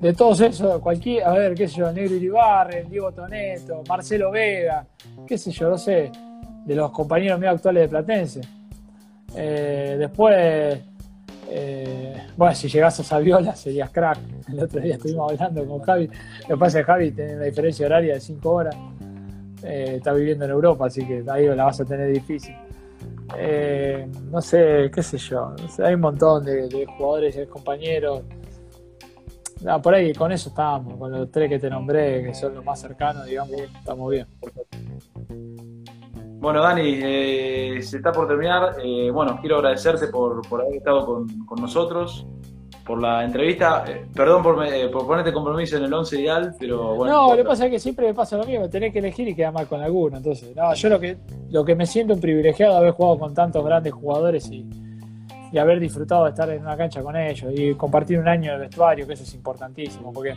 de 0.00 0.12
todos 0.14 0.40
esos, 0.40 0.80
cualquier, 0.80 1.24
a 1.24 1.32
ver, 1.32 1.54
qué 1.54 1.68
sé 1.68 1.76
yo, 1.78 1.92
Negro 1.92 2.14
Iribarren, 2.14 2.88
Diego 2.88 3.12
Toneto, 3.12 3.82
Marcelo 3.88 4.30
Vega, 4.30 4.86
qué 5.26 5.38
sé 5.38 5.50
yo, 5.50 5.70
no 5.70 5.78
sé, 5.78 6.10
de 6.64 6.74
los 6.74 6.90
compañeros 6.90 7.40
míos 7.40 7.54
actuales 7.54 7.84
de 7.84 7.88
Platense. 7.88 8.40
Eh, 9.34 9.96
después, 9.98 10.80
eh, 11.50 12.14
bueno, 12.36 12.54
si 12.54 12.68
llegas 12.68 13.00
a 13.00 13.04
Saviola 13.04 13.54
serías 13.54 13.90
crack. 13.90 14.18
El 14.52 14.62
otro 14.62 14.80
día 14.80 14.94
estuvimos 14.94 15.32
hablando 15.32 15.66
con 15.66 15.80
Javi. 15.80 16.08
Lo 16.48 16.56
que 16.56 16.56
pasa 16.56 16.80
es 16.80 16.86
que 16.86 16.92
Javi 16.92 17.10
tiene 17.12 17.36
una 17.36 17.44
diferencia 17.44 17.86
horaria 17.86 18.14
de 18.14 18.20
5 18.20 18.50
horas. 18.50 18.76
Eh, 19.62 19.94
está 19.96 20.12
viviendo 20.12 20.44
en 20.44 20.52
Europa, 20.52 20.86
así 20.86 21.04
que 21.04 21.24
ahí 21.28 21.46
la 21.46 21.64
vas 21.64 21.80
a 21.80 21.84
tener 21.84 22.12
difícil. 22.12 22.54
Eh, 23.36 24.08
no 24.30 24.40
sé, 24.40 24.90
qué 24.94 25.02
sé 25.02 25.18
yo. 25.18 25.54
hay 25.84 25.94
un 25.94 26.00
montón 26.00 26.44
de, 26.44 26.86
jugadores 26.96 27.36
y 27.36 27.46
compañeros. 27.46 28.22
por 29.82 29.94
ahí 29.94 30.12
con 30.14 30.32
eso 30.32 30.50
estamos, 30.50 30.96
con 30.96 31.10
los 31.10 31.30
tres 31.30 31.48
que 31.48 31.58
te 31.58 31.68
nombré, 31.68 32.22
que 32.22 32.34
son 32.34 32.54
los 32.54 32.64
más 32.64 32.80
cercanos, 32.80 33.26
digamos, 33.26 33.60
estamos 33.60 34.10
bien. 34.10 34.26
Bueno, 36.40 36.62
Dani, 36.62 37.00
eh, 37.02 37.78
se 37.82 37.96
está 37.96 38.12
por 38.12 38.28
terminar. 38.28 38.76
Eh, 38.82 39.10
bueno, 39.10 39.38
quiero 39.40 39.56
agradecerte 39.56 40.06
por, 40.06 40.40
haber 40.52 40.76
estado 40.76 41.04
con, 41.04 41.60
nosotros, 41.60 42.26
por 42.86 43.02
la 43.02 43.24
entrevista. 43.24 43.84
Eh, 43.88 44.06
perdón 44.14 44.44
por, 44.44 44.54
por, 44.92 45.06
ponerte 45.06 45.32
compromiso 45.32 45.76
en 45.78 45.84
el 45.84 45.92
11 45.92 46.20
ideal, 46.20 46.54
pero 46.56 46.94
bueno. 46.94 47.12
No, 47.12 47.30
lo 47.30 47.36
que 47.38 47.44
pasa 47.44 47.66
es 47.66 47.72
que 47.72 47.80
siempre 47.80 48.06
me 48.06 48.14
pasa 48.14 48.36
lo 48.36 48.44
mismo, 48.44 48.70
tenés 48.70 48.92
que 48.92 49.00
elegir 49.00 49.26
y 49.26 49.34
quedar 49.34 49.52
mal 49.52 49.66
con 49.66 49.82
alguno. 49.82 50.18
Entonces, 50.18 50.54
no, 50.54 50.72
yo 50.74 50.88
lo 50.88 51.00
que, 51.00 51.16
lo 51.50 51.64
que 51.64 51.74
me 51.74 51.86
siento 51.86 52.14
un 52.14 52.20
privilegiado 52.20 52.74
de 52.74 52.78
haber 52.78 52.92
jugado 52.92 53.18
con 53.18 53.34
tantos 53.34 53.64
grandes 53.64 53.92
jugadores 53.92 54.48
y, 54.48 54.64
y 55.50 55.58
haber 55.58 55.80
disfrutado 55.80 56.24
de 56.24 56.30
estar 56.30 56.48
en 56.50 56.62
una 56.62 56.76
cancha 56.76 57.02
con 57.02 57.16
ellos 57.16 57.52
y 57.52 57.74
compartir 57.74 58.16
un 58.20 58.28
año 58.28 58.52
de 58.52 58.58
vestuario, 58.58 59.08
que 59.08 59.14
eso 59.14 59.24
es 59.24 59.34
importantísimo, 59.34 60.12
porque 60.12 60.36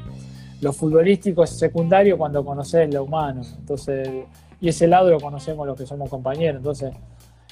lo 0.61 0.73
futbolístico 0.73 1.43
es 1.43 1.51
secundario 1.51 2.17
cuando 2.17 2.43
conoces 2.43 2.91
lo 2.91 3.03
humano. 3.03 3.43
Entonces 3.59 4.25
y 4.61 4.69
ese 4.69 4.87
lado 4.87 5.09
lo 5.09 5.19
conocemos 5.19 5.65
los 5.65 5.75
que 5.75 5.87
somos 5.87 6.07
compañeros. 6.07 6.57
Entonces, 6.57 6.93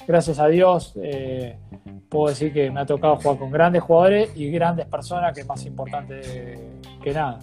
gracias 0.06 0.38
a 0.38 0.46
Dios, 0.46 0.94
eh, 1.02 1.58
puedo 2.08 2.28
decir 2.28 2.52
que 2.52 2.70
me 2.70 2.80
ha 2.80 2.86
tocado 2.86 3.16
jugar 3.16 3.38
con 3.38 3.50
grandes 3.50 3.82
jugadores 3.82 4.30
y 4.36 4.48
grandes 4.50 4.86
personas, 4.86 5.34
que 5.34 5.40
es 5.40 5.46
más 5.46 5.66
importante 5.66 6.78
que 7.02 7.12
nada. 7.12 7.40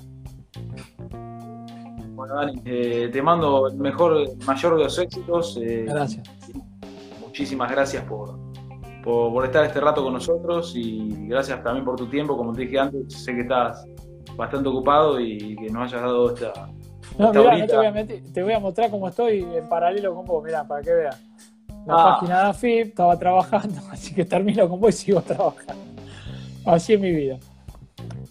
Bueno, 2.16 2.36
Dani, 2.36 2.62
eh, 2.66 3.10
te 3.12 3.22
mando 3.22 3.68
el 3.68 3.76
mejor, 3.76 4.38
mayor 4.46 4.78
de 4.78 4.84
los 4.86 4.98
éxitos. 4.98 5.60
Eh, 5.62 5.86
gracias. 5.88 6.28
Muchísimas 7.20 7.70
gracias 7.70 8.06
por, 8.06 8.40
por, 9.04 9.46
estar 9.46 9.66
este 9.66 9.82
rato 9.82 10.02
con 10.02 10.14
nosotros 10.14 10.74
y 10.76 11.28
gracias 11.28 11.62
también 11.62 11.84
por 11.84 11.98
tu 11.98 12.08
tiempo. 12.08 12.38
Como 12.38 12.54
te 12.54 12.62
dije 12.62 12.80
antes, 12.80 13.14
sé 13.14 13.36
que 13.36 13.42
estás 13.42 13.86
bastante 14.38 14.70
ocupado 14.70 15.20
y 15.20 15.58
que 15.58 15.70
nos 15.70 15.84
hayas 15.84 16.02
dado 16.02 16.34
esta, 16.34 16.70
no, 17.18 17.34
mirá, 17.34 17.58
no 17.58 17.68
te 17.68 17.76
voy, 17.76 17.86
a 17.86 18.06
te 18.34 18.44
voy 18.44 18.54
a 18.54 18.60
mostrar 18.60 18.90
cómo 18.90 19.08
estoy 19.08 19.40
en 19.40 19.68
paralelo 19.68 20.14
con 20.16 20.26
vos, 20.26 20.44
mirá, 20.44 20.68
para 20.68 20.82
que 20.82 20.94
veas. 20.94 21.22
La 21.86 21.94
ah. 21.94 22.18
página 22.20 22.40
de 22.40 22.50
AFIP, 22.50 22.88
estaba 22.88 23.18
trabajando, 23.18 23.82
así 23.92 24.14
que 24.14 24.26
termino 24.26 24.68
con 24.68 24.80
vos 24.80 24.96
y 24.96 25.06
sigo 25.06 25.22
trabajando. 25.22 25.74
Así 26.66 26.94
es 26.94 27.00
mi 27.00 27.12
vida. 27.12 27.38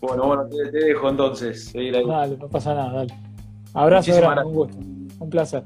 Bueno, 0.01 0.27
bueno, 0.27 0.47
te, 0.47 0.71
dejo 0.71 1.09
entonces. 1.09 1.73
Dale, 1.73 2.37
no 2.37 2.49
pasa 2.49 2.75
nada, 2.75 2.93
dale. 2.93 3.15
Abrazo, 3.73 4.15
grande, 4.15 4.45
un 4.45 4.55
gusto. 4.55 4.77
Un 4.79 5.31
placer. 5.31 5.65